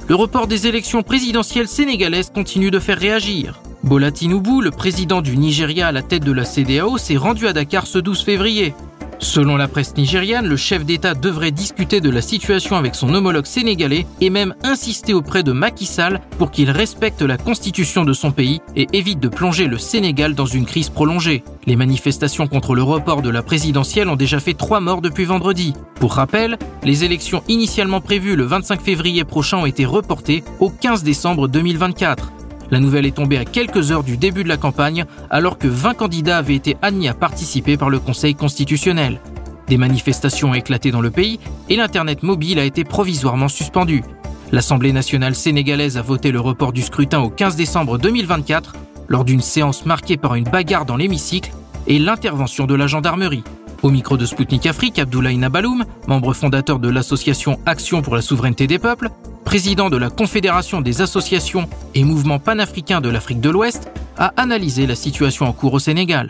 Le 0.07 0.15
report 0.15 0.47
des 0.47 0.65
élections 0.65 1.03
présidentielles 1.03 1.67
sénégalaises 1.67 2.31
continue 2.33 2.71
de 2.71 2.79
faire 2.79 2.97
réagir. 2.97 3.61
Bola 3.83 4.11
Tinubu, 4.11 4.61
le 4.63 4.71
président 4.71 5.21
du 5.21 5.37
Nigeria 5.37 5.87
à 5.87 5.91
la 5.91 6.01
tête 6.01 6.23
de 6.23 6.31
la 6.31 6.45
CDAO, 6.45 6.97
s'est 6.97 7.15
rendu 7.15 7.45
à 7.45 7.53
Dakar 7.53 7.85
ce 7.85 7.99
12 7.99 8.23
février. 8.23 8.73
Selon 9.19 9.57
la 9.57 9.67
presse 9.67 9.95
nigériane, 9.95 10.47
le 10.47 10.57
chef 10.57 10.85
d'État 10.85 11.13
devrait 11.13 11.51
discuter 11.51 12.01
de 12.01 12.09
la 12.09 12.21
situation 12.21 12.75
avec 12.75 12.95
son 12.95 13.13
homologue 13.13 13.45
sénégalais 13.45 14.05
et 14.21 14.29
même 14.29 14.53
insister 14.63 15.13
auprès 15.13 15.43
de 15.43 15.51
Macky 15.51 15.85
Sall 15.85 16.21
pour 16.37 16.51
qu'il 16.51 16.69
respecte 16.71 17.21
la 17.21 17.37
constitution 17.37 18.03
de 18.05 18.13
son 18.13 18.31
pays 18.31 18.61
et 18.75 18.87
évite 18.93 19.19
de 19.19 19.27
plonger 19.27 19.67
le 19.67 19.77
Sénégal 19.77 20.35
dans 20.35 20.45
une 20.45 20.65
crise 20.65 20.89
prolongée. 20.89 21.43
Les 21.65 21.75
manifestations 21.75 22.47
contre 22.47 22.75
le 22.75 22.83
report 22.83 23.21
de 23.21 23.29
la 23.29 23.43
présidentielle 23.43 24.09
ont 24.09 24.15
déjà 24.15 24.39
fait 24.39 24.53
trois 24.53 24.79
morts 24.81 25.01
depuis 25.01 25.25
vendredi. 25.25 25.73
Pour 25.95 26.13
rappel, 26.13 26.57
les 26.83 27.03
élections 27.03 27.43
initialement 27.47 28.01
prévues 28.01 28.35
le 28.35 28.43
25 28.43 28.81
février 28.81 29.23
prochain 29.23 29.57
ont 29.57 29.65
été 29.65 29.85
reportées 29.85 30.43
au 30.59 30.69
15 30.69 31.03
décembre 31.03 31.47
2024. 31.47 32.33
La 32.73 32.79
nouvelle 32.79 33.05
est 33.05 33.11
tombée 33.11 33.37
à 33.37 33.45
quelques 33.45 33.91
heures 33.91 34.03
du 34.03 34.17
début 34.17 34.43
de 34.43 34.49
la 34.49 34.57
campagne, 34.57 35.05
alors 35.29 35.59
que 35.59 35.67
20 35.67 35.93
candidats 35.93 36.39
avaient 36.39 36.55
été 36.55 36.75
admis 36.81 37.07
à 37.07 37.13
participer 37.13 37.77
par 37.77 37.91
le 37.91 37.99
Conseil 37.99 38.33
constitutionnel. 38.33 39.21
Des 39.67 39.77
manifestations 39.77 40.49
ont 40.49 40.53
éclaté 40.55 40.89
dans 40.89 40.99
le 40.99 41.11
pays 41.11 41.39
et 41.69 41.75
l'Internet 41.75 42.23
mobile 42.23 42.57
a 42.57 42.63
été 42.63 42.83
provisoirement 42.83 43.47
suspendu. 43.47 44.03
L'Assemblée 44.51 44.91
nationale 44.91 45.35
sénégalaise 45.35 45.97
a 45.97 46.01
voté 46.01 46.31
le 46.31 46.39
report 46.39 46.73
du 46.73 46.81
scrutin 46.81 47.19
au 47.19 47.29
15 47.29 47.55
décembre 47.55 47.99
2024 47.99 48.73
lors 49.07 49.23
d'une 49.23 49.41
séance 49.41 49.85
marquée 49.85 50.17
par 50.17 50.33
une 50.33 50.45
bagarre 50.45 50.87
dans 50.87 50.97
l'hémicycle 50.97 51.51
et 51.85 51.99
l'intervention 51.99 52.65
de 52.65 52.73
la 52.73 52.87
gendarmerie. 52.87 53.43
Au 53.83 53.91
micro 53.91 54.17
de 54.17 54.25
Spoutnik 54.25 54.65
Afrique, 54.65 54.97
Abdoulaye 54.97 55.37
Nabaloum, 55.37 55.85
membre 56.07 56.33
fondateur 56.33 56.79
de 56.79 56.89
l'association 56.89 57.59
Action 57.67 58.01
pour 58.01 58.15
la 58.15 58.23
souveraineté 58.23 58.65
des 58.65 58.79
peuples, 58.79 59.11
président 59.43 59.89
de 59.89 59.97
la 59.97 60.09
Confédération 60.09 60.81
des 60.81 61.01
associations 61.01 61.67
et 61.93 62.03
mouvements 62.03 62.39
panafricains 62.39 63.01
de 63.01 63.09
l'Afrique 63.09 63.41
de 63.41 63.49
l'Ouest, 63.49 63.89
a 64.17 64.33
analysé 64.37 64.87
la 64.87 64.95
situation 64.95 65.45
en 65.45 65.53
cours 65.53 65.73
au 65.73 65.79
Sénégal. 65.79 66.29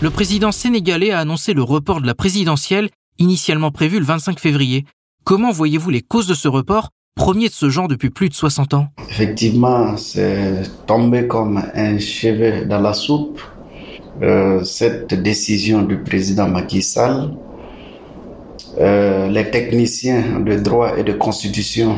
Le 0.00 0.10
président 0.10 0.52
sénégalais 0.52 1.10
a 1.12 1.20
annoncé 1.20 1.54
le 1.54 1.62
report 1.62 2.00
de 2.00 2.06
la 2.06 2.14
présidentielle, 2.14 2.90
initialement 3.18 3.70
prévu 3.70 3.98
le 3.98 4.04
25 4.04 4.38
février. 4.38 4.84
Comment 5.24 5.50
voyez-vous 5.52 5.90
les 5.90 6.02
causes 6.02 6.26
de 6.26 6.34
ce 6.34 6.48
report, 6.48 6.90
premier 7.14 7.48
de 7.48 7.54
ce 7.54 7.70
genre 7.70 7.88
depuis 7.88 8.10
plus 8.10 8.28
de 8.28 8.34
60 8.34 8.74
ans? 8.74 8.88
Effectivement, 9.08 9.96
c'est 9.96 10.62
tombé 10.86 11.26
comme 11.26 11.62
un 11.74 11.98
cheveu 11.98 12.66
dans 12.66 12.80
la 12.80 12.92
soupe 12.92 13.40
euh, 14.22 14.64
cette 14.64 15.14
décision 15.14 15.82
du 15.82 15.98
président 15.98 16.48
Macky 16.48 16.82
Sall, 16.82 17.30
euh, 18.78 19.28
les 19.28 19.50
techniciens 19.50 20.40
de 20.40 20.56
droit 20.56 20.98
et 20.98 21.02
de 21.02 21.12
constitution, 21.12 21.96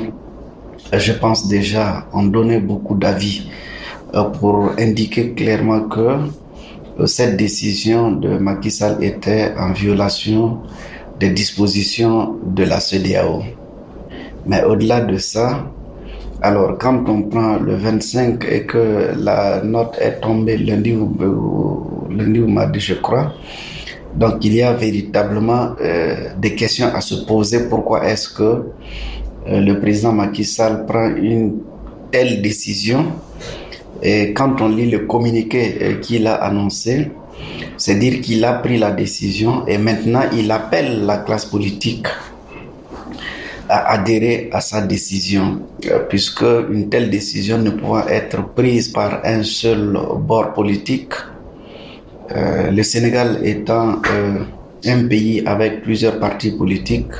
je 0.92 1.12
pense 1.12 1.48
déjà, 1.48 2.06
ont 2.12 2.24
donné 2.24 2.60
beaucoup 2.60 2.94
d'avis 2.94 3.50
euh, 4.14 4.24
pour 4.24 4.70
indiquer 4.78 5.32
clairement 5.32 5.82
que 5.88 6.00
euh, 7.00 7.06
cette 7.06 7.36
décision 7.36 8.12
de 8.12 8.38
Macky 8.38 8.70
Sall 8.70 9.02
était 9.02 9.52
en 9.58 9.72
violation 9.72 10.58
des 11.18 11.30
dispositions 11.30 12.36
de 12.46 12.64
la 12.64 12.80
CDAO. 12.80 13.42
Mais 14.46 14.62
au-delà 14.64 15.00
de 15.00 15.18
ça, 15.18 15.64
alors, 16.40 16.78
quand 16.78 17.08
on 17.08 17.22
prend 17.22 17.58
le 17.58 17.74
25 17.74 18.44
et 18.48 18.64
que 18.64 19.10
la 19.18 19.60
note 19.64 19.96
est 20.00 20.20
tombée 20.20 20.56
lundi 20.56 20.92
ou, 20.92 21.10
lundi 22.10 22.38
ou 22.38 22.46
mardi, 22.46 22.78
je 22.78 22.94
crois, 22.94 23.32
donc 24.14 24.44
il 24.44 24.54
y 24.54 24.62
a 24.62 24.72
véritablement 24.72 25.74
euh, 25.80 26.30
des 26.38 26.54
questions 26.54 26.88
à 26.94 27.00
se 27.00 27.14
poser. 27.26 27.68
Pourquoi 27.68 28.06
est-ce 28.06 28.28
que 28.28 28.42
euh, 28.42 29.60
le 29.60 29.78
président 29.80 30.12
Macky 30.12 30.44
Sall 30.44 30.86
prend 30.86 31.08
une 31.14 31.58
telle 32.10 32.42
décision? 32.42 33.06
Et 34.02 34.32
quand 34.32 34.60
on 34.60 34.68
lit 34.68 34.90
le 34.90 35.00
communiqué 35.00 35.78
euh, 35.82 35.94
qu'il 36.00 36.26
a 36.26 36.34
annoncé, 36.34 37.10
c'est 37.76 37.96
dire 37.96 38.20
qu'il 38.20 38.44
a 38.44 38.54
pris 38.54 38.78
la 38.78 38.90
décision 38.90 39.66
et 39.66 39.78
maintenant 39.78 40.22
il 40.36 40.50
appelle 40.50 41.04
la 41.06 41.18
classe 41.18 41.44
politique 41.44 42.06
à 43.68 43.92
adhérer 43.92 44.48
à 44.52 44.60
sa 44.60 44.80
décision, 44.80 45.60
puisque 46.08 46.44
une 46.70 46.88
telle 46.88 47.10
décision 47.10 47.58
ne 47.58 47.70
pourra 47.70 48.10
être 48.10 48.42
prise 48.54 48.88
par 48.88 49.20
un 49.24 49.42
seul 49.42 49.98
bord 50.20 50.54
politique. 50.54 51.12
Euh, 52.36 52.70
le 52.70 52.82
Sénégal 52.82 53.40
étant 53.42 54.02
euh, 54.12 54.40
un 54.84 55.08
pays 55.08 55.42
avec 55.46 55.82
plusieurs 55.82 56.18
partis 56.18 56.50
politiques, 56.50 57.12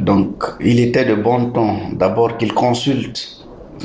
donc 0.00 0.44
il 0.60 0.80
était 0.80 1.04
de 1.04 1.14
bon 1.14 1.50
ton 1.50 1.92
d'abord 1.92 2.36
qu'il 2.36 2.52
consulte 2.52 3.36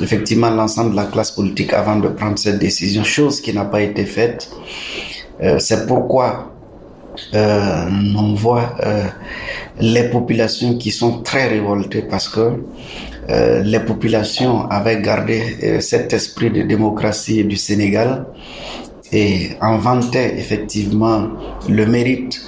effectivement 0.02 0.50
l'ensemble 0.50 0.90
de 0.90 0.96
la 0.96 1.04
classe 1.04 1.30
politique 1.30 1.72
avant 1.72 1.96
de 1.96 2.08
prendre 2.08 2.38
cette 2.38 2.58
décision, 2.58 3.04
chose 3.04 3.40
qui 3.40 3.52
n'a 3.54 3.64
pas 3.64 3.82
été 3.82 4.04
faite. 4.04 4.50
Euh, 5.42 5.58
C'est 5.58 5.86
pourquoi 5.86 6.52
on 7.32 8.34
voit 8.34 8.76
les 9.80 10.10
populations 10.10 10.76
qui 10.76 10.90
sont 10.90 11.22
très 11.22 11.48
révoltées 11.48 12.02
parce 12.02 12.28
que 12.28 12.62
les 13.64 13.80
populations 13.80 14.68
avaient 14.68 15.00
gardé 15.00 15.80
cet 15.80 16.12
esprit 16.12 16.50
de 16.50 16.60
démocratie 16.60 17.42
du 17.42 17.56
Sénégal 17.56 18.26
et 19.12 19.50
en 19.60 19.78
effectivement 20.14 21.28
le 21.68 21.86
mérite 21.86 22.40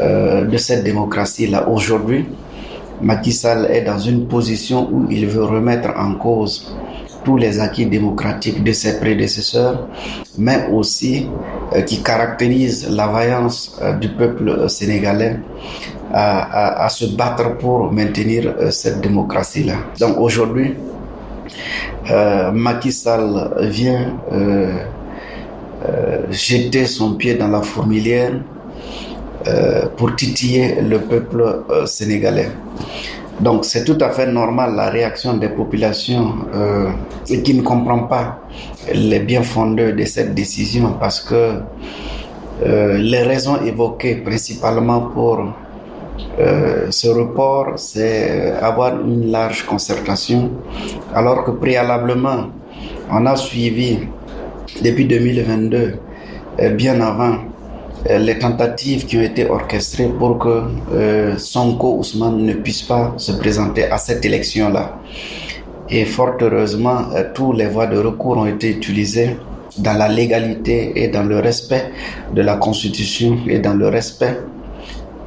euh, 0.00 0.44
de 0.44 0.56
cette 0.56 0.84
démocratie-là. 0.84 1.68
Aujourd'hui, 1.68 2.26
Macky 3.02 3.32
Sall 3.32 3.68
est 3.70 3.82
dans 3.82 3.98
une 3.98 4.26
position 4.26 4.88
où 4.90 5.06
il 5.10 5.26
veut 5.26 5.44
remettre 5.44 5.90
en 5.96 6.14
cause 6.14 6.74
tous 7.24 7.36
les 7.36 7.60
acquis 7.60 7.86
démocratiques 7.86 8.62
de 8.62 8.72
ses 8.72 9.00
prédécesseurs, 9.00 9.88
mais 10.38 10.68
aussi 10.72 11.28
euh, 11.74 11.82
qui 11.82 12.02
caractérise 12.02 12.88
la 12.88 13.08
vaillance 13.08 13.78
euh, 13.82 13.92
du 13.94 14.08
peuple 14.08 14.68
sénégalais 14.68 15.40
à, 16.12 16.84
à, 16.84 16.88
se 16.88 17.04
battre 17.16 17.56
pour 17.58 17.92
maintenir 17.92 18.54
cette 18.70 19.00
démocratie-là. 19.00 19.74
Donc 19.98 20.18
aujourd'hui, 20.18 20.74
Macky 22.52 22.92
Sall 22.92 23.54
vient 23.62 24.12
jeter 26.30 26.86
son 26.86 27.14
pied 27.14 27.34
dans 27.34 27.48
la 27.48 27.62
fourmilière 27.62 28.32
pour 29.96 30.16
titiller 30.16 30.80
le 30.80 30.98
peuple 31.00 31.62
sénégalais. 31.86 32.50
Donc 33.40 33.66
c'est 33.66 33.84
tout 33.84 33.98
à 34.00 34.10
fait 34.10 34.26
normal 34.26 34.74
la 34.76 34.88
réaction 34.88 35.34
des 35.34 35.50
populations 35.50 36.34
euh, 36.54 36.90
qui 37.44 37.52
ne 37.52 37.60
comprennent 37.62 38.08
pas 38.08 38.40
les 38.94 39.20
bien 39.20 39.42
de 39.42 40.04
cette 40.04 40.34
décision 40.34 40.94
parce 40.98 41.20
que 41.20 41.60
euh, 42.64 42.96
les 42.96 43.22
raisons 43.22 43.60
évoquées 43.62 44.16
principalement 44.16 45.02
pour 45.02 45.52
euh, 46.40 46.86
ce 46.90 47.08
report, 47.08 47.72
c'est 47.76 48.52
avoir 48.52 48.98
une 49.02 49.30
large 49.30 49.66
concertation, 49.66 50.52
alors 51.14 51.44
que 51.44 51.50
préalablement, 51.50 52.46
on 53.10 53.26
a 53.26 53.36
suivi 53.36 53.98
depuis 54.82 55.06
2022, 55.06 55.94
euh, 56.60 56.70
bien 56.70 57.00
avant, 57.00 57.36
euh, 58.10 58.18
les 58.18 58.38
tentatives 58.38 59.06
qui 59.06 59.16
ont 59.16 59.22
été 59.22 59.48
orchestrées 59.48 60.08
pour 60.18 60.38
que 60.38 60.62
euh, 60.92 61.36
Sonko 61.38 61.96
Ousmane 61.98 62.38
ne 62.44 62.52
puisse 62.52 62.82
pas 62.82 63.14
se 63.16 63.32
présenter 63.32 63.84
à 63.90 63.98
cette 63.98 64.24
élection-là. 64.24 64.98
Et 65.88 66.04
fort 66.04 66.34
heureusement, 66.40 66.98
euh, 67.14 67.24
tous 67.34 67.52
les 67.52 67.66
voies 67.66 67.86
de 67.86 67.98
recours 67.98 68.36
ont 68.38 68.46
été 68.46 68.70
utilisées 68.70 69.36
dans 69.78 69.94
la 69.94 70.08
légalité 70.08 70.92
et 71.02 71.08
dans 71.08 71.24
le 71.24 71.40
respect 71.40 71.90
de 72.34 72.42
la 72.42 72.56
Constitution 72.56 73.38
et 73.48 73.58
dans 73.58 73.74
le 73.74 73.88
respect 73.88 74.38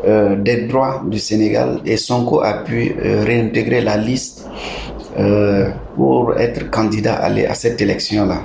des 0.05 0.61
droits 0.67 1.03
du 1.05 1.19
Sénégal. 1.19 1.81
Et 1.85 1.97
Sonko 1.97 2.41
a 2.41 2.63
pu 2.63 2.95
réintégrer 3.03 3.81
la 3.81 3.97
liste 3.97 4.47
pour 5.95 6.33
être 6.39 6.69
candidat 6.71 7.15
à 7.21 7.53
cette 7.53 7.81
élection-là. 7.81 8.41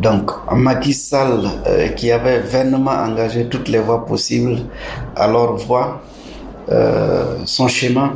Donc, 0.00 0.30
Macky 0.52 0.94
Sall, 0.94 1.48
euh, 1.66 1.88
qui 1.88 2.10
avait 2.10 2.40
vainement 2.40 2.90
engagé 2.90 3.48
toutes 3.48 3.68
les 3.68 3.78
voies 3.78 4.06
possibles, 4.06 4.58
alors 5.16 5.56
voit 5.56 6.02
euh, 6.70 7.36
son 7.46 7.68
schéma 7.68 8.14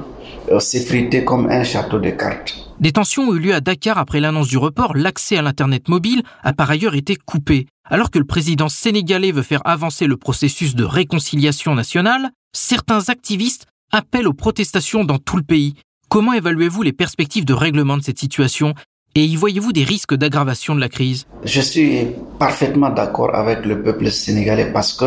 euh, 0.50 0.60
s'effriter 0.60 1.24
comme 1.24 1.48
un 1.50 1.64
château 1.64 1.98
de 1.98 2.10
cartes. 2.10 2.54
Des 2.80 2.92
tensions 2.92 3.28
ont 3.28 3.34
eu 3.34 3.38
lieu 3.38 3.54
à 3.54 3.60
Dakar 3.60 3.98
après 3.98 4.20
l'annonce 4.20 4.48
du 4.48 4.58
report. 4.58 4.96
L'accès 4.96 5.36
à 5.36 5.42
l'Internet 5.42 5.88
mobile 5.88 6.22
a 6.42 6.52
par 6.52 6.70
ailleurs 6.70 6.94
été 6.94 7.16
coupé. 7.16 7.66
Alors 7.88 8.10
que 8.10 8.18
le 8.18 8.24
président 8.24 8.68
sénégalais 8.68 9.32
veut 9.32 9.42
faire 9.42 9.62
avancer 9.64 10.06
le 10.06 10.16
processus 10.16 10.74
de 10.74 10.84
réconciliation 10.84 11.74
nationale, 11.74 12.30
certains 12.52 13.08
activistes 13.08 13.66
appellent 13.92 14.28
aux 14.28 14.34
protestations 14.34 15.04
dans 15.04 15.18
tout 15.18 15.36
le 15.36 15.42
pays. 15.42 15.74
Comment 16.08 16.32
évaluez-vous 16.32 16.82
les 16.82 16.92
perspectives 16.92 17.44
de 17.44 17.54
règlement 17.54 17.96
de 17.96 18.02
cette 18.02 18.18
situation? 18.18 18.74
Et 19.16 19.24
y 19.24 19.36
voyez-vous 19.36 19.72
des 19.72 19.84
risques 19.84 20.14
d'aggravation 20.14 20.74
de 20.74 20.80
la 20.80 20.88
crise? 20.88 21.26
Je 21.44 21.60
suis 21.60 22.08
parfaitement 22.38 22.90
d'accord 22.90 23.34
avec 23.34 23.64
le 23.64 23.80
peuple 23.82 24.10
sénégalais 24.10 24.70
parce 24.72 24.92
que 24.92 25.04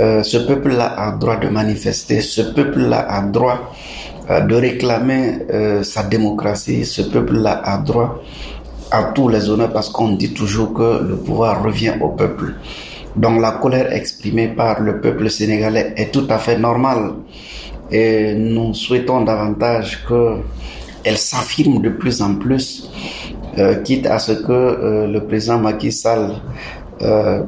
euh, 0.00 0.22
ce 0.24 0.38
peuple-là 0.38 0.86
a 0.98 1.12
droit 1.12 1.36
de 1.36 1.48
manifester, 1.48 2.20
ce 2.20 2.42
peuple-là 2.42 3.06
a 3.08 3.22
droit 3.22 3.72
euh, 4.30 4.40
de 4.40 4.56
réclamer 4.56 5.38
euh, 5.52 5.82
sa 5.84 6.02
démocratie, 6.02 6.84
ce 6.84 7.02
peuple-là 7.02 7.60
a 7.64 7.78
droit 7.78 8.20
à 8.90 9.04
tous 9.04 9.28
les 9.28 9.48
honneurs 9.48 9.72
parce 9.72 9.90
qu'on 9.90 10.12
dit 10.12 10.34
toujours 10.34 10.74
que 10.74 11.04
le 11.04 11.16
pouvoir 11.16 11.62
revient 11.62 11.94
au 12.00 12.08
peuple. 12.08 12.54
Donc 13.14 13.40
la 13.40 13.52
colère 13.52 13.92
exprimée 13.92 14.48
par 14.48 14.80
le 14.80 15.00
peuple 15.00 15.30
sénégalais 15.30 15.94
est 15.96 16.12
tout 16.12 16.26
à 16.30 16.38
fait 16.38 16.58
normale 16.58 17.12
et 17.92 18.34
nous 18.34 18.74
souhaitons 18.74 19.20
davantage 19.22 20.04
que 20.04 20.38
elle 21.04 21.18
s'affirme 21.18 21.80
de 21.82 21.90
plus 21.90 22.22
en 22.22 22.34
plus, 22.36 22.88
euh, 23.58 23.76
quitte 23.82 24.06
à 24.06 24.18
ce 24.18 24.32
que 24.32 24.52
euh, 24.52 25.06
le 25.06 25.24
président 25.26 25.58
Macky 25.58 25.92
Sall 25.92 26.32
euh, 27.02 27.42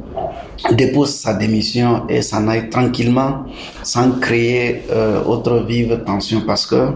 dépose 0.72 1.14
sa 1.14 1.34
démission 1.34 2.06
et 2.08 2.22
s'en 2.22 2.46
aille 2.48 2.68
tranquillement 2.68 3.44
sans 3.82 4.12
créer 4.20 4.82
autre 5.26 5.64
vive 5.66 6.02
tension 6.04 6.42
parce 6.46 6.66
que 6.66 6.92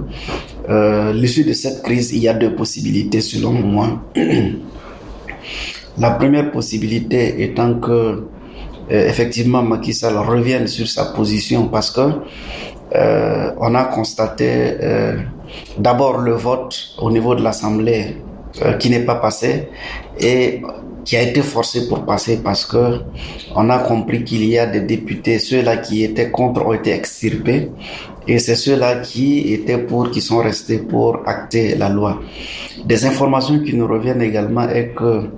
l'issue 1.13 1.45
de 1.45 1.53
cette 1.53 1.83
crise, 1.83 2.13
il 2.13 2.21
y 2.21 2.29
a 2.29 2.35
deux 2.35 2.55
possibilités 2.55 3.21
selon 3.21 3.53
moi. 3.53 4.01
La 5.99 6.13
première 6.13 6.51
possibilité 6.51 7.43
étant 7.43 7.75
que 7.75 8.25
effectivement 8.89 9.63
Macky 9.63 9.93
Sall 9.93 10.17
revienne 10.17 10.67
sur 10.67 10.89
sa 10.89 11.07
position 11.07 11.69
parce 11.69 11.91
que 11.91 12.01
on 13.61 13.75
a 13.75 13.85
constaté 13.85 14.75
d'abord 15.79 16.19
le 16.19 16.33
vote 16.33 16.95
au 16.99 17.11
niveau 17.11 17.35
de 17.35 17.43
l'Assemblée 17.43 18.17
euh, 18.63 18.75
qui 18.75 18.91
n'est 18.91 19.05
pas 19.05 19.17
passé 19.17 19.69
et 20.19 20.63
qui 21.05 21.17
a 21.17 21.23
été 21.23 21.43
forcé 21.43 21.89
pour 21.89 22.05
passer 22.05 22.41
parce 22.43 22.65
que 22.67 23.01
on 23.55 23.71
a 23.71 23.79
compris 23.79 24.25
qu'il 24.25 24.45
y 24.45 24.59
a 24.59 24.67
des 24.67 24.81
députés, 24.81 25.39
ceux-là 25.39 25.79
qui 25.79 26.05
étaient 26.05 26.31
contre 26.31 26.67
ont 26.67 26.73
été 26.73 26.93
extirpés 26.93 27.71
et 28.27 28.39
c'est 28.39 28.55
ceux-là 28.55 28.97
qui 28.97 29.53
étaient 29.53 29.79
pour, 29.79 30.11
qui 30.11 30.21
sont 30.21 30.39
restés 30.39 30.79
pour 30.79 31.21
acter 31.27 31.75
la 31.75 31.89
loi. 31.89 32.21
Des 32.85 33.05
informations 33.07 33.61
qui 33.61 33.75
nous 33.75 33.87
reviennent 33.87 34.23
également 34.23 34.69
est 34.69 34.89
que 34.95 35.31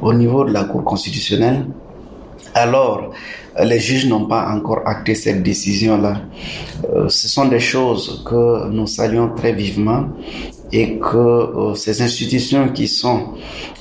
au 0.00 0.14
niveau 0.14 0.44
de 0.44 0.52
la 0.52 0.64
Cour 0.64 0.84
constitutionnelle, 0.84 1.66
alors 2.54 3.10
les 3.64 3.80
juges 3.80 4.06
n'ont 4.06 4.26
pas 4.26 4.48
encore 4.50 4.82
acté 4.86 5.14
cette 5.14 5.42
décision-là. 5.42 6.22
Euh, 6.94 7.08
ce 7.08 7.28
sont 7.28 7.46
des 7.46 7.60
choses 7.60 8.22
que 8.26 8.68
nous 8.70 8.86
saluons 8.86 9.30
très 9.34 9.52
vivement 9.52 10.08
et 10.72 10.98
que 10.98 11.16
euh, 11.16 11.74
ces 11.74 12.02
institutions 12.02 12.68
qui 12.68 12.88
sont 12.88 13.34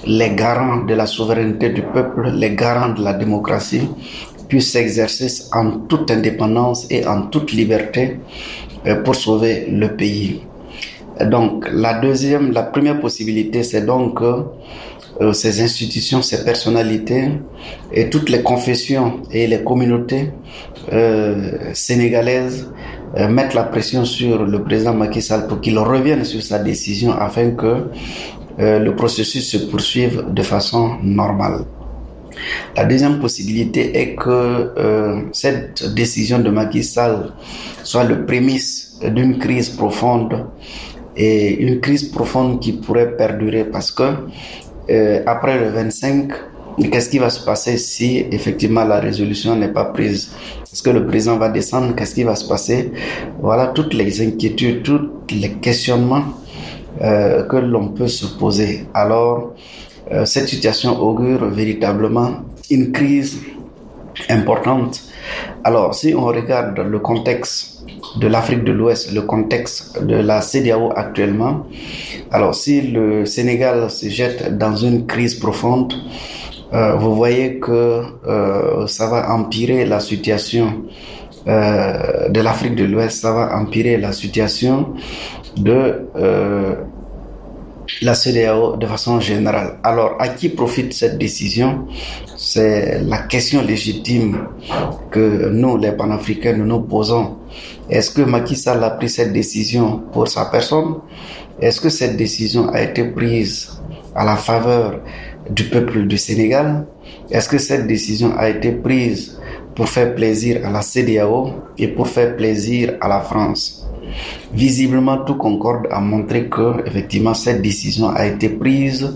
les 0.06 0.34
garants 0.36 0.86
de 0.86 0.94
la 0.94 1.06
souveraineté 1.06 1.70
du 1.70 1.82
peuple, 1.82 2.30
les 2.32 2.56
garants 2.56 2.94
de 2.94 3.04
la 3.04 3.14
démocratie, 3.14 3.88
puissent 4.48 4.72
s'exercer 4.72 5.50
en 5.54 5.72
toute 5.72 6.10
indépendance 6.10 6.88
et 6.90 7.06
en 7.06 7.24
toute 7.24 7.52
liberté 7.52 8.20
euh, 8.86 9.04
pour 9.04 9.16
sauver 9.16 9.68
le 9.70 9.96
pays. 9.96 10.42
Donc 11.30 11.68
la 11.72 11.96
deuxième, 11.96 12.52
la 12.52 12.64
première 12.64 13.00
possibilité, 13.00 13.64
c'est 13.64 13.86
donc 13.86 14.22
ces 15.34 15.62
institutions, 15.62 16.22
ces 16.22 16.44
personnalités 16.44 17.30
et 17.92 18.10
toutes 18.10 18.30
les 18.30 18.42
confessions 18.44 19.22
et 19.32 19.48
les 19.48 19.64
communautés 19.64 20.32
euh, 20.94 21.72
sénégalaises 21.74 22.70
euh, 23.18 23.28
mettent 23.28 23.54
la 23.54 23.64
pression 23.64 24.06
sur 24.06 24.44
le 24.46 24.64
président 24.64 24.94
Macky 24.94 25.22
Sall 25.22 25.48
pour 25.48 25.62
qu'il 25.62 25.78
revienne 25.80 26.24
sur 26.26 26.44
sa 26.44 26.60
décision 26.60 27.14
afin 27.14 27.52
que 27.52 27.90
euh, 28.60 28.80
le 28.80 28.96
processus 28.96 29.50
se 29.50 29.58
poursuive 29.58 30.26
de 30.32 30.42
façon 30.44 30.98
normale. 31.04 31.62
La 32.76 32.86
deuxième 32.86 33.20
possibilité 33.20 33.98
est 34.00 34.16
que 34.16 34.30
euh, 34.78 35.22
cette 35.32 35.94
décision 35.96 36.40
de 36.40 36.50
Macky 36.50 36.84
Sall 36.84 37.32
soit 37.84 38.04
le 38.04 38.26
prémisse 38.26 39.00
d'une 39.04 39.40
crise 39.40 39.70
profonde 39.70 40.46
et 41.16 41.56
une 41.56 41.80
crise 41.80 42.04
profonde 42.10 42.60
qui 42.60 42.74
pourrait 42.74 43.16
perdurer 43.16 43.64
parce 43.66 43.92
que 43.92 44.04
euh, 44.90 45.22
après 45.26 45.60
le 45.60 45.70
25, 45.70 46.32
qu'est-ce 46.92 47.10
qui 47.10 47.18
va 47.18 47.30
se 47.30 47.44
passer 47.44 47.78
si 47.78 48.26
effectivement 48.32 48.84
la 48.86 49.00
résolution 49.00 49.56
n'est 49.56 49.72
pas 49.72 49.86
prise? 49.86 50.32
Est-ce 50.72 50.84
que 50.84 50.90
le 50.90 51.06
président 51.06 51.38
va 51.38 51.50
descendre? 51.50 51.96
Qu'est-ce 51.96 52.16
qui 52.16 52.24
va 52.24 52.36
se 52.36 52.48
passer? 52.48 52.92
Voilà 53.40 53.68
toutes 53.68 53.94
les 53.94 54.22
inquiétudes, 54.22 54.84
tous 54.84 55.10
les 55.30 55.52
questionnements 55.54 56.24
euh, 57.02 57.44
que 57.44 57.58
l'on 57.58 57.90
peut 57.90 58.08
se 58.08 58.26
poser. 58.26 58.88
Alors, 58.94 59.54
euh, 60.12 60.26
cette 60.26 60.48
situation 60.48 61.00
augure 61.02 61.46
véritablement 61.46 62.32
une 62.70 62.92
crise 62.92 63.42
importante. 64.30 65.02
Alors, 65.64 65.94
si 65.94 66.14
on 66.16 66.26
regarde 66.26 66.80
le 66.80 67.00
contexte 67.00 67.77
de 68.20 68.28
l'Afrique 68.28 68.64
de 68.64 68.72
l'Ouest, 68.72 69.12
le 69.14 69.22
contexte 69.22 70.04
de 70.04 70.16
la 70.16 70.42
CDAO 70.42 70.92
actuellement, 70.96 71.66
alors 72.32 72.56
si 72.56 72.82
le 72.82 73.26
Sénégal 73.26 73.90
se 73.90 74.10
jette 74.10 74.58
dans 74.58 74.76
une 74.76 75.06
crise 75.06 75.36
profonde, 75.36 75.94
euh, 76.74 76.96
vous 76.96 77.16
voyez 77.16 77.60
que 77.60 78.02
euh, 78.28 78.88
ça 78.88 79.08
va 79.08 79.32
empirer 79.32 79.86
la 79.86 80.00
situation 80.02 80.84
euh, 81.48 82.28
de 82.28 82.42
l'Afrique 82.42 82.76
de 82.76 82.84
l'Ouest, 82.84 83.22
ça 83.22 83.32
va 83.32 83.58
empirer 83.58 83.98
la 83.98 84.12
situation 84.12 84.94
de 85.56 86.08
la 88.02 88.14
CDAO 88.14 88.76
de 88.76 88.86
façon 88.86 89.20
générale. 89.22 89.80
Alors, 89.84 90.16
à 90.20 90.28
qui 90.28 90.50
profite 90.50 90.94
cette 90.94 91.18
décision? 91.18 91.88
C'est 92.36 93.02
la 93.02 93.20
question 93.20 93.62
légitime 93.62 94.50
que 95.10 95.50
nous, 95.50 95.78
les 95.78 95.94
panafricains, 95.94 96.54
nous 96.54 96.66
nous 96.66 96.82
posons. 96.82 97.37
Est-ce 97.90 98.12
que 98.12 98.22
Macky 98.22 98.56
Sall 98.56 98.84
a 98.84 98.90
pris 98.92 99.10
cette 99.10 99.34
décision 99.34 100.04
pour 100.12 100.28
sa 100.28 100.46
personne? 100.46 100.96
Est-ce 101.62 101.80
que 101.82 101.90
cette 101.90 102.18
décision 102.18 102.70
a 102.70 102.82
été 102.82 103.04
prise 103.06 103.82
à 104.16 104.26
la 104.26 104.36
faveur 104.36 105.00
du 105.50 105.64
peuple 105.64 106.06
du 106.06 106.18
Sénégal? 106.18 106.86
Est-ce 107.32 107.48
que 107.50 107.58
cette 107.58 107.88
décision 107.88 108.34
a 108.38 108.50
été 108.50 108.72
prise 108.72 109.40
pour 109.76 109.88
faire 109.88 110.14
plaisir 110.16 110.66
à 110.66 110.72
la 110.72 110.82
CDAO 110.82 111.52
et 111.78 111.88
pour 111.88 112.08
faire 112.08 112.36
plaisir 112.36 112.96
à 113.02 113.08
la 113.08 113.22
France? 113.22 113.88
Visiblement, 114.54 115.20
tout 115.26 115.36
concorde 115.36 115.88
à 115.92 116.00
montrer 116.00 116.50
que, 116.50 116.86
effectivement, 116.86 117.34
cette 117.34 117.62
décision 117.62 118.10
a 118.10 118.26
été 118.26 118.50
prise 118.50 119.16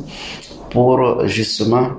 pour 0.70 1.28
justement 1.28 1.90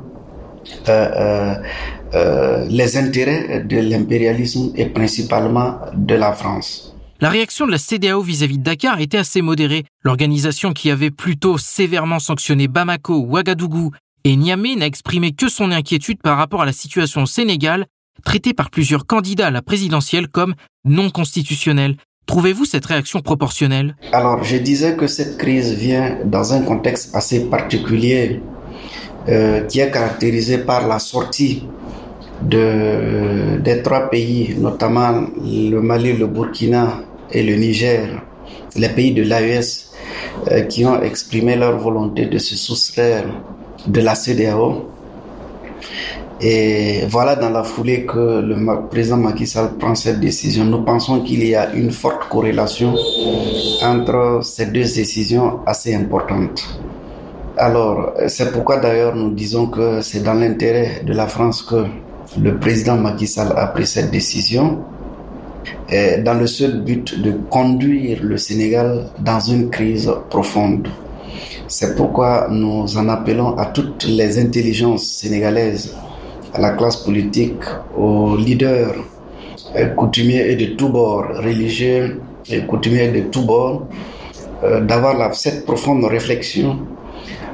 les 2.71 2.97
intérêts 2.97 3.65
de 3.65 3.79
l'impérialisme 3.79 4.73
et 4.77 4.87
principalement 4.87 5.77
de 5.95 6.15
la 6.15 6.33
France. 6.33 6.95
la 7.23 7.31
réaction 7.31 7.67
de 7.67 7.71
la 7.71 7.79
CDAO 7.79 8.21
vis-à-vis 8.21 8.59
de 8.59 8.65
Dakar 8.65 9.01
était 9.01 9.17
assez 9.17 9.43
modérée. 9.43 9.85
L'organisation 10.03 10.73
qui 10.73 10.91
avait 10.91 11.13
plutôt 11.13 11.57
sévèrement 11.57 12.19
sanctionné 12.19 12.67
Bamako, 12.67 13.17
Ouagadougou 13.21 13.93
et 14.25 14.35
Niamey 14.35 14.75
n'a 14.75 14.87
exprimé 14.87 15.31
que 15.31 15.49
son 15.49 15.71
inquiétude 15.71 16.21
par 16.21 16.37
rapport 16.37 16.63
à 16.63 16.67
la 16.67 16.73
situation 16.73 17.23
au 17.23 17.27
Sénégal, 17.27 17.87
traitée 18.25 18.55
par 18.55 18.71
plusieurs 18.71 19.07
candidats 19.07 19.47
à 19.47 19.51
la 19.53 19.63
présidentielle 19.63 20.27
comme 20.27 20.55
non 20.85 21.11
constitutionnelle. 21.11 21.97
Trouvez-vous 22.27 22.65
cette 22.65 22.87
réaction 22.87 23.21
proportionnelle? 23.21 23.95
Alors, 24.13 24.43
je 24.43 24.57
disais 24.57 24.97
que 24.97 25.07
cette 25.07 25.39
crise 25.39 25.75
vient 25.75 26.19
dans 26.25 26.53
un 26.55 26.63
contexte 26.63 27.15
assez 27.15 27.49
particulier 27.49 28.41
euh, 29.29 29.62
qui 29.66 29.81
est 29.81 29.91
caractérisé 29.91 30.59
par 30.59 30.87
la 30.89 30.99
sortie 30.99 31.64
de, 32.43 33.59
des 33.62 33.83
trois 33.83 34.11
pays, 34.11 34.57
notamment 34.59 35.12
le 35.45 35.81
Mali, 35.81 36.14
le 36.14 36.27
Burkina 36.27 37.01
et 37.31 37.43
le 37.43 37.55
Niger, 37.55 38.23
les 38.77 38.89
pays 38.89 39.12
de 39.12 39.23
l'AES 39.23 39.91
euh, 40.51 40.62
qui 40.62 40.85
ont 40.85 41.01
exprimé 41.03 41.57
leur 41.57 41.79
volonté 41.79 42.27
de 42.27 42.39
se 42.39 42.57
soustraire 42.57 43.25
de 43.87 44.01
la 44.01 44.14
CDAO. 44.14 44.89
Et 46.41 47.03
voilà 47.09 47.37
dans 47.37 47.51
la 47.51 47.62
foulée 47.62 48.05
que 48.05 48.41
le 48.41 48.57
président 48.91 49.16
Macky 49.18 49.47
Sall 49.47 49.77
prend 49.79 49.95
cette 49.95 50.18
décision. 50.18 50.64
Nous 50.64 50.83
pensons 50.83 51.20
qu'il 51.20 51.47
y 51.47 51.55
a 51.55 51.73
une 51.73 51.93
forte 51.93 52.29
corrélation 52.29 52.95
entre 53.85 54.41
ces 54.43 54.66
deux 54.66 54.81
décisions 54.83 55.61
assez 55.66 55.95
importantes. 55.95 56.64
Alors, 57.65 58.15
c'est 58.27 58.51
pourquoi 58.51 58.79
d'ailleurs 58.79 59.15
nous 59.15 59.31
disons 59.31 59.67
que 59.69 60.01
c'est 60.01 60.25
dans 60.25 60.35
l'intérêt 60.35 61.03
de 61.07 61.13
la 61.13 61.29
France 61.29 61.63
que 61.63 61.85
le 62.37 62.57
président 62.59 62.97
Macky 62.97 63.29
Sall 63.29 63.53
a 63.57 63.69
pris 63.69 63.87
cette 63.87 64.11
décision 64.11 64.81
dans 66.25 66.35
le 66.37 66.49
seul 66.49 66.81
but 66.83 67.23
de 67.23 67.31
conduire 67.51 68.19
le 68.21 68.37
Sénégal 68.37 69.05
dans 69.21 69.39
une 69.39 69.71
crise 69.71 70.11
profonde. 70.29 70.89
C'est 71.69 71.95
pourquoi 71.95 72.49
nous 72.51 72.99
en 72.99 73.09
appelons 73.09 73.57
à 73.57 73.67
toutes 73.67 74.07
les 74.09 74.41
intelligences 74.41 75.05
sénégalaises, 75.05 75.95
à 76.55 76.61
la 76.61 76.71
classe 76.71 76.97
politique, 76.97 77.63
aux 77.97 78.35
leaders 78.37 78.97
coutumiers 79.97 80.51
et 80.51 80.57
de 80.57 80.75
tous 80.75 80.89
bords, 80.89 81.27
religieux 81.37 82.21
et 82.51 82.63
coutumiers 82.67 83.13
de 83.13 83.21
tous 83.31 83.43
bords, 83.47 83.87
euh, 84.65 84.81
d'avoir 84.81 85.33
cette 85.37 85.65
profonde 85.65 86.05
réflexion 86.07 86.79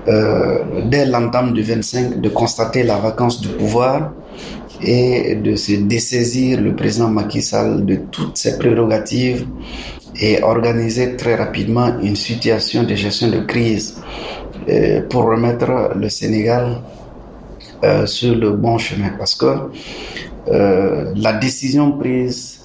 euh, 0.09 0.59
dès 0.87 1.05
l'entame 1.05 1.53
du 1.53 1.63
25 1.63 2.21
de 2.23 2.29
constater 2.31 2.83
la 2.83 2.97
vacance 2.97 3.43
du 3.43 3.49
pouvoir 3.49 4.13
et 4.83 5.35
de 5.35 5.55
se 5.55 5.73
dessaisir 5.73 6.61
le 6.61 6.75
président 6.75 7.09
Macky 7.09 7.43
Sall 7.43 7.85
de 7.85 7.97
toutes 8.11 8.39
ses 8.39 8.59
prérogatives 8.59 9.47
et 10.19 10.43
organiser 10.43 11.15
très 11.17 11.35
rapidement 11.35 11.99
une 12.01 12.17
situation 12.17 12.85
de 12.85 12.95
gestion 12.95 13.29
de 13.29 13.41
crise 13.41 14.01
euh, 14.71 15.03
pour 15.11 15.25
remettre 15.25 15.93
le 15.95 16.09
Sénégal 16.09 16.81
euh, 17.85 18.07
sur 18.07 18.35
le 18.35 18.53
bon 18.53 18.79
chemin. 18.79 19.11
Parce 19.19 19.35
que 19.35 19.55
la 21.17 21.35
décision 21.35 21.93
prise, 21.93 22.61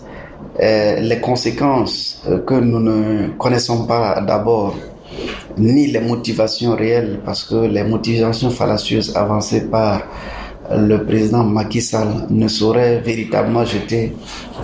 les 0.58 1.20
conséquences 1.22 2.24
que 2.48 2.54
nous 2.54 2.80
ne 2.80 3.28
connaissons 3.38 3.86
pas 3.86 4.22
d'abord, 4.22 4.76
ni 5.58 5.88
les 5.88 6.00
motivations 6.00 6.76
réelles, 6.76 7.20
parce 7.26 7.44
que 7.44 7.56
les 7.68 7.84
motivations 7.84 8.50
fallacieuses 8.50 9.16
avancées 9.16 9.66
par 9.70 10.02
le 10.72 11.04
président 11.06 11.44
Macky 11.44 11.82
Sall 11.82 12.28
ne 12.30 12.48
saurait 12.48 13.00
véritablement 13.02 13.66
jeter 13.66 14.14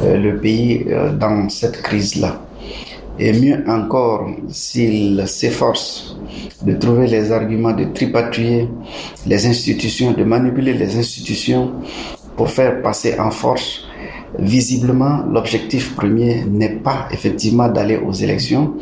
euh, 0.03 0.17
le 0.17 0.37
pays 0.37 0.85
euh, 0.87 1.11
dans 1.13 1.49
cette 1.49 1.81
crise-là. 1.81 2.41
Et 3.21 3.33
mieux 3.33 3.63
encore, 3.67 4.29
s'il 4.49 5.21
s'efforce 5.27 6.15
de 6.65 6.73
trouver 6.73 7.07
les 7.07 7.31
arguments, 7.33 7.73
de 7.73 7.83
tripatouiller 7.93 8.69
les 9.27 9.45
institutions, 9.45 10.13
de 10.13 10.23
manipuler 10.23 10.73
les 10.73 10.97
institutions 10.97 11.73
pour 12.37 12.49
faire 12.49 12.81
passer 12.81 13.19
en 13.19 13.29
force, 13.29 13.83
visiblement, 14.37 15.23
l'objectif 15.31 15.95
premier 15.95 16.43
n'est 16.45 16.75
pas 16.77 17.07
effectivement 17.11 17.67
d'aller 17.67 17.97
aux 17.97 18.13
élections, 18.13 18.75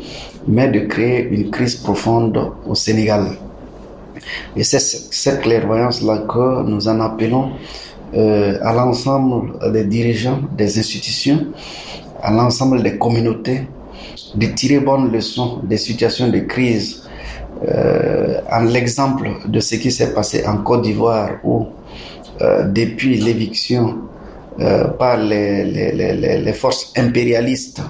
mais 0.46 0.68
de 0.68 0.80
créer 0.80 1.28
une 1.30 1.50
crise 1.50 1.76
profonde 1.76 2.38
au 2.66 2.74
Sénégal. 2.74 3.26
Et 4.56 4.64
c'est 4.64 4.80
cette 4.80 5.40
clairvoyance-là 5.42 6.18
que 6.28 6.62
nous 6.68 6.88
en 6.88 7.00
appelons 7.00 7.52
euh, 8.14 8.58
à 8.62 8.72
l'ensemble 8.72 9.52
des 9.72 9.84
dirigeants 9.84 10.40
des 10.56 10.78
institutions, 10.78 11.46
à 12.22 12.32
l'ensemble 12.32 12.82
des 12.82 12.98
communautés, 12.98 13.62
de 14.34 14.46
tirer 14.46 14.80
bonne 14.80 15.10
leçon 15.12 15.60
des 15.62 15.76
situations 15.76 16.28
de 16.28 16.40
crise. 16.40 17.02
Euh, 17.66 18.40
en 18.52 18.60
l'exemple 18.60 19.28
de 19.46 19.58
ce 19.60 19.74
qui 19.76 19.90
s'est 19.90 20.14
passé 20.14 20.46
en 20.46 20.58
Côte 20.58 20.82
d'Ivoire 20.82 21.30
où 21.42 21.66
euh, 22.40 22.68
depuis 22.68 23.16
l'éviction 23.16 23.96
euh, 24.60 24.88
par 24.88 25.16
les, 25.18 25.64
les, 25.64 25.92
les, 25.92 26.38
les, 26.40 26.52
forces 26.52 26.92
impérialistes 26.96 27.80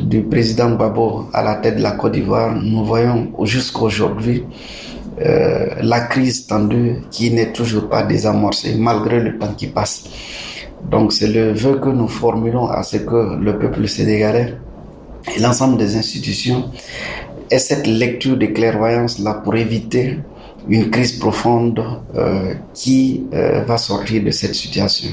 du 0.00 0.22
président 0.22 0.70
Babo 0.70 1.26
à 1.34 1.42
la 1.42 1.56
tête 1.56 1.76
de 1.76 1.82
la 1.82 1.92
Côte 1.92 2.12
d'Ivoire, 2.12 2.54
nous 2.54 2.84
voyons 2.84 3.30
jusqu'à 3.44 3.80
aujourd'hui 3.80 4.44
euh, 5.20 5.66
la 5.82 6.00
crise 6.00 6.46
tendue 6.46 6.96
qui 7.10 7.30
n'est 7.30 7.52
toujours 7.52 7.88
pas 7.88 8.04
désamorcée 8.04 8.74
malgré 8.78 9.20
le 9.20 9.36
temps 9.38 9.52
qui 9.54 9.66
passe. 9.66 10.04
Donc 10.90 11.12
c'est 11.12 11.26
le 11.28 11.52
vœu 11.52 11.78
que 11.78 11.88
nous 11.88 12.08
formulons 12.08 12.68
à 12.68 12.82
ce 12.82 12.98
que 12.98 13.36
le 13.36 13.58
peuple 13.58 13.88
sénégalais 13.88 14.54
et 15.36 15.40
l'ensemble 15.40 15.76
des 15.76 15.96
institutions 15.96 16.70
aient 17.50 17.58
cette 17.58 17.86
lecture 17.86 18.36
de 18.36 18.46
clairvoyance 18.46 19.18
là 19.18 19.34
pour 19.34 19.56
éviter 19.56 20.20
une 20.68 20.90
crise 20.90 21.18
profonde 21.18 21.82
euh, 22.14 22.54
qui 22.74 23.24
euh, 23.32 23.62
va 23.64 23.76
sortir 23.78 24.22
de 24.22 24.30
cette 24.30 24.54
situation. 24.54 25.10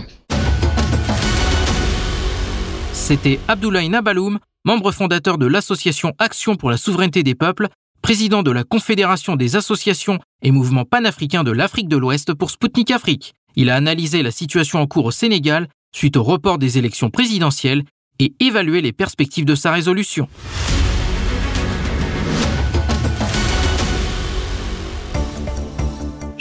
C'était 3.06 3.40
Abdoulaye 3.48 3.88
Nabaloum, 3.88 4.40
membre 4.64 4.92
fondateur 4.92 5.38
de 5.38 5.46
l'association 5.46 6.14
Action 6.18 6.56
pour 6.56 6.72
la 6.72 6.78
souveraineté 6.78 7.22
des 7.22 7.36
peuples, 7.36 7.68
président 8.02 8.42
de 8.42 8.50
la 8.50 8.64
Confédération 8.64 9.36
des 9.36 9.56
associations 9.56 10.18
et 10.42 10.50
mouvements 10.50 10.86
panafricains 10.86 11.44
de 11.44 11.52
l'Afrique 11.52 11.88
de 11.88 11.98
l'Ouest 11.98 12.34
pour 12.34 12.50
Sputnik 12.50 12.90
Afrique. 12.90 13.36
Il 13.56 13.70
a 13.70 13.76
analysé 13.76 14.24
la 14.24 14.32
situation 14.32 14.80
en 14.80 14.88
cours 14.88 15.06
au 15.06 15.12
Sénégal 15.12 15.68
suite 15.96 16.18
au 16.18 16.24
report 16.24 16.58
des 16.58 16.80
élections 16.80 17.12
présidentielles 17.12 17.84
et 18.18 18.34
évalué 18.40 18.82
les 18.82 18.92
perspectives 18.92 19.46
de 19.46 19.54
sa 19.54 19.72
résolution. 19.72 20.28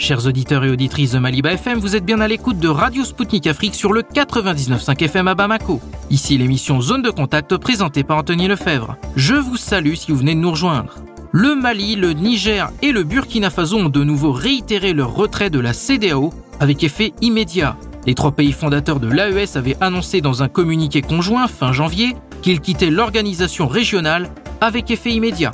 Chers 0.05 0.27
auditeurs 0.27 0.63
et 0.63 0.69
auditrices 0.69 1.13
de 1.13 1.17
Maliba 1.17 1.53
FM, 1.53 1.79
vous 1.79 1.95
êtes 1.95 2.05
bien 2.05 2.21
à 2.21 2.27
l'écoute 2.27 2.59
de 2.59 2.67
Radio 2.67 3.03
Sputnik 3.03 3.47
Afrique 3.47 3.73
sur 3.73 3.91
le 3.91 4.03
99.5 4.03 5.03
FM 5.03 5.27
à 5.27 5.33
Bamako. 5.33 5.81
Ici 6.11 6.37
l'émission 6.37 6.79
Zone 6.79 7.01
de 7.01 7.09
Contact 7.09 7.57
présentée 7.57 8.03
par 8.03 8.19
Anthony 8.19 8.47
Lefebvre. 8.47 8.97
Je 9.15 9.33
vous 9.33 9.57
salue 9.57 9.95
si 9.95 10.11
vous 10.11 10.19
venez 10.19 10.35
de 10.35 10.39
nous 10.39 10.51
rejoindre. 10.51 10.97
Le 11.31 11.55
Mali, 11.55 11.95
le 11.95 12.13
Niger 12.13 12.69
et 12.83 12.91
le 12.91 13.01
Burkina 13.01 13.49
Faso 13.49 13.77
ont 13.77 13.89
de 13.89 14.03
nouveau 14.03 14.31
réitéré 14.31 14.93
leur 14.93 15.15
retrait 15.15 15.49
de 15.49 15.59
la 15.59 15.73
CDAO 15.73 16.31
avec 16.59 16.83
effet 16.83 17.13
immédiat. 17.21 17.75
Les 18.05 18.13
trois 18.13 18.33
pays 18.33 18.51
fondateurs 18.51 18.99
de 18.99 19.07
l'AES 19.07 19.57
avaient 19.57 19.77
annoncé 19.81 20.21
dans 20.21 20.43
un 20.43 20.49
communiqué 20.49 21.01
conjoint 21.01 21.47
fin 21.47 21.73
janvier 21.73 22.15
qu'ils 22.43 22.61
quittaient 22.61 22.91
l'organisation 22.91 23.67
régionale 23.67 24.29
avec 24.61 24.91
effet 24.91 25.13
immédiat. 25.13 25.49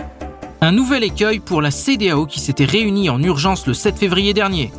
Un 0.64 0.74
nouvel 0.74 1.04
écueil 1.04 1.40
pour 1.40 1.60
la 1.60 1.72
CDAO 1.72 2.28
qui 2.28 2.40
s'était 2.40 2.66
réunie 2.66 3.10
en 3.10 3.20
urgence 3.24 3.66
le 3.66 3.74
7 3.74 3.98
février 3.98 4.36
dernier. 4.36 4.72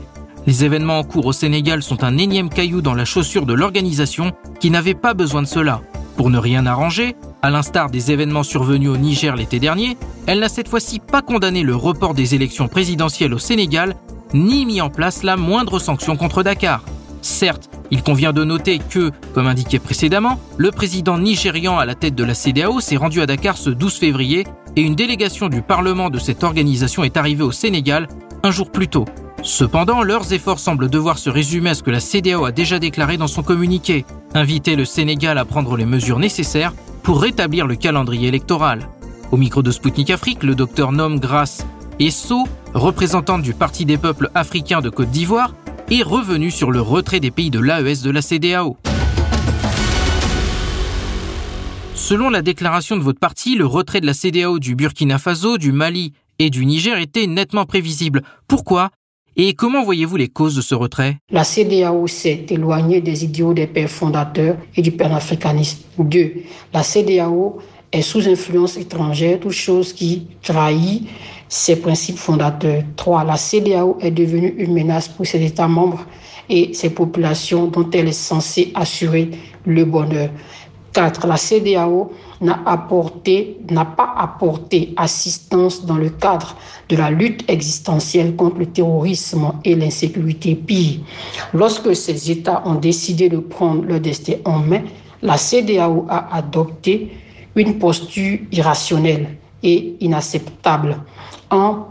Les 0.46 0.64
événements 0.64 1.00
en 1.00 1.02
cours 1.02 1.26
au 1.26 1.32
Sénégal 1.32 1.82
sont 1.82 2.04
un 2.04 2.18
énième 2.18 2.50
caillou 2.50 2.82
dans 2.82 2.94
la 2.94 3.04
chaussure 3.04 3.46
de 3.46 3.52
l'organisation 3.52 4.30
qui 4.60 4.70
n'avait 4.70 4.94
pas 4.94 5.12
besoin 5.12 5.42
de 5.42 5.48
cela. 5.48 5.80
Pour 6.16 6.30
ne 6.30 6.38
rien 6.38 6.66
arranger, 6.66 7.16
à 7.42 7.50
l'instar 7.50 7.90
des 7.90 8.12
événements 8.12 8.44
survenus 8.44 8.90
au 8.90 8.96
Niger 8.96 9.34
l'été 9.34 9.58
dernier, 9.58 9.96
elle 10.26 10.38
n'a 10.38 10.48
cette 10.48 10.68
fois-ci 10.68 11.00
pas 11.00 11.20
condamné 11.20 11.64
le 11.64 11.74
report 11.74 12.14
des 12.14 12.36
élections 12.36 12.68
présidentielles 12.68 13.34
au 13.34 13.40
Sénégal, 13.40 13.96
ni 14.34 14.64
mis 14.64 14.80
en 14.80 14.88
place 14.88 15.24
la 15.24 15.36
moindre 15.36 15.80
sanction 15.80 16.16
contre 16.16 16.44
Dakar. 16.44 16.84
Certes, 17.22 17.70
il 17.92 18.02
convient 18.02 18.32
de 18.32 18.42
noter 18.44 18.80
que, 18.80 19.12
comme 19.32 19.46
indiqué 19.46 19.78
précédemment, 19.78 20.40
le 20.58 20.72
président 20.72 21.18
nigérian 21.18 21.78
à 21.78 21.86
la 21.86 21.94
tête 21.94 22.16
de 22.16 22.24
la 22.24 22.34
CDAO 22.34 22.80
s'est 22.80 22.96
rendu 22.96 23.20
à 23.20 23.26
Dakar 23.26 23.56
ce 23.56 23.70
12 23.70 23.94
février 23.94 24.44
et 24.74 24.82
une 24.82 24.96
délégation 24.96 25.48
du 25.48 25.62
Parlement 25.62 26.10
de 26.10 26.18
cette 26.18 26.42
organisation 26.42 27.04
est 27.04 27.16
arrivée 27.16 27.44
au 27.44 27.52
Sénégal 27.52 28.08
un 28.42 28.50
jour 28.50 28.70
plus 28.70 28.88
tôt. 28.88 29.04
Cependant, 29.44 30.02
leurs 30.02 30.32
efforts 30.32 30.58
semblent 30.58 30.90
devoir 30.90 31.18
se 31.18 31.30
résumer 31.30 31.70
à 31.70 31.74
ce 31.74 31.82
que 31.82 31.90
la 31.90 32.00
CDAO 32.00 32.44
a 32.44 32.52
déjà 32.52 32.78
déclaré 32.78 33.16
dans 33.16 33.28
son 33.28 33.42
communiqué, 33.42 34.04
inviter 34.34 34.74
le 34.74 34.84
Sénégal 34.84 35.38
à 35.38 35.44
prendre 35.44 35.76
les 35.76 35.86
mesures 35.86 36.18
nécessaires 36.18 36.74
pour 37.02 37.20
rétablir 37.22 37.66
le 37.66 37.76
calendrier 37.76 38.28
électoral. 38.28 38.88
Au 39.30 39.36
micro 39.36 39.62
de 39.62 39.70
Spoutnik 39.70 40.10
Afrique, 40.10 40.42
le 40.42 40.54
docteur 40.54 40.92
Nom 40.92 41.16
Grasse 41.16 41.64
Esso, 42.00 42.44
représentante 42.74 43.42
du 43.42 43.54
Parti 43.54 43.84
des 43.84 43.96
peuples 43.98 44.30
africains 44.34 44.80
de 44.80 44.90
Côte 44.90 45.10
d'Ivoire, 45.10 45.54
est 45.92 46.02
revenu 46.02 46.50
sur 46.50 46.70
le 46.70 46.80
retrait 46.80 47.20
des 47.20 47.30
pays 47.30 47.50
de 47.50 47.58
l'AES 47.60 48.02
de 48.02 48.10
la 48.10 48.22
CDAO. 48.22 48.78
Selon 51.94 52.30
la 52.30 52.40
déclaration 52.40 52.96
de 52.96 53.02
votre 53.02 53.18
parti, 53.20 53.56
le 53.56 53.66
retrait 53.66 54.00
de 54.00 54.06
la 54.06 54.14
CDAO 54.14 54.58
du 54.58 54.74
Burkina 54.74 55.18
Faso, 55.18 55.58
du 55.58 55.70
Mali 55.70 56.12
et 56.38 56.48
du 56.48 56.64
Niger 56.64 56.98
était 56.98 57.26
nettement 57.26 57.66
prévisible. 57.66 58.22
Pourquoi 58.48 58.90
et 59.34 59.54
comment 59.54 59.82
voyez-vous 59.82 60.16
les 60.16 60.28
causes 60.28 60.56
de 60.56 60.60
ce 60.60 60.74
retrait? 60.74 61.16
La 61.30 61.42
CDAO 61.44 62.06
s'est 62.06 62.44
éloignée 62.50 63.00
des 63.00 63.24
idéaux 63.24 63.54
des 63.54 63.66
pères 63.66 63.88
fondateurs 63.88 64.56
et 64.76 64.82
du 64.82 64.92
panafricanisme. 64.92 65.78
Deux, 65.98 66.34
la 66.74 66.82
CDAO 66.82 67.58
est 67.92 68.02
sous 68.02 68.28
influence 68.28 68.76
étrangère, 68.76 69.40
toute 69.40 69.52
chose 69.52 69.94
qui 69.94 70.26
trahit 70.42 71.08
ses 71.52 71.76
principes 71.76 72.16
fondateurs. 72.16 72.82
Trois, 72.96 73.24
la 73.24 73.36
CDAO 73.36 73.98
est 74.00 74.10
devenue 74.10 74.54
une 74.56 74.72
menace 74.72 75.08
pour 75.08 75.26
ses 75.26 75.44
États 75.44 75.68
membres 75.68 76.06
et 76.48 76.72
ses 76.72 76.88
populations 76.88 77.66
dont 77.66 77.90
elle 77.90 78.08
est 78.08 78.12
censée 78.12 78.72
assurer 78.74 79.30
le 79.66 79.84
bonheur. 79.84 80.30
4. 80.94 81.26
La 81.26 81.36
CDAO 81.36 82.10
n'a 82.40 82.58
n'a 83.70 83.84
pas 83.84 84.14
apporté 84.16 84.94
assistance 84.96 85.84
dans 85.84 85.98
le 85.98 86.08
cadre 86.08 86.56
de 86.88 86.96
la 86.96 87.10
lutte 87.10 87.44
existentielle 87.48 88.34
contre 88.34 88.56
le 88.56 88.66
terrorisme 88.66 89.52
et 89.62 89.74
l'insécurité 89.74 90.54
pire. 90.54 91.00
Lorsque 91.52 91.94
ces 91.94 92.30
États 92.30 92.62
ont 92.64 92.76
décidé 92.76 93.28
de 93.28 93.36
prendre 93.36 93.84
leur 93.84 94.00
destin 94.00 94.36
en 94.46 94.58
main, 94.60 94.84
la 95.20 95.36
CDAO 95.36 96.06
a 96.08 96.34
adopté 96.34 97.12
une 97.56 97.78
posture 97.78 98.38
irrationnelle 98.50 99.36
et 99.62 99.96
inacceptable 100.00 100.96
en 101.52 101.86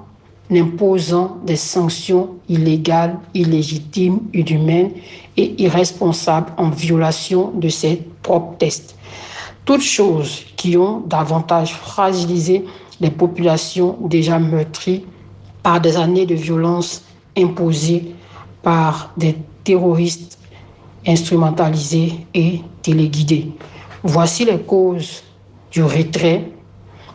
imposant 0.52 1.38
des 1.46 1.56
sanctions 1.56 2.32
illégales, 2.50 3.18
illégitimes, 3.34 4.20
inhumaines 4.34 4.92
et 5.38 5.62
irresponsables 5.64 6.52
en 6.58 6.70
violation 6.70 7.52
de 7.52 7.70
ses 7.70 8.02
propres 8.22 8.58
tests. 8.58 8.98
Toutes 9.64 9.82
choses 9.82 10.42
qui 10.58 10.76
ont 10.76 11.02
davantage 11.08 11.74
fragilisé 11.74 12.66
les 13.00 13.12
populations 13.12 13.98
déjà 14.02 14.40
meurtries 14.40 15.06
par 15.64 15.80
des 15.80 15.96
années 15.96 16.26
de 16.26 16.36
violence 16.36 17.04
imposées 17.38 18.14
par 18.64 19.14
des 19.16 19.38
terroristes 19.64 20.38
instrumentalisés 21.08 22.14
et 22.34 22.62
téléguidés. 22.82 23.52
Voici 24.04 24.44
les 24.46 24.60
causes 24.60 25.24
du 25.72 25.84
retrait 25.84 26.52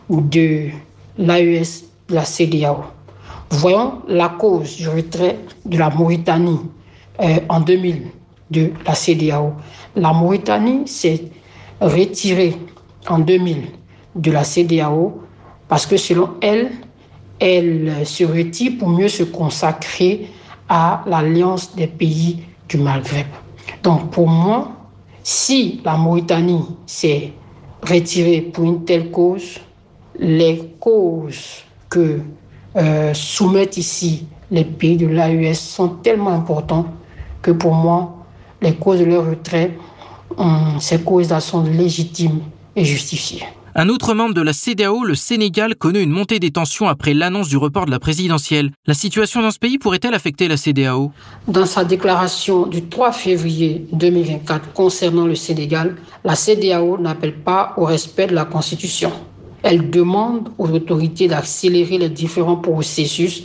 de 0.09 0.69
l'AES 1.17 1.86
la 2.09 2.23
CDAO. 2.23 2.83
Voyons 3.49 4.01
la 4.07 4.29
cause 4.29 4.77
du 4.77 4.87
retrait 4.89 5.39
de 5.65 5.77
la 5.77 5.89
Mauritanie 5.89 6.59
euh, 7.21 7.39
en 7.49 7.61
2000 7.61 8.03
de 8.51 8.71
la 8.85 8.93
CDAO. 8.93 9.53
La 9.95 10.13
Mauritanie 10.13 10.87
s'est 10.87 11.31
retirée 11.79 12.55
en 13.07 13.19
2000 13.19 13.63
de 14.15 14.31
la 14.31 14.43
CDAO 14.43 15.21
parce 15.67 15.85
que 15.85 15.97
selon 15.97 16.31
elle, 16.41 16.71
elle 17.39 18.05
se 18.05 18.23
retire 18.23 18.73
pour 18.79 18.89
mieux 18.89 19.09
se 19.09 19.23
consacrer 19.23 20.27
à 20.69 21.03
l'alliance 21.05 21.75
des 21.75 21.87
pays 21.87 22.43
du 22.67 22.77
Maghreb. 22.77 23.27
Donc 23.83 24.11
pour 24.11 24.27
moi, 24.27 24.71
si 25.23 25.81
la 25.83 25.95
Mauritanie 25.95 26.63
s'est 26.85 27.31
retirée 27.81 28.41
pour 28.41 28.65
une 28.65 28.83
telle 28.85 29.11
cause, 29.11 29.59
les 30.19 30.73
causes 30.79 31.63
que 31.89 32.19
euh, 32.75 33.13
soumettent 33.13 33.77
ici 33.77 34.25
les 34.51 34.63
pays 34.63 34.97
de 34.97 35.07
l'AES 35.07 35.55
sont 35.55 35.89
tellement 35.89 36.29
importants 36.31 36.85
que 37.41 37.51
pour 37.51 37.73
moi, 37.73 38.25
les 38.61 38.75
causes 38.75 38.99
de 38.99 39.05
leur 39.05 39.29
retrait, 39.29 39.77
ces 40.79 41.01
causes 41.01 41.37
sont 41.39 41.63
légitimes 41.63 42.41
et 42.75 42.85
justifiées. 42.85 43.43
Un 43.79 43.89
autre 43.89 44.15
membre 44.15 44.33
de 44.33 44.41
la 44.41 44.53
CDAO, 44.53 45.03
le 45.03 45.13
Sénégal, 45.13 45.75
connaît 45.75 46.01
une 46.01 46.09
montée 46.09 46.39
des 46.39 46.49
tensions 46.49 46.87
après 46.87 47.13
l'annonce 47.13 47.47
du 47.47 47.57
report 47.57 47.85
de 47.85 47.91
la 47.91 47.99
présidentielle. 47.99 48.71
La 48.87 48.95
situation 48.95 49.43
dans 49.43 49.51
ce 49.51 49.59
pays 49.59 49.77
pourrait-elle 49.77 50.15
affecter 50.15 50.47
la 50.47 50.57
CDAO 50.57 51.11
Dans 51.47 51.67
sa 51.67 51.85
déclaration 51.85 52.65
du 52.65 52.85
3 52.89 53.11
février 53.11 53.85
2024 53.93 54.73
concernant 54.73 55.27
le 55.27 55.35
Sénégal, 55.35 55.95
la 56.23 56.33
CDAO 56.33 56.97
n'appelle 56.97 57.35
pas 57.35 57.73
au 57.77 57.85
respect 57.85 58.25
de 58.25 58.33
la 58.33 58.45
Constitution. 58.45 59.11
Elle 59.63 59.89
demande 59.89 60.49
aux 60.57 60.69
autorités 60.69 61.27
d'accélérer 61.27 61.97
les 61.97 62.09
différents 62.09 62.57
processus 62.57 63.43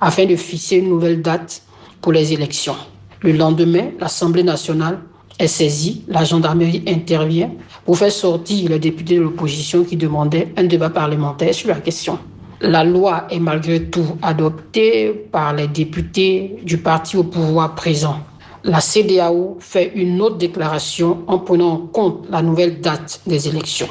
afin 0.00 0.26
de 0.26 0.36
fixer 0.36 0.76
une 0.76 0.90
nouvelle 0.90 1.22
date 1.22 1.62
pour 2.00 2.12
les 2.12 2.32
élections. 2.32 2.76
Le 3.22 3.32
lendemain, 3.32 3.88
l'Assemblée 3.98 4.42
nationale 4.42 4.98
est 5.38 5.46
saisie, 5.46 6.02
la 6.08 6.24
gendarmerie 6.24 6.82
intervient 6.86 7.50
pour 7.84 7.98
faire 7.98 8.12
sortir 8.12 8.68
les 8.68 8.78
députés 8.78 9.16
de 9.16 9.22
l'opposition 9.22 9.84
qui 9.84 9.96
demandaient 9.96 10.52
un 10.56 10.64
débat 10.64 10.90
parlementaire 10.90 11.54
sur 11.54 11.68
la 11.68 11.80
question. 11.80 12.18
La 12.60 12.84
loi 12.84 13.26
est 13.30 13.40
malgré 13.40 13.84
tout 13.84 14.16
adoptée 14.22 15.10
par 15.32 15.54
les 15.54 15.66
députés 15.68 16.56
du 16.62 16.78
parti 16.78 17.16
au 17.16 17.24
pouvoir 17.24 17.74
présent. 17.74 18.16
La 18.62 18.80
CDAO 18.80 19.56
fait 19.60 19.92
une 19.94 20.20
autre 20.22 20.36
déclaration 20.36 21.24
en 21.26 21.38
prenant 21.38 21.72
en 21.72 21.78
compte 21.78 22.26
la 22.30 22.40
nouvelle 22.40 22.80
date 22.80 23.20
des 23.26 23.48
élections. 23.48 23.88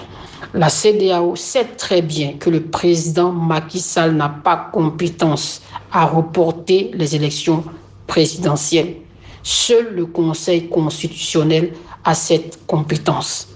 La 0.55 0.69
CDAO 0.69 1.35
sait 1.35 1.65
très 1.65 2.03
bien 2.03 2.33
que 2.33 2.51
le 2.51 2.61
président 2.61 3.31
Macky 3.31 3.79
Sall 3.79 4.15
n'a 4.15 4.29
pas 4.29 4.69
compétence 4.71 5.63
à 5.91 6.05
reporter 6.05 6.91
les 6.93 7.15
élections 7.15 7.63
présidentielles. 8.05 8.97
Seul 9.41 9.95
le 9.95 10.05
Conseil 10.05 10.69
constitutionnel 10.69 11.73
a 12.03 12.13
cette 12.13 12.59
compétence. 12.67 13.47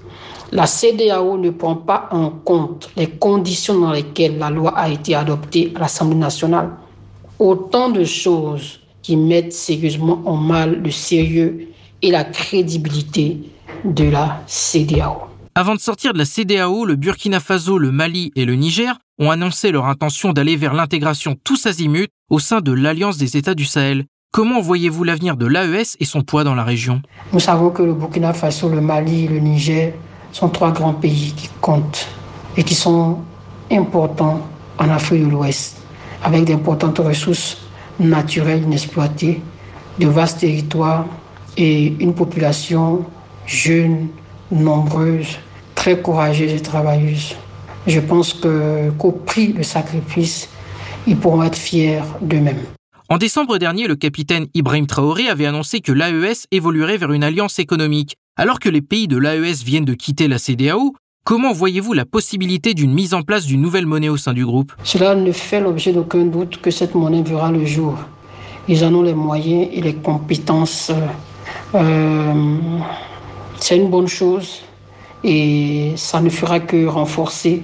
La 0.51 0.65
CDAO 0.65 1.37
ne 1.37 1.51
prend 1.51 1.75
pas 1.75 2.09
en 2.09 2.31
compte 2.31 2.89
les 2.97 3.07
conditions 3.11 3.77
dans 3.79 3.91
lesquelles 3.91 4.39
la 4.39 4.49
loi 4.49 4.75
a 4.75 4.89
été 4.89 5.13
adoptée 5.13 5.71
à 5.75 5.81
l'Assemblée 5.81 6.17
nationale. 6.17 6.71
Autant 7.37 7.89
de 7.89 8.05
choses 8.05 8.79
qui 9.03 9.17
mettent 9.17 9.53
sérieusement 9.53 10.19
en 10.25 10.35
mal 10.35 10.81
le 10.81 10.89
sérieux 10.89 11.67
et 12.01 12.09
la 12.09 12.23
crédibilité 12.23 13.37
de 13.85 14.05
la 14.09 14.41
CDAO. 14.47 15.36
Avant 15.59 15.73
de 15.73 15.79
sortir 15.79 16.13
de 16.13 16.19
la 16.19 16.25
CDAO, 16.25 16.85
le 16.85 16.95
Burkina 16.95 17.39
Faso, 17.39 17.79
le 17.79 17.91
Mali 17.91 18.31
et 18.35 18.45
le 18.45 18.53
Niger 18.53 18.99
ont 19.17 19.31
annoncé 19.31 19.71
leur 19.71 19.87
intention 19.87 20.31
d'aller 20.31 20.55
vers 20.55 20.75
l'intégration 20.75 21.35
tous 21.43 21.65
azimuts 21.65 22.09
au 22.29 22.37
sein 22.37 22.61
de 22.61 22.71
l'Alliance 22.71 23.17
des 23.17 23.37
États 23.37 23.55
du 23.55 23.65
Sahel. 23.65 24.05
Comment 24.31 24.61
voyez-vous 24.61 25.03
l'avenir 25.03 25.35
de 25.35 25.47
l'AES 25.47 25.97
et 25.99 26.05
son 26.05 26.21
poids 26.21 26.43
dans 26.43 26.53
la 26.53 26.63
région? 26.63 27.01
Nous 27.33 27.39
savons 27.39 27.71
que 27.71 27.81
le 27.81 27.95
Burkina 27.95 28.33
Faso, 28.33 28.69
le 28.69 28.81
Mali 28.81 29.25
et 29.25 29.27
le 29.29 29.39
Niger 29.39 29.93
sont 30.31 30.49
trois 30.49 30.71
grands 30.71 30.93
pays 30.93 31.33
qui 31.35 31.49
comptent 31.59 32.07
et 32.55 32.63
qui 32.63 32.75
sont 32.75 33.17
importants 33.71 34.47
en 34.77 34.89
Afrique 34.91 35.25
de 35.25 35.31
l'Ouest, 35.31 35.77
avec 36.23 36.43
d'importantes 36.43 36.99
ressources 36.99 37.57
naturelles 37.99 38.61
inexploitées, 38.61 39.41
de 39.97 40.05
vastes 40.05 40.41
territoires 40.41 41.07
et 41.57 41.95
une 41.99 42.13
population 42.13 43.03
jeune, 43.47 44.09
nombreuse, 44.51 45.39
très 45.87 46.01
courageuse 46.01 46.51
et 46.51 46.59
travailleuse. 46.59 47.33
Je 47.87 48.01
pense 48.01 48.33
que, 48.33 48.89
qu'au 48.97 49.13
prix 49.13 49.53
de 49.53 49.63
sacrifice, 49.63 50.49
ils 51.07 51.15
pourront 51.15 51.43
être 51.43 51.55
fiers 51.55 52.01
d'eux-mêmes. 52.19 52.65
En 53.07 53.17
décembre 53.17 53.57
dernier, 53.57 53.87
le 53.87 53.95
capitaine 53.95 54.47
Ibrahim 54.53 54.85
Traoré 54.85 55.29
avait 55.29 55.45
annoncé 55.45 55.79
que 55.79 55.93
l'AES 55.93 56.47
évoluerait 56.51 56.97
vers 56.97 57.13
une 57.13 57.23
alliance 57.23 57.57
économique. 57.59 58.17
Alors 58.35 58.59
que 58.59 58.67
les 58.67 58.81
pays 58.81 59.07
de 59.07 59.15
l'AES 59.15 59.63
viennent 59.63 59.85
de 59.85 59.93
quitter 59.93 60.27
la 60.27 60.39
CDAO, 60.39 60.93
comment 61.23 61.53
voyez-vous 61.53 61.93
la 61.93 62.03
possibilité 62.03 62.73
d'une 62.73 62.93
mise 62.93 63.13
en 63.13 63.21
place 63.21 63.45
d'une 63.45 63.61
nouvelle 63.61 63.85
monnaie 63.85 64.09
au 64.09 64.17
sein 64.17 64.33
du 64.33 64.45
groupe? 64.45 64.73
Cela 64.83 65.15
ne 65.15 65.31
fait 65.31 65.61
l'objet 65.61 65.93
d'aucun 65.93 66.25
doute 66.25 66.57
que 66.57 66.69
cette 66.69 66.95
monnaie 66.95 67.23
verra 67.23 67.49
le 67.49 67.65
jour. 67.65 67.95
Ils 68.67 68.83
en 68.83 68.93
ont 68.93 69.03
les 69.03 69.15
moyens 69.15 69.69
et 69.71 69.79
les 69.79 69.95
compétences. 69.95 70.91
Euh, 71.75 72.57
c'est 73.57 73.77
une 73.77 73.89
bonne 73.89 74.09
chose 74.09 74.63
et 75.23 75.93
ça 75.95 76.21
ne 76.21 76.29
fera 76.29 76.59
que 76.59 76.85
renforcer 76.85 77.63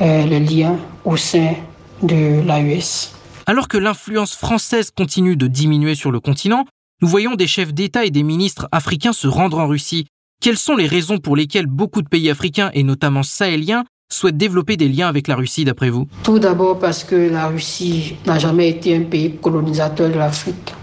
euh, 0.00 0.26
le 0.26 0.38
lien 0.38 0.76
au 1.04 1.16
sein 1.16 1.54
de 2.02 2.42
l'AES. 2.46 3.12
Alors 3.46 3.68
que 3.68 3.78
l'influence 3.78 4.34
française 4.34 4.90
continue 4.90 5.36
de 5.36 5.46
diminuer 5.46 5.94
sur 5.94 6.10
le 6.10 6.20
continent, 6.20 6.64
nous 7.02 7.08
voyons 7.08 7.34
des 7.34 7.46
chefs 7.46 7.74
d'État 7.74 8.04
et 8.04 8.10
des 8.10 8.22
ministres 8.22 8.68
africains 8.72 9.12
se 9.12 9.26
rendre 9.26 9.58
en 9.58 9.66
Russie. 9.66 10.06
Quelles 10.40 10.58
sont 10.58 10.76
les 10.76 10.86
raisons 10.86 11.18
pour 11.18 11.36
lesquelles 11.36 11.66
beaucoup 11.66 12.02
de 12.02 12.08
pays 12.08 12.30
africains, 12.30 12.70
et 12.74 12.82
notamment 12.82 13.22
sahéliens, 13.22 13.84
souhaitent 14.12 14.36
développer 14.36 14.76
des 14.76 14.88
liens 14.88 15.08
avec 15.08 15.28
la 15.28 15.36
Russie 15.36 15.64
d'après 15.64 15.90
vous? 15.90 16.06
Tout 16.22 16.38
d'abord 16.38 16.78
parce 16.78 17.04
que 17.04 17.14
la 17.14 17.48
Russie 17.48 18.16
n'a 18.26 18.38
jamais 18.38 18.68
été 18.68 18.96
un 18.96 19.02
pays 19.02 19.36
colonisateur 19.36 20.08
de 20.08 20.14
l'Afrique, 20.14 20.74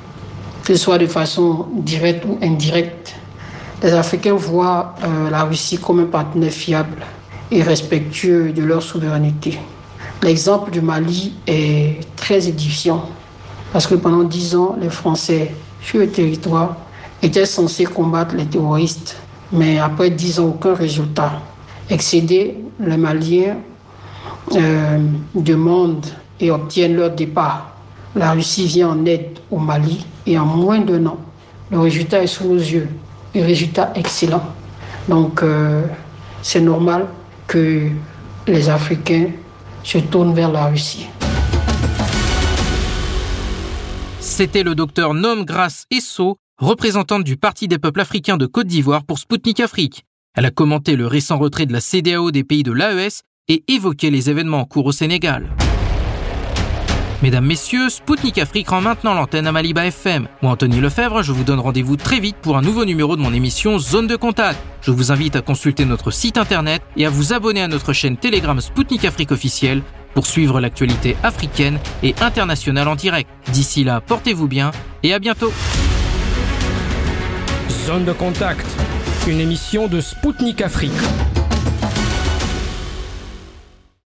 que 0.63 0.75
ce 0.75 0.79
soit 0.83 0.97
de 0.97 1.07
façon 1.07 1.67
directe 1.75 2.25
ou 2.25 2.37
indirecte 2.41 3.15
les 3.83 3.93
Africains 3.93 4.35
voient 4.35 4.95
euh, 5.03 5.29
la 5.29 5.43
Russie 5.43 5.77
comme 5.77 6.01
un 6.01 6.05
partenaire 6.05 6.51
fiable 6.51 6.97
et 7.49 7.63
respectueux 7.63 8.51
de 8.51 8.63
leur 8.63 8.83
souveraineté. 8.83 9.57
L'exemple 10.21 10.69
du 10.71 10.81
Mali 10.81 11.33
est 11.47 11.99
très 12.15 12.47
édifiant 12.47 13.09
parce 13.73 13.87
que 13.87 13.95
pendant 13.95 14.23
dix 14.23 14.55
ans, 14.55 14.75
les 14.79 14.89
Français 14.89 15.51
sur 15.81 15.99
le 15.99 16.09
territoire 16.09 16.75
étaient 17.23 17.45
censés 17.45 17.85
combattre 17.85 18.35
les 18.35 18.45
terroristes, 18.45 19.17
mais 19.51 19.79
après 19.79 20.11
dix 20.11 20.39
ans, 20.39 20.47
aucun 20.47 20.75
résultat. 20.75 21.41
excédés, 21.89 22.57
les 22.79 22.97
Maliens 22.97 23.57
euh, 24.55 24.99
demandent 25.33 26.05
et 26.39 26.51
obtiennent 26.51 26.95
leur 26.95 27.11
départ. 27.11 27.71
La 28.15 28.31
Russie 28.31 28.65
vient 28.65 28.89
en 28.89 29.05
aide 29.05 29.39
au 29.49 29.57
Mali 29.57 30.05
et 30.27 30.37
en 30.37 30.45
moins 30.45 30.79
d'un 30.79 31.05
an, 31.05 31.17
le 31.71 31.79
résultat 31.79 32.23
est 32.23 32.27
sous 32.27 32.45
nos 32.45 32.59
yeux. 32.59 32.87
Le 33.33 33.41
résultat 33.41 33.93
excellent. 33.95 34.43
Donc, 35.07 35.41
euh, 35.41 35.83
c'est 36.41 36.61
normal 36.61 37.07
que 37.47 37.89
les 38.47 38.69
Africains 38.69 39.27
se 39.83 39.97
tournent 39.99 40.33
vers 40.33 40.51
la 40.51 40.67
Russie. 40.67 41.07
C'était 44.19 44.63
le 44.63 44.75
docteur 44.75 45.13
Nom 45.13 45.43
Grace 45.43 45.85
Esso, 45.91 46.37
représentante 46.57 47.23
du 47.23 47.37
Parti 47.37 47.67
des 47.67 47.79
peuples 47.79 48.01
africains 48.01 48.37
de 48.37 48.45
Côte 48.45 48.67
d'Ivoire 48.67 49.03
pour 49.03 49.17
Spoutnik 49.17 49.59
Afrique. 49.59 50.03
Elle 50.35 50.45
a 50.45 50.51
commenté 50.51 50.95
le 50.95 51.07
récent 51.07 51.37
retrait 51.37 51.65
de 51.65 51.73
la 51.73 51.81
CDAO 51.81 52.31
des 52.31 52.43
pays 52.43 52.63
de 52.63 52.71
l'AES 52.71 53.21
et 53.47 53.63
évoqué 53.67 54.09
les 54.09 54.29
événements 54.29 54.61
en 54.61 54.65
cours 54.65 54.85
au 54.85 54.91
Sénégal. 54.91 55.49
Mesdames, 57.21 57.45
Messieurs, 57.45 57.89
Spoutnik 57.89 58.39
Afrique 58.39 58.69
rend 58.69 58.81
maintenant 58.81 59.13
l'antenne 59.13 59.45
à 59.45 59.51
Maliba 59.51 59.85
FM. 59.85 60.27
Moi, 60.41 60.51
Anthony 60.51 60.79
Lefebvre, 60.79 61.21
je 61.21 61.31
vous 61.31 61.43
donne 61.43 61.59
rendez-vous 61.59 61.95
très 61.95 62.19
vite 62.19 62.37
pour 62.41 62.57
un 62.57 62.63
nouveau 62.63 62.83
numéro 62.83 63.15
de 63.15 63.21
mon 63.21 63.31
émission 63.31 63.77
Zone 63.77 64.07
de 64.07 64.15
Contact. 64.15 64.57
Je 64.81 64.89
vous 64.89 65.11
invite 65.11 65.35
à 65.35 65.41
consulter 65.41 65.85
notre 65.85 66.09
site 66.09 66.39
internet 66.39 66.81
et 66.97 67.05
à 67.05 67.11
vous 67.11 67.31
abonner 67.31 67.61
à 67.61 67.67
notre 67.67 67.93
chaîne 67.93 68.17
Telegram 68.17 68.59
Spoutnik 68.59 69.05
Afrique 69.05 69.31
officielle 69.31 69.83
pour 70.15 70.25
suivre 70.25 70.59
l'actualité 70.59 71.15
africaine 71.21 71.79
et 72.01 72.15
internationale 72.21 72.87
en 72.87 72.95
direct. 72.95 73.29
D'ici 73.49 73.83
là, 73.83 74.01
portez-vous 74.01 74.47
bien 74.47 74.71
et 75.03 75.13
à 75.13 75.19
bientôt. 75.19 75.53
Zone 77.85 78.05
de 78.05 78.13
contact, 78.13 78.65
une 79.27 79.39
émission 79.39 79.87
de 79.87 80.01
Spoutnik 80.01 80.59
Afrique. 80.61 80.91